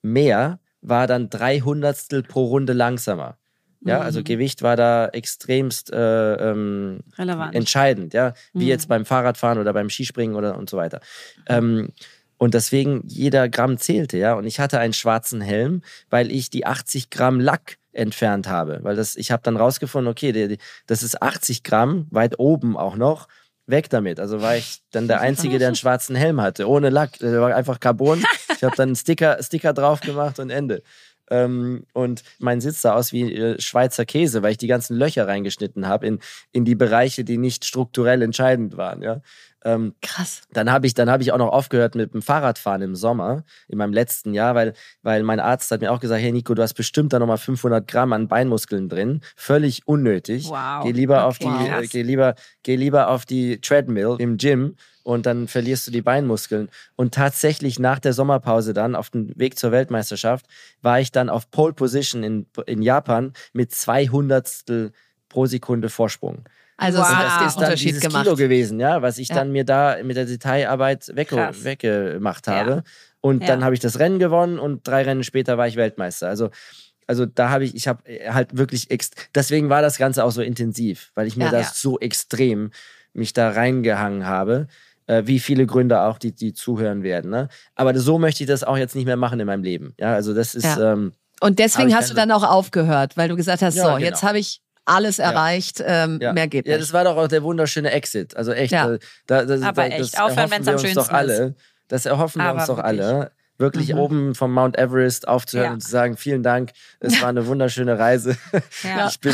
mehr, 0.02 0.60
war 0.82 1.08
dann 1.08 1.30
drei 1.30 1.60
Hundertstel 1.60 2.24
pro 2.24 2.46
Runde 2.46 2.72
langsamer. 2.72 3.38
Ja, 3.82 4.00
also 4.02 4.20
mhm. 4.20 4.24
Gewicht 4.26 4.64
war 4.64 4.76
da 4.76 5.08
extremst 5.08 5.92
äh, 5.94 6.52
ähm, 6.52 7.00
entscheidend, 7.52 8.14
ja, 8.14 8.34
wie 8.54 8.64
mhm. 8.64 8.70
jetzt 8.70 8.88
beim 8.88 9.06
Fahrradfahren 9.06 9.60
oder 9.60 9.72
beim 9.74 9.90
Skispringen 9.90 10.36
oder 10.36 10.58
und 10.58 10.70
so 10.70 10.78
weiter. 10.78 11.00
Ähm, 11.48 11.90
und 12.38 12.54
deswegen 12.54 13.04
jeder 13.08 13.50
Gramm 13.50 13.78
zählte, 13.78 14.18
ja. 14.18 14.36
Und 14.36 14.46
ich 14.46 14.60
hatte 14.60 14.80
einen 14.80 14.94
schwarzen 14.94 15.42
Helm, 15.42 15.82
weil 16.10 16.32
ich 16.32 16.50
die 16.50 16.66
80 16.66 17.10
Gramm 17.10 17.40
Lack 17.40 17.78
entfernt 17.94 18.48
habe. 18.48 18.80
Weil 18.84 18.96
das, 18.96 19.16
ich 19.16 19.32
habe 19.32 19.42
dann 19.44 19.58
rausgefunden, 19.58 20.10
okay, 20.12 20.32
die, 20.32 20.48
die, 20.48 20.58
das 20.86 21.02
ist 21.04 21.22
80 21.22 21.64
Gramm, 21.64 22.08
weit 22.12 22.40
oben 22.40 22.78
auch 22.78 22.96
noch. 22.96 23.28
Weg 23.70 23.90
damit. 23.90 24.20
Also 24.22 24.42
war 24.42 24.56
ich 24.56 24.82
dann 24.92 25.10
der 25.10 25.20
Einzige, 25.20 25.60
der 25.60 25.68
einen 25.68 25.76
schwarzen 25.76 26.16
Helm 26.16 26.40
hatte, 26.40 26.70
ohne 26.70 26.90
Lack. 26.90 27.20
Der 27.20 27.42
war 27.42 27.54
einfach 27.54 27.82
Carbon. 27.82 28.24
Ich 28.56 28.64
habe 28.64 28.76
dann 28.78 28.90
einen 28.90 28.96
Sticker, 28.96 29.44
Sticker 29.44 29.74
drauf 29.74 30.00
gemacht 30.00 30.40
und 30.40 30.50
Ende. 30.50 30.84
Ähm, 31.30 31.84
und 31.94 32.24
mein 32.40 32.62
Sitz 32.62 32.82
sah 32.82 32.94
aus 32.94 33.12
wie 33.12 33.34
äh, 33.34 33.60
Schweizer 33.60 34.06
Käse, 34.06 34.44
weil 34.44 34.52
ich 34.52 34.58
die 34.58 34.68
ganzen 34.68 34.96
Löcher 34.96 35.28
reingeschnitten 35.28 35.88
habe 35.88 36.08
in, 36.08 36.20
in 36.52 36.66
die 36.66 36.76
Bereiche, 36.76 37.24
die 37.24 37.38
nicht 37.38 37.66
strukturell 37.66 38.22
entscheidend 38.22 38.78
waren. 38.78 39.02
Ja? 39.02 39.22
Ähm, 39.66 39.96
Krass. 40.02 40.44
Dann 40.52 40.72
habe 40.72 40.88
ich, 40.88 40.94
hab 40.98 41.22
ich 41.22 41.32
auch 41.32 41.38
noch 41.38 41.52
aufgehört 41.52 41.96
mit 41.96 42.14
dem 42.14 42.22
Fahrradfahren 42.22 42.82
im 42.82 42.96
Sommer, 42.96 43.44
in 43.68 43.78
meinem 43.78 43.94
letzten 43.94 44.34
Jahr, 44.34 44.56
weil, 44.56 44.74
weil 45.02 45.24
mein 45.24 45.40
Arzt 45.40 45.72
hat 45.72 45.82
mir 45.82 45.92
auch 45.92 46.00
gesagt, 46.00 46.22
hey 46.22 46.32
Nico, 46.32 46.54
du 46.54 46.62
hast 46.62 46.76
bestimmt 46.76 47.14
da 47.14 47.20
nochmal 47.20 47.38
500 47.38 47.88
Gramm 47.88 48.14
an 48.14 48.28
Beinmuskeln 48.28 48.88
drin. 48.88 49.22
Völlig 49.36 49.88
unnötig. 49.88 50.50
Wow. 50.50 50.84
Geh 50.84 50.92
lieber, 50.92 51.26
okay. 51.26 51.26
auf, 51.26 51.40
die, 51.40 51.70
äh, 51.70 51.88
geh 51.88 52.04
lieber, 52.04 52.36
geh 52.64 52.76
lieber 52.76 53.10
auf 53.10 53.26
die 53.26 53.60
Treadmill 53.60 54.16
im 54.20 54.38
Gym 54.38 54.76
und 55.04 55.26
dann 55.26 55.48
verlierst 55.48 55.88
du 55.88 55.92
die 55.92 56.02
Beinmuskeln. 56.02 56.70
Und 56.96 57.14
tatsächlich 57.14 57.80
nach 57.80 58.00
der 58.00 58.14
Sommerpause 58.14 58.74
dann, 58.74 58.94
auf 58.94 59.10
dem 59.10 59.32
Weg 59.40 59.58
zur 59.58 59.72
Weltmeisterschaft, 59.72 60.46
war 60.82 61.00
ich 61.00 61.12
dann 61.12 61.30
auf 61.30 61.50
Pole 61.50 61.74
Position 61.74 62.24
in, 62.24 62.46
in 62.66 62.82
Japan 62.82 63.34
mit 63.54 63.72
200 63.72 64.92
pro 65.30 65.46
Sekunde 65.46 65.90
Vorsprung. 65.90 66.44
Also 66.78 67.00
wow. 67.00 67.08
das 67.08 67.56
ist 67.56 67.62
dann 67.62 67.76
dieses 67.76 68.02
gemacht. 68.02 68.24
Kilo 68.24 68.36
gewesen, 68.36 68.80
ja, 68.80 69.02
was 69.02 69.18
ich 69.18 69.30
ja. 69.30 69.36
dann 69.36 69.52
mir 69.52 69.66
da 69.66 69.98
mit 70.04 70.16
der 70.16 70.26
Detailarbeit 70.26 71.12
wegge 71.16 71.50
weggemacht 71.64 72.48
habe. 72.48 72.72
Ja. 72.72 72.84
Und 73.20 73.42
ja. 73.42 73.48
dann 73.48 73.64
habe 73.64 73.74
ich 73.74 73.80
das 73.80 74.00
Rennen 74.00 74.20
gewonnen 74.20 74.60
und 74.60 74.88
drei 74.88 75.02
Rennen 75.02 75.24
später 75.24 75.58
war 75.58 75.68
ich 75.68 75.76
Weltmeister. 75.76 76.30
Also 76.30 76.50
also 77.08 77.26
da 77.26 77.50
habe 77.50 77.64
ich, 77.64 77.74
ich 77.74 77.88
habe 77.88 78.04
halt 78.30 78.58
wirklich, 78.58 78.90
deswegen 79.34 79.70
war 79.70 79.82
das 79.82 79.98
Ganze 79.98 80.26
auch 80.26 80.32
so 80.32 80.42
intensiv, 80.42 81.12
weil 81.16 81.26
ich 81.26 81.38
mir 81.38 81.50
das 81.50 81.82
so 81.82 81.98
extrem 82.00 82.72
mich 83.14 83.32
da 83.34 83.50
reingehangen 83.50 84.26
habe. 84.26 84.68
Äh, 85.08 85.24
wie 85.26 85.40
viele 85.40 85.66
Gründe 85.66 86.02
auch, 86.02 86.18
die, 86.18 86.34
die 86.34 86.54
zuhören 86.54 87.02
werden. 87.02 87.32
Ne? 87.32 87.48
Aber 87.76 87.98
so 87.98 88.20
möchte 88.20 88.44
ich 88.44 88.50
das 88.50 88.66
auch 88.66 88.78
jetzt 88.78 88.94
nicht 88.94 89.06
mehr 89.06 89.16
machen 89.16 89.40
in 89.40 89.48
meinem 89.48 89.64
Leben. 89.64 89.94
Ja, 89.98 90.14
also 90.14 90.34
das 90.34 90.54
ist. 90.54 90.78
Ähm, 90.78 91.14
und 91.40 91.60
deswegen 91.60 91.96
hast 91.96 92.10
du 92.10 92.14
dann 92.14 92.30
auch 92.30 92.44
aufgehört, 92.44 93.16
weil 93.16 93.30
du 93.30 93.38
gesagt 93.38 93.62
hast, 93.62 93.76
so, 93.76 93.84
genau. 93.84 93.98
jetzt 94.00 94.24
habe 94.24 94.38
ich 94.38 94.62
alles 94.88 95.20
erreicht, 95.20 95.84
ähm, 95.86 96.20
ja. 96.22 96.34
mehr 96.34 96.48
geht 96.48 96.66
nicht. 96.66 96.72
Ja, 96.72 96.80
das 96.80 96.94
war 96.94 97.04
doch 97.04 97.18
auch 97.18 97.28
der 97.28 97.44
wunderschöne 97.44 97.92
Exit. 97.92 98.36
Also 98.36 98.54
echt, 98.54 98.72
ja. 98.72 98.94
Äh, 98.94 99.00
da, 99.28 99.46
da, 99.46 99.58
da, 99.58 99.68
Aber 99.68 99.86
echt, 99.86 100.20
aufhören, 100.20 100.50
wenn 100.50 100.62
es 100.62 100.68
am 100.68 100.80
schönsten 100.80 100.96
doch 100.96 101.10
alle. 101.10 101.48
Ist. 101.48 101.56
Das 101.90 102.06
erhoffen 102.06 102.42
wir 102.42 102.50
Aber 102.50 102.60
uns 102.60 102.68
doch 102.68 102.78
wirklich. 102.78 103.02
alle. 103.02 103.32
Wirklich 103.60 103.94
mhm. 103.94 104.00
oben 104.00 104.36
vom 104.36 104.54
Mount 104.54 104.78
Everest 104.78 105.28
aufzuhören 105.28 105.70
ja. 105.70 105.74
und 105.74 105.82
zu 105.82 105.90
sagen, 105.90 106.16
vielen 106.16 106.44
Dank, 106.44 106.74
es 107.00 107.20
war 107.22 107.30
eine 107.30 107.48
wunderschöne 107.48 107.98
Reise. 107.98 108.38
Ja. 108.84 109.08
Ich, 109.08 109.20
bin, 109.20 109.34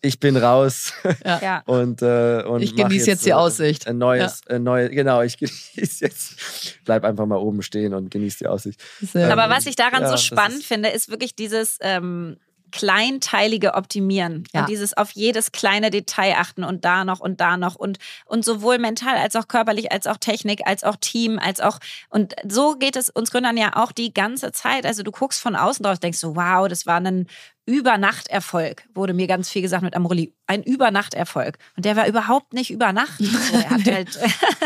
ich 0.00 0.20
bin 0.20 0.36
raus. 0.36 0.92
Ja. 1.24 1.62
Und, 1.66 2.00
äh, 2.00 2.42
und 2.42 2.62
ich 2.62 2.76
genieße 2.76 2.98
jetzt, 2.98 3.06
jetzt, 3.06 3.26
die 3.26 3.34
Aussicht. 3.34 3.88
Ein 3.88 3.98
neues, 3.98 4.40
ein 4.48 4.62
neues, 4.62 4.90
genau, 4.90 5.22
ich 5.22 5.36
genieße 5.38 6.04
jetzt, 6.04 6.84
bleib 6.84 7.04
einfach 7.04 7.26
mal 7.26 7.36
oben 7.36 7.62
stehen 7.62 7.94
und 7.94 8.10
genieße 8.10 8.38
die 8.38 8.46
Aussicht. 8.46 8.80
Sehr 9.00 9.32
Aber 9.32 9.52
was 9.52 9.66
ich 9.66 9.74
daran 9.74 10.06
so 10.06 10.16
spannend 10.16 10.62
finde, 10.62 10.90
ist 10.90 11.10
wirklich 11.10 11.34
dieses, 11.34 11.78
ähm, 11.80 12.36
kleinteilige 12.76 13.74
Optimieren 13.74 14.44
ja. 14.52 14.60
und 14.60 14.68
dieses 14.68 14.94
auf 14.96 15.10
jedes 15.12 15.50
kleine 15.50 15.90
Detail 15.90 16.34
achten 16.36 16.62
und 16.62 16.84
da 16.84 17.04
noch 17.04 17.20
und 17.20 17.40
da 17.40 17.56
noch 17.56 17.74
und 17.74 17.98
und 18.26 18.44
sowohl 18.44 18.78
mental 18.78 19.16
als 19.16 19.34
auch 19.34 19.48
körperlich 19.48 19.92
als 19.92 20.06
auch 20.06 20.18
Technik 20.18 20.66
als 20.66 20.84
auch 20.84 20.96
Team 20.96 21.38
als 21.38 21.60
auch 21.60 21.78
und 22.10 22.34
so 22.46 22.74
geht 22.74 22.96
es 22.96 23.08
uns 23.08 23.30
Gründern 23.30 23.56
ja 23.56 23.76
auch 23.76 23.92
die 23.92 24.12
ganze 24.12 24.52
Zeit. 24.52 24.84
Also 24.84 25.02
du 25.02 25.10
guckst 25.10 25.40
von 25.40 25.56
außen 25.56 25.82
drauf, 25.82 25.98
denkst 25.98 26.18
so 26.18 26.36
wow, 26.36 26.68
das 26.68 26.84
war 26.84 27.00
ein 27.00 27.26
Übernachterfolg, 27.66 28.84
wurde 28.94 29.12
mir 29.12 29.26
ganz 29.26 29.50
viel 29.50 29.60
gesagt 29.60 29.82
mit 29.82 29.96
Amroli. 29.96 30.32
Ein 30.46 30.62
Übernachterfolg. 30.62 31.58
Und 31.76 31.84
der 31.84 31.96
war 31.96 32.06
überhaupt 32.06 32.52
nicht 32.52 32.70
über 32.70 32.92
Nacht. 32.92 33.18
Der 33.20 33.70
hat 33.70 33.84
halt, 33.84 34.18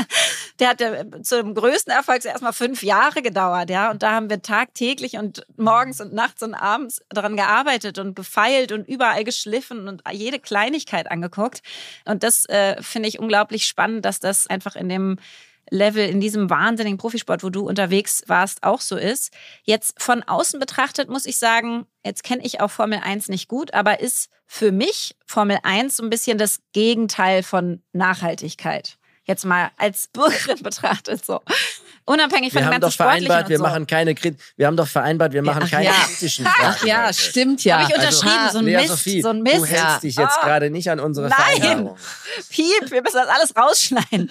der 0.61 0.69
hat 0.69 0.81
äh, 0.83 1.23
zum 1.23 1.55
größten 1.55 1.93
Erfolg 1.93 2.23
erstmal 2.25 2.53
fünf 2.53 2.83
Jahre 2.83 3.23
gedauert, 3.23 3.71
ja. 3.71 3.91
Und 3.91 4.03
da 4.03 4.13
haben 4.13 4.29
wir 4.29 4.43
tagtäglich 4.43 5.15
und 5.15 5.47
morgens 5.57 6.03
und 6.03 6.13
nachts 6.13 6.43
und 6.43 6.55
abends 6.55 7.01
daran 7.09 7.37
gearbeitet 7.37 7.99
und 7.99 8.15
gefeilt 8.15 8.71
und 8.71 8.87
überall 8.87 9.25
geschliffen 9.25 9.89
und 9.89 10.03
jede 10.13 10.39
Kleinigkeit 10.39 11.11
angeguckt. 11.11 11.63
Und 12.05 12.23
das 12.23 12.45
äh, 12.51 12.83
finde 12.83 13.09
ich 13.09 13.19
unglaublich 13.19 13.67
spannend, 13.67 14.05
dass 14.05 14.21
das 14.21 14.47
einfach 14.47 14.77
in 14.77 14.91
dem 14.91 15.17
Level 15.71 16.07
in 16.07 16.21
diesem 16.21 16.51
wahnsinnigen 16.51 16.99
Profisport, 16.99 17.43
wo 17.43 17.51
du 17.51 17.67
unterwegs 17.67 18.23
warst, 18.27 18.63
auch 18.63 18.81
so 18.81 18.97
ist. 18.97 19.33
Jetzt 19.65 20.01
von 20.03 20.23
außen 20.23 20.61
betrachtet 20.61 21.09
muss 21.09 21.27
ich 21.27 21.39
sagen, 21.39 21.87
jetzt 22.05 22.23
kenne 22.23 22.45
ich 22.45 22.61
auch 22.61 22.71
Formel 22.71 23.01
1 23.03 23.29
nicht 23.29 23.49
gut, 23.49 23.75
aber 23.75 24.01
ist 24.01 24.29
für 24.47 24.73
mich 24.73 25.17
Formel 25.27 25.59
1 25.63 25.97
so 25.97 26.03
ein 26.03 26.11
bisschen 26.11 26.39
das 26.39 26.61
Gegenteil 26.73 27.43
von 27.43 27.83
Nachhaltigkeit. 27.93 28.99
Jetzt 29.31 29.45
mal 29.45 29.71
als 29.77 30.09
Bürgerin 30.13 30.61
betrachtet 30.61 31.25
so. 31.25 31.41
Unabhängig 32.05 32.53
von 32.53 32.63
wir 32.63 32.69
dem 32.69 32.71
ganzen 32.73 32.73
haben 32.73 32.81
doch 32.81 32.93
vereinbart, 32.93 33.49
wir 33.49 33.59
so. 33.59 33.63
machen 33.63 33.87
keine 33.87 34.17
wir 34.57 34.67
haben 34.67 34.77
doch 34.77 34.89
vereinbart, 34.89 35.33
wir 35.33 35.43
machen 35.43 35.63
Ach, 35.67 35.71
keine 35.71 35.85
ja. 35.85 35.93
kritischen 35.93 36.47
Fragen. 36.47 36.75
Ach 36.81 36.85
ja, 36.85 37.13
stimmt 37.13 37.63
ja. 37.63 37.79
Habe 37.79 37.93
ich 37.93 37.97
unterschrieben, 37.97 38.39
also, 38.39 38.53
so 38.55 38.59
ein 38.59 38.65
Mist, 38.65 38.89
Sophie, 38.89 39.23
so 39.23 39.29
ein 39.29 39.43
Mist. 39.43 39.57
Du 39.57 39.67
hältst 39.67 39.85
ja. 39.85 39.99
dich 40.01 40.17
jetzt 40.17 40.39
oh. 40.41 40.45
gerade 40.45 40.71
nicht 40.71 40.91
an 40.91 40.99
unsere 40.99 41.29
Nein, 41.29 41.91
Piep, 42.49 42.91
wir 42.91 43.03
müssen 43.03 43.19
das 43.19 43.29
alles 43.29 43.55
rausschneiden. 43.57 44.29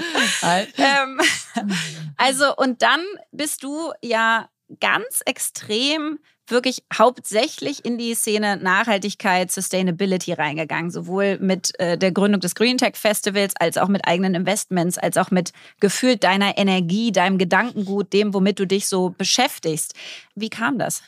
ähm, 0.77 1.21
also 2.17 2.53
und 2.57 2.81
dann 2.81 2.99
bist 3.31 3.63
du 3.63 3.93
ja 4.01 4.49
ganz 4.81 5.21
extrem 5.25 6.19
wirklich 6.51 6.83
hauptsächlich 6.93 7.85
in 7.85 7.97
die 7.97 8.13
Szene 8.13 8.57
Nachhaltigkeit, 8.57 9.51
Sustainability 9.51 10.33
reingegangen, 10.33 10.91
sowohl 10.91 11.37
mit 11.39 11.77
äh, 11.79 11.97
der 11.97 12.11
Gründung 12.11 12.41
des 12.41 12.55
Green 12.55 12.77
Tech 12.77 12.95
Festivals 12.95 13.53
als 13.59 13.77
auch 13.77 13.87
mit 13.87 14.05
eigenen 14.05 14.35
Investments, 14.35 14.97
als 14.97 15.17
auch 15.17 15.31
mit 15.31 15.51
gefühlt 15.79 16.23
deiner 16.23 16.57
Energie, 16.57 17.11
deinem 17.11 17.37
Gedankengut, 17.37 18.13
dem, 18.13 18.33
womit 18.33 18.59
du 18.59 18.65
dich 18.65 18.87
so 18.87 19.13
beschäftigst. 19.17 19.93
Wie 20.35 20.49
kam 20.49 20.77
das? 20.77 21.01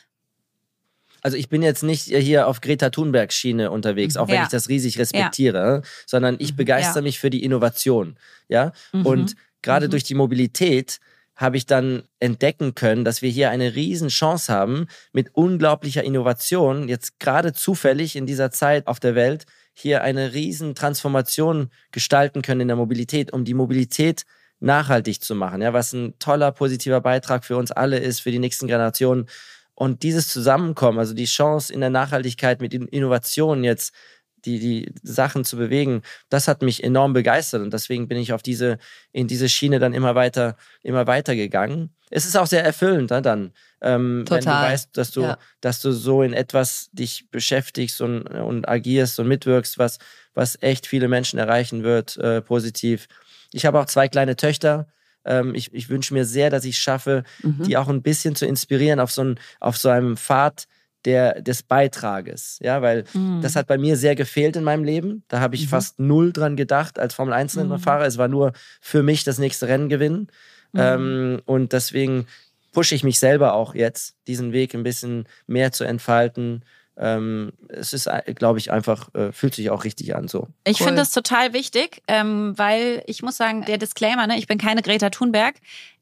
Also 1.21 1.38
ich 1.38 1.49
bin 1.49 1.62
jetzt 1.62 1.84
nicht 1.84 2.06
hier 2.06 2.47
auf 2.47 2.62
Greta 2.62 2.89
Thunberg 2.89 3.32
Schiene 3.32 3.71
unterwegs, 3.71 4.17
auch 4.17 4.27
wenn 4.27 4.36
ja. 4.36 4.43
ich 4.43 4.49
das 4.49 4.69
riesig 4.69 4.97
respektiere, 4.97 5.82
ja. 5.84 5.89
sondern 6.06 6.36
ich 6.39 6.54
mhm. 6.54 6.58
begeister 6.58 6.99
ja. 6.99 7.01
mich 7.01 7.19
für 7.19 7.30
die 7.30 7.43
Innovation, 7.43 8.17
ja? 8.47 8.71
Mhm. 8.91 9.06
Und 9.06 9.36
gerade 9.62 9.88
mhm. 9.88 9.91
durch 9.91 10.04
die 10.04 10.15
Mobilität 10.15 10.99
habe 11.41 11.58
ich 11.58 11.65
dann 11.65 12.04
entdecken 12.19 12.75
können, 12.75 13.04
dass 13.04 13.21
wir 13.21 13.30
hier 13.30 13.49
eine 13.49 13.75
riesen 13.75 14.10
Chance 14.10 14.54
haben, 14.54 14.88
mit 15.12 15.34
unglaublicher 15.34 16.04
Innovation, 16.04 16.88
jetzt 16.88 17.19
gerade 17.19 17.54
zufällig 17.54 18.15
in 18.15 18.25
dieser 18.25 18.51
Zeit 18.51 18.88
auf 18.88 18.99
der 18.99 19.15
Welt, 19.15 19.45
hier 19.73 20.04
eine 20.04 20.34
riesen 20.34 20.75
Transformation 20.75 21.69
gestalten 21.91 22.41
können 22.41 22.62
in 22.62 22.67
der 22.67 22.77
Mobilität, 22.77 23.34
um 23.34 23.45
die 23.45 23.54
Mobilität 23.54 24.23
nachhaltig 24.60 25.21
zu 25.21 25.34
machen, 25.34 25.62
ja, 25.62 25.73
was 25.73 25.91
ein 25.93 26.13
toller 26.19 26.51
positiver 26.51 27.01
Beitrag 27.01 27.43
für 27.43 27.58
uns 27.58 27.71
alle 27.71 27.97
ist, 27.97 28.21
für 28.21 28.32
die 28.32 28.39
nächsten 28.39 28.67
Generationen. 28.67 29.27
Und 29.73 30.04
dieses 30.04 30.27
Zusammenkommen, 30.27 30.99
also 30.99 31.15
die 31.15 31.25
Chance 31.25 31.73
in 31.73 31.82
der 31.82 31.89
Nachhaltigkeit 31.89 32.62
mit 32.62 32.73
Innovation 32.73 33.63
jetzt 33.63 33.93
die, 34.45 34.60
die 34.60 34.93
Sachen 35.04 35.45
zu 35.45 35.58
bewegen, 35.58 36.01
das 36.30 36.47
hat 36.47 36.62
mich 36.62 36.84
enorm 36.84 37.13
begeistert 37.13 37.62
und 37.62 37.73
deswegen 37.73 38.08
bin 38.08 38.17
ich 38.17 38.34
auf 38.34 38.41
diese, 38.41 38.77
in 39.12 39.27
diese 39.27 39.49
Schiene 39.49 39.80
dann 39.80 39.93
immer 39.93 40.15
weiter, 40.15 40.58
immer 40.84 41.08
weiter 41.08 41.36
gegangen. 41.36 41.91
Es 42.10 42.25
ist 42.25 42.36
auch 42.36 42.47
sehr 42.47 42.63
erfüllend 42.63 43.12
ne, 43.12 43.21
dann, 43.21 43.54
ähm, 43.82 44.25
wenn 44.30 44.41
du 44.41 44.47
weißt, 44.47 44.95
dass 44.97 45.12
du, 45.12 45.21
ja. 45.21 45.38
dass 45.62 45.82
du 45.82 45.91
so 45.91 46.23
in 46.23 46.34
etwas 46.34 46.89
dich 46.91 47.30
beschäftigst 47.32 48.01
und, 48.01 48.23
und 48.23 48.67
agierst 48.67 49.19
und 49.19 49.27
mitwirkst, 49.27 49.77
was, 49.77 49.97
was 50.34 50.62
echt 50.62 50.88
viele 50.88 51.08
Menschen 51.08 51.39
erreichen 51.39 51.84
wird, 51.84 52.17
äh, 52.17 52.41
positiv. 52.41 53.08
Ich 53.54 53.65
habe 53.65 53.80
auch 53.80 53.86
zwei 53.86 54.08
kleine 54.08 54.36
Töchter. 54.36 54.88
Ähm, 55.23 55.56
ich 55.56 55.73
ich 55.73 55.89
wünsche 55.89 56.13
mir 56.13 56.25
sehr, 56.25 56.49
dass 56.49 56.65
ich 56.65 56.75
es 56.75 56.82
schaffe, 56.82 57.23
mhm. 57.43 57.63
die 57.63 57.77
auch 57.77 57.88
ein 57.88 58.01
bisschen 58.01 58.36
zu 58.36 58.45
inspirieren 58.45 58.99
auf 58.99 59.12
so, 59.12 59.23
ein, 59.23 59.39
auf 59.60 59.77
so 59.77 59.89
einem 59.89 60.17
Pfad, 60.17 60.67
der, 61.05 61.41
des 61.41 61.63
Beitrages. 61.63 62.57
Ja, 62.61 62.81
weil 62.81 63.05
mhm. 63.13 63.41
das 63.41 63.55
hat 63.55 63.67
bei 63.67 63.77
mir 63.77 63.97
sehr 63.97 64.15
gefehlt 64.15 64.55
in 64.55 64.63
meinem 64.63 64.83
Leben. 64.83 65.23
Da 65.27 65.39
habe 65.39 65.55
ich 65.55 65.65
mhm. 65.65 65.69
fast 65.69 65.99
null 65.99 66.33
dran 66.33 66.55
gedacht 66.55 66.99
als 66.99 67.13
Formel 67.13 67.33
1 67.33 67.57
Rennfahrer. 67.57 68.01
Mhm. 68.01 68.07
Es 68.07 68.17
war 68.17 68.27
nur 68.27 68.53
für 68.79 69.03
mich 69.03 69.23
das 69.23 69.37
nächste 69.37 69.67
Rennen 69.67 69.89
gewinnen. 69.89 70.27
Mhm. 70.73 70.79
Ähm, 70.79 71.41
und 71.45 71.73
deswegen 71.73 72.27
pushe 72.71 72.95
ich 72.95 73.03
mich 73.03 73.19
selber 73.19 73.53
auch 73.53 73.75
jetzt, 73.75 74.15
diesen 74.27 74.53
Weg 74.53 74.73
ein 74.73 74.83
bisschen 74.83 75.25
mehr 75.45 75.71
zu 75.71 75.83
entfalten, 75.83 76.63
ähm, 76.97 77.53
es 77.69 77.93
ist, 77.93 78.09
glaube 78.35 78.59
ich, 78.59 78.71
einfach, 78.71 79.13
äh, 79.15 79.31
fühlt 79.31 79.55
sich 79.55 79.69
auch 79.69 79.83
richtig 79.85 80.15
an 80.15 80.27
so. 80.27 80.47
Ich 80.65 80.79
cool. 80.79 80.87
finde 80.87 81.01
das 81.01 81.11
total 81.11 81.53
wichtig, 81.53 82.03
ähm, 82.07 82.53
weil 82.57 83.03
ich 83.07 83.23
muss 83.23 83.37
sagen, 83.37 83.65
der 83.65 83.77
Disclaimer, 83.77 84.27
ne, 84.27 84.37
ich 84.37 84.47
bin 84.47 84.57
keine 84.57 84.81
Greta 84.81 85.09
Thunberg. 85.09 85.55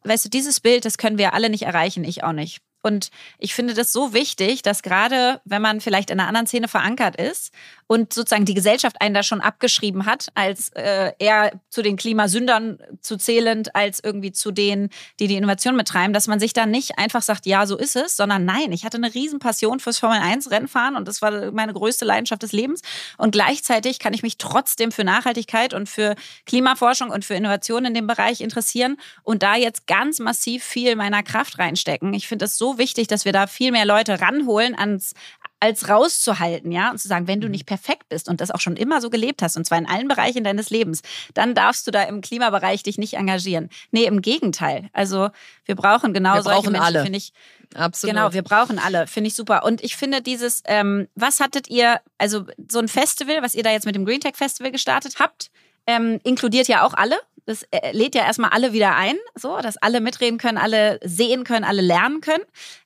Weißt 0.03 0.25
du, 0.25 0.29
dieses 0.29 0.59
Bild, 0.59 0.85
das 0.85 0.97
können 0.97 1.17
wir 1.17 1.33
alle 1.33 1.49
nicht 1.49 1.63
erreichen, 1.63 2.03
ich 2.03 2.23
auch 2.23 2.33
nicht. 2.33 2.61
Und 2.81 3.09
ich 3.37 3.53
finde 3.53 3.73
das 3.73 3.91
so 3.91 4.13
wichtig, 4.13 4.61
dass 4.61 4.83
gerade, 4.83 5.41
wenn 5.45 5.61
man 5.61 5.81
vielleicht 5.81 6.09
in 6.09 6.19
einer 6.19 6.27
anderen 6.27 6.47
Szene 6.47 6.67
verankert 6.67 7.15
ist 7.15 7.51
und 7.91 8.13
sozusagen 8.13 8.45
die 8.45 8.53
Gesellschaft 8.53 9.01
einen 9.01 9.15
da 9.15 9.23
schon 9.23 9.41
abgeschrieben 9.41 10.05
hat, 10.05 10.27
als 10.35 10.69
äh, 10.75 11.11
eher 11.17 11.59
zu 11.71 11.81
den 11.81 11.97
Klimasündern 11.97 12.77
zu 13.01 13.17
zählend, 13.17 13.75
als 13.75 13.99
irgendwie 14.03 14.31
zu 14.31 14.51
denen, 14.51 14.89
die 15.19 15.25
die 15.25 15.35
Innovation 15.35 15.75
betreiben, 15.75 16.13
dass 16.13 16.27
man 16.27 16.39
sich 16.39 16.53
dann 16.53 16.69
nicht 16.69 16.99
einfach 16.99 17.23
sagt, 17.23 17.47
ja, 17.47 17.65
so 17.65 17.75
ist 17.77 17.95
es, 17.95 18.15
sondern 18.15 18.45
nein, 18.45 18.71
ich 18.73 18.85
hatte 18.85 18.97
eine 18.97 19.11
Riesenpassion 19.11 19.79
fürs 19.79 19.97
Formel-1-Rennfahren 19.97 20.95
und 20.95 21.07
das 21.07 21.23
war 21.23 21.51
meine 21.51 21.73
größte 21.73 22.05
Leidenschaft 22.05 22.43
des 22.43 22.51
Lebens. 22.51 22.83
Und 23.17 23.31
gleichzeitig 23.31 23.97
kann 23.97 24.13
ich 24.13 24.21
mich 24.21 24.37
trotzdem 24.37 24.91
für 24.91 25.03
Nachhaltigkeit 25.03 25.73
und 25.73 25.89
für 25.89 26.13
Klimaforschung 26.45 27.09
und 27.09 27.25
für 27.25 27.33
Innovation 27.33 27.85
in 27.85 27.95
dem 27.95 28.05
Bereich 28.05 28.41
interessieren 28.41 28.97
und 29.23 29.41
da 29.41 29.55
jetzt 29.55 29.87
ganz 29.87 30.19
massiv 30.19 30.63
viel 30.63 30.95
meiner 30.95 31.23
Kraft 31.23 31.57
reinstecken. 31.57 32.13
Ich 32.13 32.27
finde 32.27 32.45
es 32.45 32.55
so 32.55 32.77
wichtig, 32.77 33.07
dass 33.07 33.25
wir 33.25 33.33
da 33.33 33.47
viel 33.47 33.71
mehr 33.71 33.85
Leute 33.85 34.21
ranholen 34.21 34.77
ans 34.77 35.15
als 35.59 35.89
rauszuhalten, 35.89 36.71
ja, 36.71 36.91
und 36.91 36.99
zu 36.99 37.07
sagen, 37.07 37.27
wenn 37.27 37.41
du 37.41 37.47
mhm. 37.47 37.51
nicht 37.51 37.65
perfekt 37.65 38.09
bist 38.09 38.29
und 38.29 38.39
das 38.41 38.51
auch 38.51 38.59
schon 38.59 38.77
immer 38.77 39.01
so 39.01 39.09
gelebt 39.09 39.41
hast, 39.41 39.57
und 39.57 39.65
zwar 39.65 39.77
in 39.77 39.85
allen 39.85 40.07
Bereichen 40.07 40.43
deines 40.43 40.69
Lebens, 40.69 41.01
dann 41.33 41.53
darfst 41.53 41.85
du 41.85 41.91
da 41.91 42.03
im 42.03 42.21
Klimabereich 42.21 42.83
dich 42.83 42.97
nicht 42.97 43.15
engagieren. 43.15 43.69
Nee, 43.91 44.05
im 44.05 44.21
Gegenteil. 44.21 44.89
Also 44.93 45.29
wir 45.65 45.75
brauchen 45.75 46.13
genau 46.13 46.35
wir 46.35 46.43
solche 46.43 46.71
Menschen, 46.71 47.03
finde 47.03 47.17
ich. 47.17 47.33
Absolut. 47.75 48.15
Genau, 48.15 48.33
wir 48.33 48.41
brauchen 48.41 48.79
alle, 48.79 49.05
finde 49.05 49.27
ich 49.27 49.35
super. 49.35 49.63
Und 49.63 49.83
ich 49.83 49.95
finde 49.95 50.21
dieses, 50.21 50.63
ähm, 50.65 51.07
was 51.15 51.39
hattet 51.39 51.69
ihr, 51.69 52.01
also 52.17 52.45
so 52.67 52.79
ein 52.79 52.87
Festival, 52.87 53.43
was 53.43 53.53
ihr 53.53 53.63
da 53.63 53.71
jetzt 53.71 53.85
mit 53.85 53.95
dem 53.95 54.05
Green 54.05 54.21
Tech 54.21 54.35
Festival 54.35 54.71
gestartet 54.71 55.19
habt, 55.19 55.51
ähm, 55.89 56.19
inkludiert 56.23 56.67
ja 56.67 56.85
auch 56.85 56.93
alle. 56.93 57.17
Das 57.47 57.63
äh, 57.71 57.91
lädt 57.93 58.13
ja 58.13 58.21
erstmal 58.21 58.51
alle 58.51 58.73
wieder 58.73 58.95
ein, 58.95 59.15
so, 59.33 59.57
dass 59.57 59.75
alle 59.77 60.01
mitreden 60.01 60.37
können, 60.37 60.59
alle 60.59 60.99
sehen 61.03 61.43
können, 61.43 61.65
alle 61.65 61.81
lernen 61.81 62.21
können. 62.21 62.43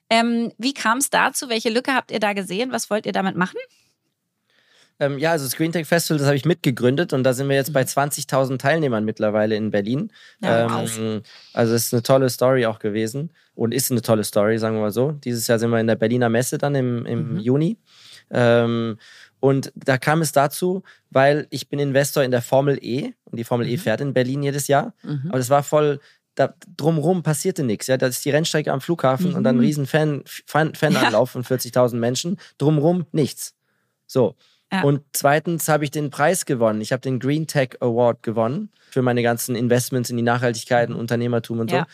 Ähm, 0.09 0.53
wie 0.57 0.73
kam 0.73 0.99
es 0.99 1.09
dazu? 1.09 1.49
Welche 1.49 1.69
Lücke 1.69 1.93
habt 1.93 2.11
ihr 2.11 2.21
da 2.21 2.31
gesehen? 2.31 2.71
Was 2.71 2.89
wollt 2.89 3.05
ihr 3.05 3.11
damit 3.11 3.35
machen? 3.35 3.57
Ähm, 5.01 5.17
ja, 5.17 5.31
also 5.31 5.43
das 5.43 5.57
Green 5.57 5.73
Tech 5.73 5.85
Festival, 5.85 6.17
das 6.17 6.27
habe 6.27 6.37
ich 6.37 6.45
mitgegründet 6.45 7.11
und 7.11 7.23
da 7.23 7.33
sind 7.33 7.49
wir 7.49 7.57
jetzt 7.57 7.73
bei 7.73 7.81
20.000 7.81 8.51
mhm. 8.51 8.57
Teilnehmern 8.57 9.03
mittlerweile 9.03 9.55
in 9.55 9.71
Berlin. 9.71 10.11
Ja, 10.41 10.81
ähm, 10.81 11.23
also 11.51 11.73
es 11.73 11.87
ist 11.87 11.93
eine 11.93 12.03
tolle 12.03 12.29
Story 12.29 12.65
auch 12.65 12.79
gewesen 12.79 13.31
und 13.55 13.73
ist 13.73 13.91
eine 13.91 14.01
tolle 14.01 14.23
Story, 14.23 14.59
sagen 14.59 14.75
wir 14.75 14.81
mal 14.81 14.91
so. 14.91 15.11
Dieses 15.11 15.47
Jahr 15.47 15.59
sind 15.59 15.71
wir 15.71 15.79
in 15.79 15.87
der 15.87 15.95
Berliner 15.95 16.29
Messe 16.29 16.57
dann 16.57 16.75
im, 16.75 17.05
im 17.05 17.33
mhm. 17.33 17.39
Juni. 17.39 17.77
Ähm, 18.31 18.97
und 19.43 19.73
da 19.75 19.97
kam 19.97 20.21
es 20.21 20.31
dazu, 20.31 20.83
weil 21.09 21.47
ich 21.49 21.67
bin 21.67 21.77
Investor 21.77 22.23
in 22.23 22.31
der 22.31 22.41
Formel 22.41 22.79
E 22.81 23.11
und 23.25 23.37
die 23.37 23.43
Formel 23.43 23.67
E 23.67 23.71
mhm. 23.71 23.75
E 23.75 23.77
fährt 23.77 23.99
in 23.99 24.13
Berlin 24.13 24.41
jedes 24.41 24.69
Jahr. 24.69 24.93
Mhm. 25.03 25.23
Aber 25.27 25.37
das 25.37 25.49
war 25.49 25.63
voll, 25.63 25.99
da, 26.33 26.53
drumherum 26.77 27.23
passierte 27.23 27.61
nichts. 27.65 27.87
Ja, 27.87 27.97
da 27.97 28.07
ist 28.07 28.23
die 28.23 28.29
Rennstrecke 28.29 28.71
am 28.71 28.79
Flughafen 28.79 29.31
mhm. 29.31 29.35
und 29.35 29.43
dann 29.43 29.55
ein 29.55 29.59
mhm. 29.59 29.65
riesen 29.65 29.85
Fan, 29.85 30.23
Fan, 30.45 30.73
Fananlauf 30.75 31.35
ja. 31.35 31.43
von 31.43 31.59
40.000 31.59 31.97
Menschen. 31.97 32.39
Drumherum 32.57 33.05
nichts. 33.11 33.53
So. 34.07 34.37
Ja. 34.71 34.83
Und 34.83 35.01
zweitens 35.11 35.67
habe 35.67 35.83
ich 35.83 35.91
den 35.91 36.09
Preis 36.09 36.45
gewonnen. 36.45 36.79
Ich 36.79 36.93
habe 36.93 37.01
den 37.01 37.19
Green 37.19 37.45
Tech 37.45 37.81
Award 37.81 38.23
gewonnen 38.23 38.69
für 38.91 39.01
meine 39.01 39.23
ganzen 39.23 39.57
Investments 39.57 40.09
in 40.09 40.15
die 40.15 40.23
Nachhaltigkeit 40.23 40.89
und 40.89 40.95
Unternehmertum 40.95 41.59
und 41.59 41.69
ja. 41.69 41.79
so. 41.79 41.85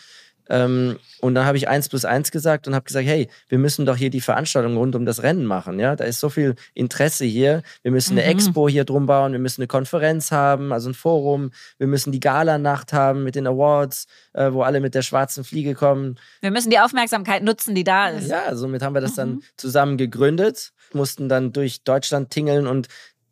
Ähm, 0.50 0.98
und 1.22 1.36
dann 1.36 1.46
habe 1.46 1.58
ich 1.58 1.68
eins 1.68 1.90
plus 1.90 2.06
eins 2.06 2.32
gesagt 2.32 2.68
und 2.68 2.74
habe 2.74 2.86
gesagt, 2.86 3.06
hey, 3.06 3.30
wir 3.48 3.60
müssen 3.60 3.86
doch 3.86 3.96
hier 3.96 4.10
die 4.10 4.22
Veranstaltung 4.22 4.78
rund 4.78 4.96
um 4.96 5.06
das 5.06 5.22
Rennen 5.22 5.46
machen. 5.46 5.80
Ja, 5.80 5.96
da 5.96 6.06
ist 6.06 6.20
so 6.20 6.30
viel 6.30 6.56
Interesse 6.74 7.26
hier. 7.26 7.62
Wir 7.84 7.92
müssen 7.92 8.18
eine 8.18 8.24
mhm. 8.24 8.32
Expo 8.32 8.68
hier 8.68 8.84
drum 8.84 9.06
bauen. 9.06 9.32
Wir 9.32 9.40
müssen 9.40 9.62
eine 9.62 9.68
Konferenz 9.68 10.32
haben, 10.32 10.74
also 10.74 10.90
ein 10.90 10.96
Forum. 10.96 11.52
Wir 11.78 11.88
müssen 11.88 12.12
die 12.12 12.20
Gala-Nacht 12.20 12.94
haben 12.94 13.24
mit 13.24 13.36
den 13.36 13.46
Awards, 13.46 14.08
äh, 14.34 14.52
wo 14.52 14.64
alle 14.64 14.80
mit 14.80 14.96
der 14.96 15.04
schwarzen 15.04 15.44
Fliege 15.44 15.76
kommen. 15.76 16.18
Wir 16.42 16.52
müssen 16.52 16.72
die 16.72 16.80
Aufmerksamkeit 16.80 17.44
nutzen, 17.44 17.76
die 17.76 17.84
da 17.84 18.10
ist. 18.10 18.30
Ja, 18.30 18.56
somit 18.56 18.82
haben 18.82 18.96
wir 18.96 19.02
das 19.02 19.12
mhm. 19.12 19.18
dann 19.18 19.44
zusammen 19.56 19.98
gegründet, 19.98 20.72
mussten 20.94 21.30
dann 21.30 21.54
durch 21.54 21.84
Deutschland 21.84 22.32
tingeln 22.32 22.66
und 22.66 22.88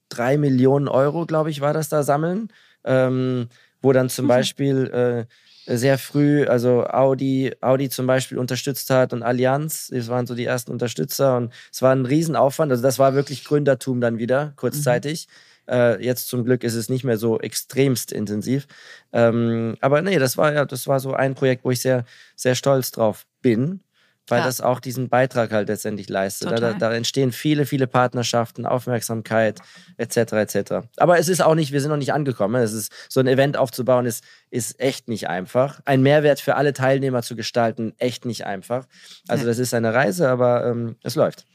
drei 0.10 0.38
Millionen 0.38 0.88
Euro, 0.88 1.26
glaube 1.26 1.50
ich, 1.50 1.62
war 1.62 1.74
das 1.74 1.90
da 1.90 2.04
sammeln. 2.04 2.50
Ähm, 2.84 3.50
wo 3.82 3.94
dann 3.94 4.10
zum 4.10 4.26
mhm. 4.26 4.30
Beispiel 4.30 4.88
äh, 4.88 5.26
sehr 5.68 5.98
früh, 5.98 6.46
also 6.46 6.86
Audi, 6.86 7.54
Audi 7.62 7.90
zum 7.90 8.08
Beispiel 8.08 8.38
unterstützt 8.38 8.90
hat 8.90 9.14
und 9.14 9.22
Allianz, 9.24 9.90
das 9.94 10.08
waren 10.08 10.26
so 10.26 10.34
die 10.34 10.46
ersten 10.46 10.72
Unterstützer 10.72 11.38
und 11.38 11.54
es 11.72 11.82
war 11.82 11.94
ein 11.94 12.06
Riesenaufwand. 12.06 12.72
Also 12.72 12.82
das 12.84 13.00
war 13.00 13.14
wirklich 13.14 13.44
Gründertum 13.44 14.00
dann 14.02 14.18
wieder, 14.18 14.54
kurzzeitig. 14.56 15.28
Mhm. 15.68 15.74
Äh, 15.74 16.04
jetzt 16.04 16.30
zum 16.30 16.46
Glück 16.46 16.64
ist 16.64 16.76
es 16.76 16.90
nicht 16.90 17.04
mehr 17.04 17.18
so 17.18 17.40
extremst 17.40 18.14
intensiv. 18.14 18.68
Ähm, 19.12 19.76
aber 19.82 20.02
nee, 20.02 20.18
das 20.20 20.38
war 20.38 20.54
ja, 20.54 20.66
das 20.66 20.88
war 20.88 21.00
so 21.02 21.14
ein 21.14 21.36
Projekt, 21.36 21.66
wo 21.66 21.72
ich 21.72 21.82
sehr, 21.82 22.06
sehr 22.36 22.56
stolz 22.56 22.92
drauf 22.92 23.26
bin 23.42 23.82
weil 24.28 24.40
ja. 24.40 24.46
das 24.46 24.62
auch 24.62 24.80
diesen 24.80 25.10
Beitrag 25.10 25.52
halt 25.52 25.70
letztendlich 25.70 26.10
leistet. 26.10 26.52
Da, 26.52 26.74
da, 26.74 26.94
entstehen 26.94 27.32
viele, 27.32 27.66
viele 27.66 27.88
Partnerschaften, 27.88 28.66
Aufmerksamkeit 28.66 29.60
etc. 29.98 30.18
etc. 30.34 30.74
Aber 30.98 31.18
es 31.18 31.30
ist 31.30 31.42
auch 31.42 31.56
nicht, 31.56 31.72
wir 31.72 31.82
sind 31.82 31.90
noch 31.90 31.98
nicht 31.98 32.14
angekommen. 32.14 32.62
Es 32.62 32.74
ist 32.74 32.92
so 33.10 33.20
ein 33.20 33.28
Event 33.28 33.58
aufzubauen, 33.58 34.06
ist, 34.06 34.24
ist 34.50 34.80
echt 34.80 35.08
nicht 35.08 35.30
einfach. 35.30 35.80
Ein 35.86 36.02
Mehrwert 36.02 36.40
für 36.40 36.56
alle 36.56 36.74
Teilnehmer 36.74 37.22
zu 37.22 37.36
gestalten, 37.36 37.94
echt 37.98 38.26
nicht 38.26 38.46
einfach. 38.46 38.86
Also 39.28 39.46
das 39.46 39.60
ist 39.60 39.74
eine 39.74 39.94
Reise, 39.94 40.30
aber 40.30 40.66
ähm, 40.66 40.96
es 41.04 41.16
läuft. 41.16 41.46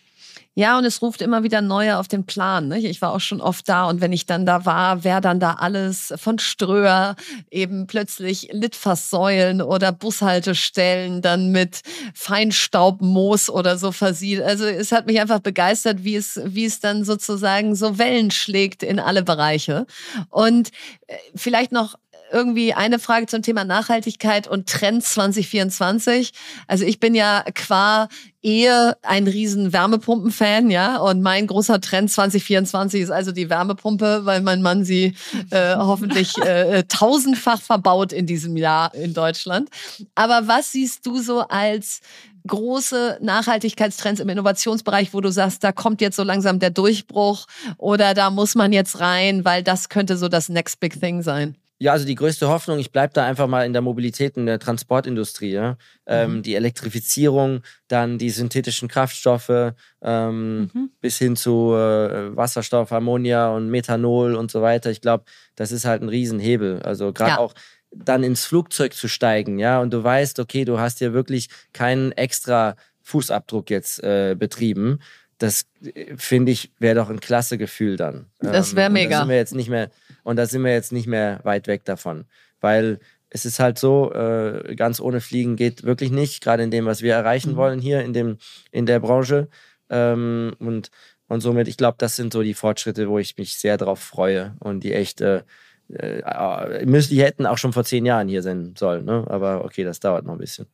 Ja, 0.54 0.76
und 0.76 0.84
es 0.84 1.00
ruft 1.00 1.22
immer 1.22 1.44
wieder 1.44 1.62
neue 1.62 1.96
auf 1.96 2.08
den 2.08 2.26
Plan. 2.26 2.68
Ne? 2.68 2.78
Ich 2.78 3.00
war 3.00 3.14
auch 3.14 3.20
schon 3.20 3.40
oft 3.40 3.66
da 3.70 3.88
und 3.88 4.02
wenn 4.02 4.12
ich 4.12 4.26
dann 4.26 4.44
da 4.44 4.66
war, 4.66 5.02
wer 5.02 5.22
dann 5.22 5.40
da 5.40 5.54
alles 5.54 6.12
von 6.16 6.38
Ströer 6.38 7.16
eben 7.50 7.86
plötzlich 7.86 8.50
Litfaßsäulen 8.52 9.62
oder 9.62 9.92
Bushaltestellen 9.92 11.22
dann 11.22 11.52
mit 11.52 11.80
Feinstaubmoos 12.14 13.48
oder 13.48 13.78
so 13.78 13.92
versieht. 13.92 14.42
Also 14.42 14.66
es 14.66 14.92
hat 14.92 15.06
mich 15.06 15.20
einfach 15.22 15.40
begeistert, 15.40 16.04
wie 16.04 16.16
es, 16.16 16.38
wie 16.44 16.66
es 16.66 16.80
dann 16.80 17.04
sozusagen 17.04 17.74
so 17.74 17.96
Wellen 17.96 18.30
schlägt 18.30 18.82
in 18.82 19.00
alle 19.00 19.22
Bereiche. 19.22 19.86
Und 20.28 20.68
äh, 21.06 21.16
vielleicht 21.34 21.72
noch 21.72 21.94
irgendwie 22.32 22.74
eine 22.74 22.98
Frage 22.98 23.26
zum 23.26 23.42
Thema 23.42 23.64
Nachhaltigkeit 23.64 24.48
und 24.48 24.68
Trends 24.68 25.12
2024. 25.14 26.32
Also 26.66 26.84
ich 26.84 27.00
bin 27.00 27.14
ja 27.14 27.44
qua 27.54 28.08
Ehe 28.42 28.96
ein 29.02 29.28
riesen 29.28 29.72
Wärmepumpen-Fan, 29.72 30.70
ja. 30.70 30.96
Und 30.96 31.22
mein 31.22 31.46
großer 31.46 31.80
Trend 31.80 32.10
2024 32.10 33.02
ist 33.02 33.10
also 33.10 33.30
die 33.30 33.48
Wärmepumpe, 33.48 34.24
weil 34.24 34.40
mein 34.40 34.62
Mann 34.62 34.84
sie 34.84 35.14
äh, 35.50 35.76
hoffentlich 35.76 36.36
äh, 36.38 36.82
tausendfach 36.88 37.62
verbaut 37.62 38.12
in 38.12 38.26
diesem 38.26 38.56
Jahr 38.56 38.94
in 38.94 39.14
Deutschland. 39.14 39.68
Aber 40.14 40.48
was 40.48 40.72
siehst 40.72 41.06
du 41.06 41.20
so 41.20 41.40
als 41.40 42.00
große 42.46 43.18
Nachhaltigkeitstrends 43.20 44.20
im 44.20 44.28
Innovationsbereich, 44.28 45.14
wo 45.14 45.20
du 45.20 45.30
sagst, 45.30 45.62
da 45.62 45.72
kommt 45.72 46.00
jetzt 46.00 46.16
so 46.16 46.24
langsam 46.24 46.58
der 46.58 46.70
Durchbruch 46.70 47.46
oder 47.78 48.14
da 48.14 48.30
muss 48.30 48.54
man 48.54 48.72
jetzt 48.72 49.00
rein, 49.00 49.44
weil 49.44 49.62
das 49.62 49.88
könnte 49.88 50.16
so 50.16 50.28
das 50.28 50.48
Next 50.48 50.80
Big 50.80 50.98
Thing 50.98 51.22
sein? 51.22 51.56
Ja, 51.82 51.90
also 51.90 52.06
die 52.06 52.14
größte 52.14 52.46
Hoffnung, 52.46 52.78
ich 52.78 52.92
bleibe 52.92 53.12
da 53.12 53.26
einfach 53.26 53.48
mal 53.48 53.66
in 53.66 53.72
der 53.72 53.82
Mobilität, 53.82 54.36
in 54.36 54.46
der 54.46 54.60
Transportindustrie. 54.60 55.50
Ja? 55.50 55.76
Ähm, 56.06 56.36
mhm. 56.36 56.42
die 56.44 56.54
Elektrifizierung, 56.54 57.62
dann 57.88 58.18
die 58.18 58.30
synthetischen 58.30 58.86
Kraftstoffe 58.86 59.72
ähm, 60.00 60.70
mhm. 60.72 60.90
bis 61.00 61.18
hin 61.18 61.34
zu 61.34 61.74
äh, 61.74 62.36
Wasserstoff, 62.36 62.92
Ammonia 62.92 63.48
und 63.48 63.68
Methanol 63.68 64.36
und 64.36 64.48
so 64.52 64.62
weiter. 64.62 64.92
Ich 64.92 65.00
glaube, 65.00 65.24
das 65.56 65.72
ist 65.72 65.84
halt 65.84 66.02
ein 66.02 66.08
Riesenhebel. 66.08 66.82
Also 66.82 67.12
gerade 67.12 67.32
ja. 67.32 67.38
auch 67.38 67.52
dann 67.90 68.22
ins 68.22 68.44
Flugzeug 68.44 68.94
zu 68.94 69.08
steigen, 69.08 69.58
ja, 69.58 69.80
und 69.80 69.92
du 69.92 70.04
weißt, 70.04 70.38
okay, 70.38 70.64
du 70.64 70.78
hast 70.78 71.00
hier 71.00 71.12
wirklich 71.12 71.48
keinen 71.72 72.12
extra 72.12 72.76
Fußabdruck 73.02 73.70
jetzt 73.70 74.00
äh, 74.04 74.36
betrieben. 74.38 75.00
Das 75.38 75.66
äh, 75.82 76.14
finde 76.16 76.52
ich 76.52 76.70
wäre 76.78 76.94
doch 76.94 77.10
ein 77.10 77.18
klasse 77.18 77.58
Gefühl 77.58 77.96
dann. 77.96 78.26
Das 78.38 78.76
wäre 78.76 78.86
ähm, 78.86 78.92
mega. 78.92 79.10
Da 79.10 79.18
sind 79.22 79.30
wir 79.30 79.36
jetzt 79.36 79.56
nicht 79.56 79.68
mehr 79.68 79.90
und 80.22 80.36
da 80.36 80.46
sind 80.46 80.62
wir 80.62 80.72
jetzt 80.72 80.92
nicht 80.92 81.06
mehr 81.06 81.40
weit 81.42 81.66
weg 81.66 81.84
davon. 81.84 82.24
Weil 82.60 83.00
es 83.30 83.44
ist 83.44 83.60
halt 83.60 83.78
so, 83.78 84.12
äh, 84.12 84.74
ganz 84.76 85.00
ohne 85.00 85.20
Fliegen 85.20 85.56
geht 85.56 85.84
wirklich 85.84 86.10
nicht, 86.10 86.42
gerade 86.42 86.62
in 86.62 86.70
dem, 86.70 86.84
was 86.84 87.02
wir 87.02 87.14
erreichen 87.14 87.52
mhm. 87.52 87.56
wollen 87.56 87.80
hier 87.80 88.02
in, 88.02 88.12
dem, 88.12 88.38
in 88.70 88.86
der 88.86 89.00
Branche. 89.00 89.48
Ähm, 89.88 90.54
und, 90.58 90.90
und 91.28 91.40
somit, 91.40 91.66
ich 91.66 91.76
glaube, 91.76 91.96
das 91.98 92.16
sind 92.16 92.32
so 92.32 92.42
die 92.42 92.54
Fortschritte, 92.54 93.08
wo 93.08 93.18
ich 93.18 93.38
mich 93.38 93.56
sehr 93.56 93.78
drauf 93.78 94.00
freue 94.00 94.54
und 94.60 94.84
die 94.84 94.92
echt, 94.92 95.22
äh, 95.22 95.42
äh, 95.88 96.86
die 96.86 97.22
hätten 97.22 97.46
auch 97.46 97.58
schon 97.58 97.72
vor 97.72 97.84
zehn 97.84 98.04
Jahren 98.04 98.28
hier 98.28 98.42
sein 98.42 98.74
sollen. 98.78 99.06
Ne? 99.06 99.24
Aber 99.28 99.64
okay, 99.64 99.82
das 99.82 99.98
dauert 99.98 100.26
noch 100.26 100.34
ein 100.34 100.38
bisschen. 100.38 100.66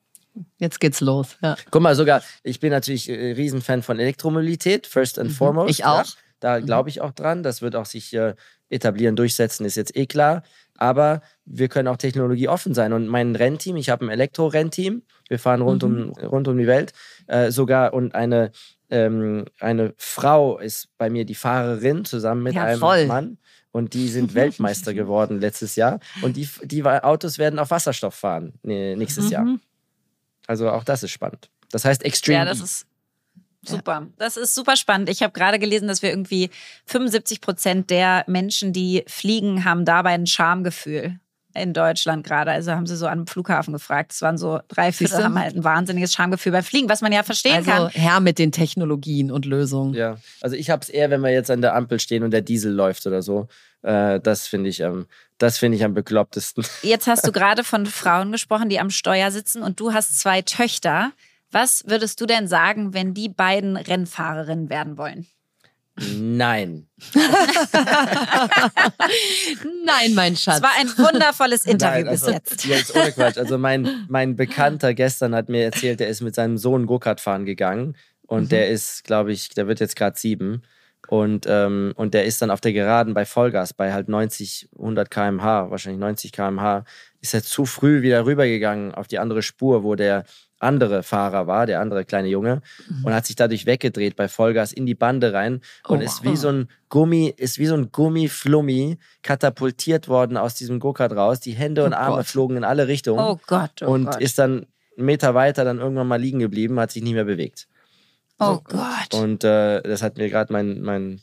Jetzt 0.59 0.81
geht's 0.81 1.01
los. 1.01 1.37
Ja. 1.43 1.57
Guck 1.71 1.83
mal, 1.83 1.95
sogar, 1.95 2.23
ich 2.43 2.61
bin 2.61 2.71
natürlich 2.71 3.09
äh, 3.09 3.33
Riesenfan 3.33 3.83
von 3.83 3.99
Elektromobilität, 3.99 4.87
first 4.87 5.19
and 5.19 5.31
mhm. 5.31 5.35
foremost. 5.35 5.71
Ich 5.71 5.85
auch. 5.85 6.05
Ja. 6.05 6.13
Da 6.41 6.61
mhm. 6.61 6.67
glaube 6.67 6.89
ich 6.89 7.01
auch 7.01 7.13
dran. 7.13 7.43
Das 7.43 7.63
wird 7.63 7.77
auch 7.77 7.87
sich 7.87 8.15
äh, 8.15 8.35
etablieren, 8.71 9.17
durchsetzen, 9.17 9.65
ist 9.65 9.77
jetzt 9.77 9.97
eh 9.97 10.07
klar. 10.07 10.43
Aber 10.77 11.23
wir 11.45 11.69
können 11.69 11.89
auch 11.89 11.97
technologieoffen 11.97 12.73
sein. 12.73 12.93
Und 12.93 13.09
mein 13.09 13.35
Rennteam, 13.35 13.77
ich 13.77 13.91
habe 13.91 14.07
ein 14.07 14.11
Elektro-Rennteam, 14.11 15.03
wir 15.29 15.39
fahren 15.39 15.61
rund, 15.61 15.83
mhm. 15.83 16.11
um, 16.11 16.27
rund 16.27 16.49
um 16.49 16.57
die 16.57 16.67
Welt, 16.67 16.93
äh, 17.27 17.51
sogar 17.51 17.93
und 17.93 18.15
eine 18.15 18.53
ähm, 18.91 19.45
eine 19.61 19.95
Frau 19.97 20.59
ist 20.59 20.89
bei 20.97 21.11
mir 21.11 21.25
die 21.25 21.35
Fahrerin 21.35 22.05
zusammen 22.05 22.43
mit 22.43 22.55
ja, 22.55 22.65
einem 22.65 22.81
voll. 22.81 23.07
Mann. 23.07 23.39
Und 23.71 23.93
die 23.93 24.09
sind 24.09 24.35
Weltmeister 24.35 24.95
geworden 24.95 25.41
letztes 25.41 25.77
Jahr. 25.77 26.01
Und 26.23 26.37
die, 26.37 26.49
die 26.63 26.83
Autos 26.85 27.39
werden 27.39 27.59
auf 27.59 27.71
Wasserstoff 27.71 28.15
fahren 28.15 28.55
nächstes 28.63 29.27
mhm. 29.27 29.31
Jahr. 29.31 29.59
Also 30.47 30.71
auch 30.71 30.85
das 30.85 31.03
ist 31.03 31.11
spannend. 31.11 31.51
Das 31.71 31.85
heißt 31.85 32.05
Extreme. 32.05 32.39
Ja, 32.39 32.45
das 32.47 32.61
ist 32.61 32.87
super. 33.69 34.07
Das 34.19 34.37
ist 34.37 34.55
super 34.55 34.77
spannend. 34.77 35.09
Ich 35.09 35.23
habe 35.23 35.33
gerade 35.33 35.59
gelesen, 35.59 35.89
dass 35.89 36.03
wir 36.03 36.11
irgendwie 36.11 36.51
75 36.87 37.41
Prozent 37.41 37.91
der 37.91 38.25
Menschen, 38.27 38.73
die 38.73 39.05
fliegen, 39.07 39.65
haben 39.65 39.85
dabei 39.85 40.11
ein 40.11 40.27
Schamgefühl 40.27 41.19
in 41.55 41.73
Deutschland 41.73 42.25
gerade. 42.25 42.51
Also 42.51 42.73
haben 42.73 42.87
sie 42.87 42.97
so 42.97 43.07
am 43.07 43.27
Flughafen 43.27 43.73
gefragt. 43.73 44.13
Es 44.13 44.23
waren 44.23 44.39
so 44.39 44.61
drei 44.69 44.93
Viertel, 44.93 45.25
haben 45.25 45.39
halt 45.39 45.57
ein 45.57 45.65
wahnsinniges 45.65 46.13
Schamgefühl 46.13 46.53
beim 46.53 46.63
Fliegen, 46.63 46.89
was 46.89 47.01
man 47.01 47.13
ja 47.13 47.23
verstehen 47.23 47.57
also, 47.57 47.71
kann. 47.71 47.83
Also 47.85 47.99
Herr 47.99 48.21
mit 48.21 48.39
den 48.39 48.53
Technologien 48.53 49.31
und 49.31 49.45
Lösungen. 49.45 49.95
Ja, 49.95 50.19
also 50.41 50.57
ich 50.57 50.71
habe 50.71 50.83
es 50.83 50.89
eher, 50.89 51.11
wenn 51.11 51.21
wir 51.21 51.31
jetzt 51.31 51.51
an 51.51 51.61
der 51.61 51.75
Ampel 51.75 52.01
stehen 52.01 52.23
und 52.23 52.31
der 52.31 52.43
Diesel 52.43 52.73
läuft 52.73 53.07
oder 53.07 53.23
so. 53.23 53.49
Äh, 53.83 54.21
das 54.21 54.47
finde 54.47 54.71
ich, 54.71 54.81
ähm, 54.81 55.07
das 55.39 55.63
ich 55.63 55.85
am 55.85 55.95
beklopptesten. 55.95 56.65
Jetzt 56.83 57.07
hast 57.07 57.27
du 57.27 57.33
gerade 57.33 57.65
von 57.65 57.87
Frauen 57.87 58.33
gesprochen, 58.33 58.69
die 58.69 58.81
am 58.81 58.91
Steuer 58.91 59.31
sitzen 59.31 59.63
und 59.63 59.81
du 59.81 59.93
hast 59.93 60.19
zwei 60.19 60.43
Töchter. 60.43 61.13
Was 61.51 61.83
würdest 61.87 62.21
du 62.21 62.27
denn 62.27 62.47
sagen, 62.47 62.93
wenn 62.95 63.15
die 63.15 63.29
beiden 63.29 63.77
Rennfahrerinnen 63.77 64.69
werden 64.69 64.99
wollen? 64.99 65.27
Nein. 66.17 66.87
Nein, 69.85 70.15
mein 70.15 70.37
Schatz. 70.37 70.57
Es 70.57 70.63
war 70.63 70.71
ein 70.79 70.89
wundervolles 70.97 71.67
Interview 71.67 72.05
Nein, 72.05 72.09
also, 72.09 72.27
bis 72.27 72.35
jetzt. 72.35 72.65
Jetzt 72.67 72.95
ohne 72.95 73.11
Quatsch. 73.13 73.39
Also 73.39 73.59
mein, 73.59 74.07
mein 74.09 74.37
Bekannter 74.37 74.95
gestern 74.95 75.35
hat 75.35 75.49
mir 75.49 75.65
erzählt, 75.65 75.99
der 76.01 76.09
ist 76.09 76.21
mit 76.21 76.35
seinem 76.35 76.57
Sohn 76.59 76.87
Go-Kart 76.87 77.21
fahren 77.21 77.45
gegangen 77.45 77.97
und 78.27 78.45
mhm. 78.45 78.49
der 78.51 78.69
ist, 78.69 79.05
glaube 79.05 79.33
ich, 79.33 79.49
der 79.51 79.67
wird 79.67 79.81
jetzt 79.81 79.97
gerade 79.97 80.19
sieben. 80.19 80.63
Und, 81.09 81.47
ähm, 81.49 81.93
und 81.97 82.13
der 82.13 82.27
ist 82.27 82.43
dann 82.43 82.51
auf 82.51 82.61
der 82.61 82.73
Geraden 82.73 83.15
bei 83.15 83.25
Vollgas, 83.25 83.73
bei 83.73 83.93
halt 83.93 84.09
90, 84.09 84.69
100 84.77 85.11
km/h, 85.11 85.71
wahrscheinlich 85.71 86.01
90 86.01 86.33
km/h, 86.33 86.85
ist 87.21 87.35
er 87.35 87.43
zu 87.43 87.65
früh 87.65 88.03
wieder 88.03 88.27
rübergegangen 88.27 88.95
auf 88.95 89.09
die 89.09 89.19
andere 89.19 89.43
Spur, 89.43 89.85
wo 89.85 89.95
der 89.95 90.25
andere 90.59 91.03
Fahrer 91.03 91.47
war, 91.47 91.67
der 91.67 91.81
andere 91.81 92.05
kleine 92.05 92.29
Junge, 92.29 92.63
mhm. 92.89 93.05
und 93.05 93.15
hat 93.15 93.27
sich 93.27 93.37
dadurch 93.37 93.67
weggedreht 93.67 94.17
bei 94.17 94.29
Vollgas 94.29 94.73
in 94.73 94.87
die 94.87 94.95
Bande 94.95 95.33
rein 95.33 95.61
und 95.87 95.99
oh, 95.99 96.03
ist 96.03 96.25
wie 96.25 96.37
so 96.37 96.49
ein 96.49 96.69
Gummi, 96.89 97.33
ist 97.37 97.59
wie 97.59 97.67
so 97.67 97.75
ein 97.75 97.93
Gummiflummi 97.93 98.99
katapultiert 99.23 100.09
worden 100.09 100.37
aus 100.37 100.55
diesem 100.55 100.81
Go-Kart 100.81 101.13
raus. 101.13 101.41
Die 101.41 101.53
Hände 101.53 101.85
und 101.85 101.93
oh 101.93 101.97
Arme 101.97 102.17
Gott. 102.17 102.27
flogen 102.27 102.57
in 102.57 102.65
alle 102.65 102.89
Richtungen. 102.89 103.21
Oh 103.21 103.39
Gott, 103.47 103.83
oh 103.83 103.91
und 103.91 104.07
Gott. 104.07 104.21
ist 104.21 104.39
dann 104.39 104.67
einen 104.97 105.07
Meter 105.07 105.35
weiter 105.35 105.65
dann 105.65 105.79
irgendwann 105.79 106.09
mal 106.09 106.21
liegen 106.21 106.41
geblieben, 106.41 106.81
hat 106.81 106.91
sich 106.91 107.03
nicht 107.03 107.15
mehr 107.15 107.25
bewegt. 107.25 107.69
Oh 108.41 108.55
so. 108.55 108.63
Gott. 108.65 109.15
Und 109.15 109.45
äh, 109.45 109.83
das 109.83 110.03
hat 110.03 110.17
mir 110.17 110.29
gerade 110.29 110.53
mein, 110.53 110.81
mein 110.81 111.21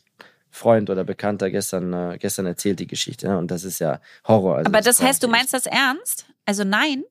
Freund 0.50 0.90
oder 0.90 1.04
Bekannter 1.04 1.50
gestern, 1.50 1.92
äh, 1.92 2.18
gestern 2.18 2.46
erzählt, 2.46 2.80
die 2.80 2.86
Geschichte. 2.86 3.28
Ne? 3.28 3.38
Und 3.38 3.50
das 3.50 3.64
ist 3.64 3.78
ja 3.78 4.00
Horror. 4.26 4.56
Also 4.56 4.68
Aber 4.68 4.78
das, 4.78 4.98
das 4.98 5.06
heißt, 5.06 5.22
du 5.22 5.28
meinst 5.28 5.52
das 5.52 5.66
ernst? 5.66 6.26
Also 6.44 6.64
nein? 6.64 7.04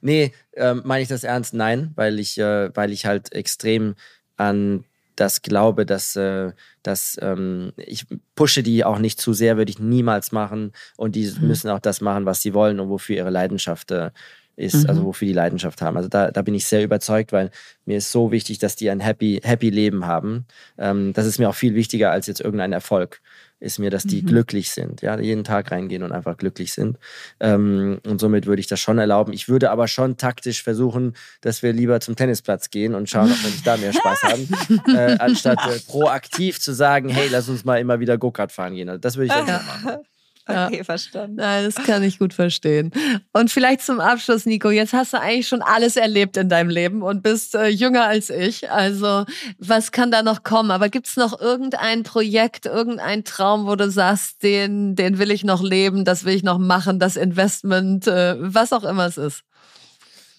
Nee, 0.00 0.32
ähm, 0.54 0.82
meine 0.84 1.02
ich 1.02 1.08
das 1.08 1.24
ernst? 1.24 1.54
Nein, 1.54 1.92
weil 1.94 2.18
ich, 2.18 2.38
äh, 2.38 2.74
weil 2.74 2.92
ich 2.92 3.06
halt 3.06 3.32
extrem 3.32 3.94
an 4.36 4.84
das 5.16 5.42
glaube, 5.42 5.84
dass, 5.84 6.16
äh, 6.16 6.52
dass 6.82 7.18
ähm, 7.20 7.72
ich 7.76 8.06
pushe 8.34 8.62
die 8.62 8.84
auch 8.84 8.98
nicht 8.98 9.20
zu 9.20 9.32
sehr, 9.32 9.56
würde 9.56 9.70
ich 9.70 9.78
niemals 9.78 10.32
machen. 10.32 10.72
Und 10.96 11.14
die 11.14 11.30
mhm. 11.30 11.48
müssen 11.48 11.70
auch 11.70 11.78
das 11.78 12.00
machen, 12.00 12.26
was 12.26 12.40
sie 12.42 12.54
wollen 12.54 12.80
und 12.80 12.88
wofür 12.88 13.16
ihre 13.16 13.30
Leidenschaft 13.30 13.90
äh, 13.90 14.10
ist, 14.60 14.74
also 14.74 14.84
mhm. 14.84 14.90
also 14.90 15.04
wofür 15.04 15.26
die 15.26 15.34
Leidenschaft 15.34 15.82
haben. 15.82 15.96
Also 15.96 16.08
da, 16.08 16.30
da 16.30 16.42
bin 16.42 16.54
ich 16.54 16.66
sehr 16.66 16.84
überzeugt, 16.84 17.32
weil 17.32 17.50
mir 17.84 17.98
ist 17.98 18.12
so 18.12 18.30
wichtig, 18.32 18.58
dass 18.58 18.76
die 18.76 18.90
ein 18.90 19.00
happy, 19.00 19.40
happy 19.42 19.70
Leben 19.70 20.06
haben. 20.06 20.46
Ähm, 20.78 21.12
das 21.12 21.26
ist 21.26 21.38
mir 21.38 21.48
auch 21.48 21.54
viel 21.54 21.74
wichtiger 21.74 22.10
als 22.10 22.26
jetzt 22.26 22.40
irgendein 22.40 22.72
Erfolg 22.72 23.20
ist 23.60 23.78
mir, 23.78 23.90
dass 23.90 24.04
die 24.04 24.22
mhm. 24.22 24.26
glücklich 24.26 24.70
sind, 24.70 25.02
ja, 25.02 25.18
jeden 25.20 25.44
Tag 25.44 25.70
reingehen 25.70 26.02
und 26.02 26.12
einfach 26.12 26.36
glücklich 26.38 26.72
sind. 26.72 26.98
Ähm, 27.40 28.00
und 28.06 28.18
somit 28.18 28.46
würde 28.46 28.60
ich 28.60 28.66
das 28.66 28.80
schon 28.80 28.98
erlauben. 28.98 29.34
Ich 29.34 29.48
würde 29.48 29.70
aber 29.70 29.86
schon 29.86 30.16
taktisch 30.16 30.62
versuchen, 30.62 31.14
dass 31.42 31.62
wir 31.62 31.74
lieber 31.74 32.00
zum 32.00 32.16
Tennisplatz 32.16 32.70
gehen 32.70 32.94
und 32.94 33.10
schauen, 33.10 33.30
ob 33.30 33.42
wir 33.42 33.50
nicht 33.50 33.66
da 33.66 33.76
mehr 33.76 33.92
Spaß 33.92 34.22
haben, 34.22 34.48
äh, 34.96 35.16
anstatt 35.18 35.58
äh, 35.66 35.78
proaktiv 35.86 36.58
zu 36.58 36.72
sagen, 36.72 37.10
hey, 37.10 37.28
lass 37.30 37.50
uns 37.50 37.64
mal 37.64 37.78
immer 37.78 38.00
wieder 38.00 38.16
Go-Kart 38.16 38.50
fahren 38.50 38.74
gehen. 38.74 38.88
Also 38.88 39.00
das 39.00 39.16
würde 39.16 39.26
ich 39.26 39.32
dann 39.32 39.46
ja. 39.46 39.62
machen. 39.66 39.98
Okay, 40.46 40.78
ja. 40.78 40.84
verstanden. 40.84 41.36
Nein, 41.36 41.64
das 41.64 41.74
kann 41.84 42.02
ich 42.02 42.18
gut 42.18 42.34
verstehen. 42.34 42.92
Und 43.32 43.50
vielleicht 43.50 43.82
zum 43.82 44.00
Abschluss, 44.00 44.46
Nico, 44.46 44.70
jetzt 44.70 44.92
hast 44.92 45.12
du 45.12 45.20
eigentlich 45.20 45.48
schon 45.48 45.62
alles 45.62 45.96
erlebt 45.96 46.36
in 46.36 46.48
deinem 46.48 46.70
Leben 46.70 47.02
und 47.02 47.22
bist 47.22 47.54
äh, 47.54 47.68
jünger 47.68 48.04
als 48.04 48.30
ich. 48.30 48.70
Also 48.70 49.24
was 49.58 49.92
kann 49.92 50.10
da 50.10 50.22
noch 50.22 50.42
kommen? 50.42 50.70
Aber 50.70 50.88
gibt 50.88 51.06
es 51.06 51.16
noch 51.16 51.40
irgendein 51.40 52.02
Projekt, 52.02 52.66
irgendein 52.66 53.24
Traum, 53.24 53.66
wo 53.66 53.76
du 53.76 53.90
sagst, 53.90 54.42
den, 54.42 54.96
den 54.96 55.18
will 55.18 55.30
ich 55.30 55.44
noch 55.44 55.62
leben, 55.62 56.04
das 56.04 56.24
will 56.24 56.34
ich 56.34 56.42
noch 56.42 56.58
machen, 56.58 56.98
das 56.98 57.16
Investment, 57.16 58.06
äh, 58.06 58.36
was 58.38 58.72
auch 58.72 58.84
immer 58.84 59.06
es 59.06 59.18
ist? 59.18 59.42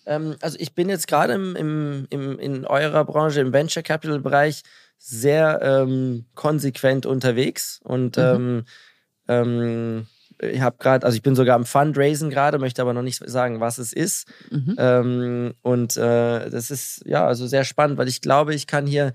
Ähm, 0.06 0.36
also 0.42 0.58
ich 0.60 0.74
bin 0.74 0.90
jetzt 0.90 1.08
gerade 1.08 1.34
im, 1.34 1.56
im, 1.56 2.08
im, 2.10 2.40
in 2.40 2.66
eurer 2.66 3.06
Branche, 3.06 3.40
im 3.40 3.54
Venture 3.54 3.84
Capital 3.84 4.20
Bereich, 4.20 4.64
sehr 4.98 5.60
ähm, 5.64 6.26
konsequent 6.36 7.06
unterwegs 7.06 7.80
und 7.84 8.18
mhm. 8.18 8.24
ähm, 8.24 8.66
ähm, 9.32 10.08
ich 10.42 10.62
habe 10.62 10.78
gerade, 10.80 11.06
also 11.06 11.16
ich 11.16 11.22
bin 11.22 11.36
sogar 11.36 11.56
am 11.56 11.66
Fundraisen 11.66 12.30
gerade, 12.30 12.58
möchte 12.58 12.82
aber 12.82 12.94
noch 12.94 13.04
nicht 13.04 13.22
sagen, 13.30 13.60
was 13.60 13.78
es 13.78 13.94
ist. 13.94 14.28
Mhm. 14.50 14.76
Ähm, 14.78 15.54
und 15.62 15.98
äh, 15.98 16.50
das 16.50 16.72
ist 16.72 17.04
ja 17.06 17.28
also 17.28 17.46
sehr 17.46 17.64
spannend, 17.64 17.98
weil 17.98 18.08
ich 18.08 18.22
glaube, 18.22 18.56
ich 18.56 18.66
kann 18.66 18.88
hier 18.88 19.14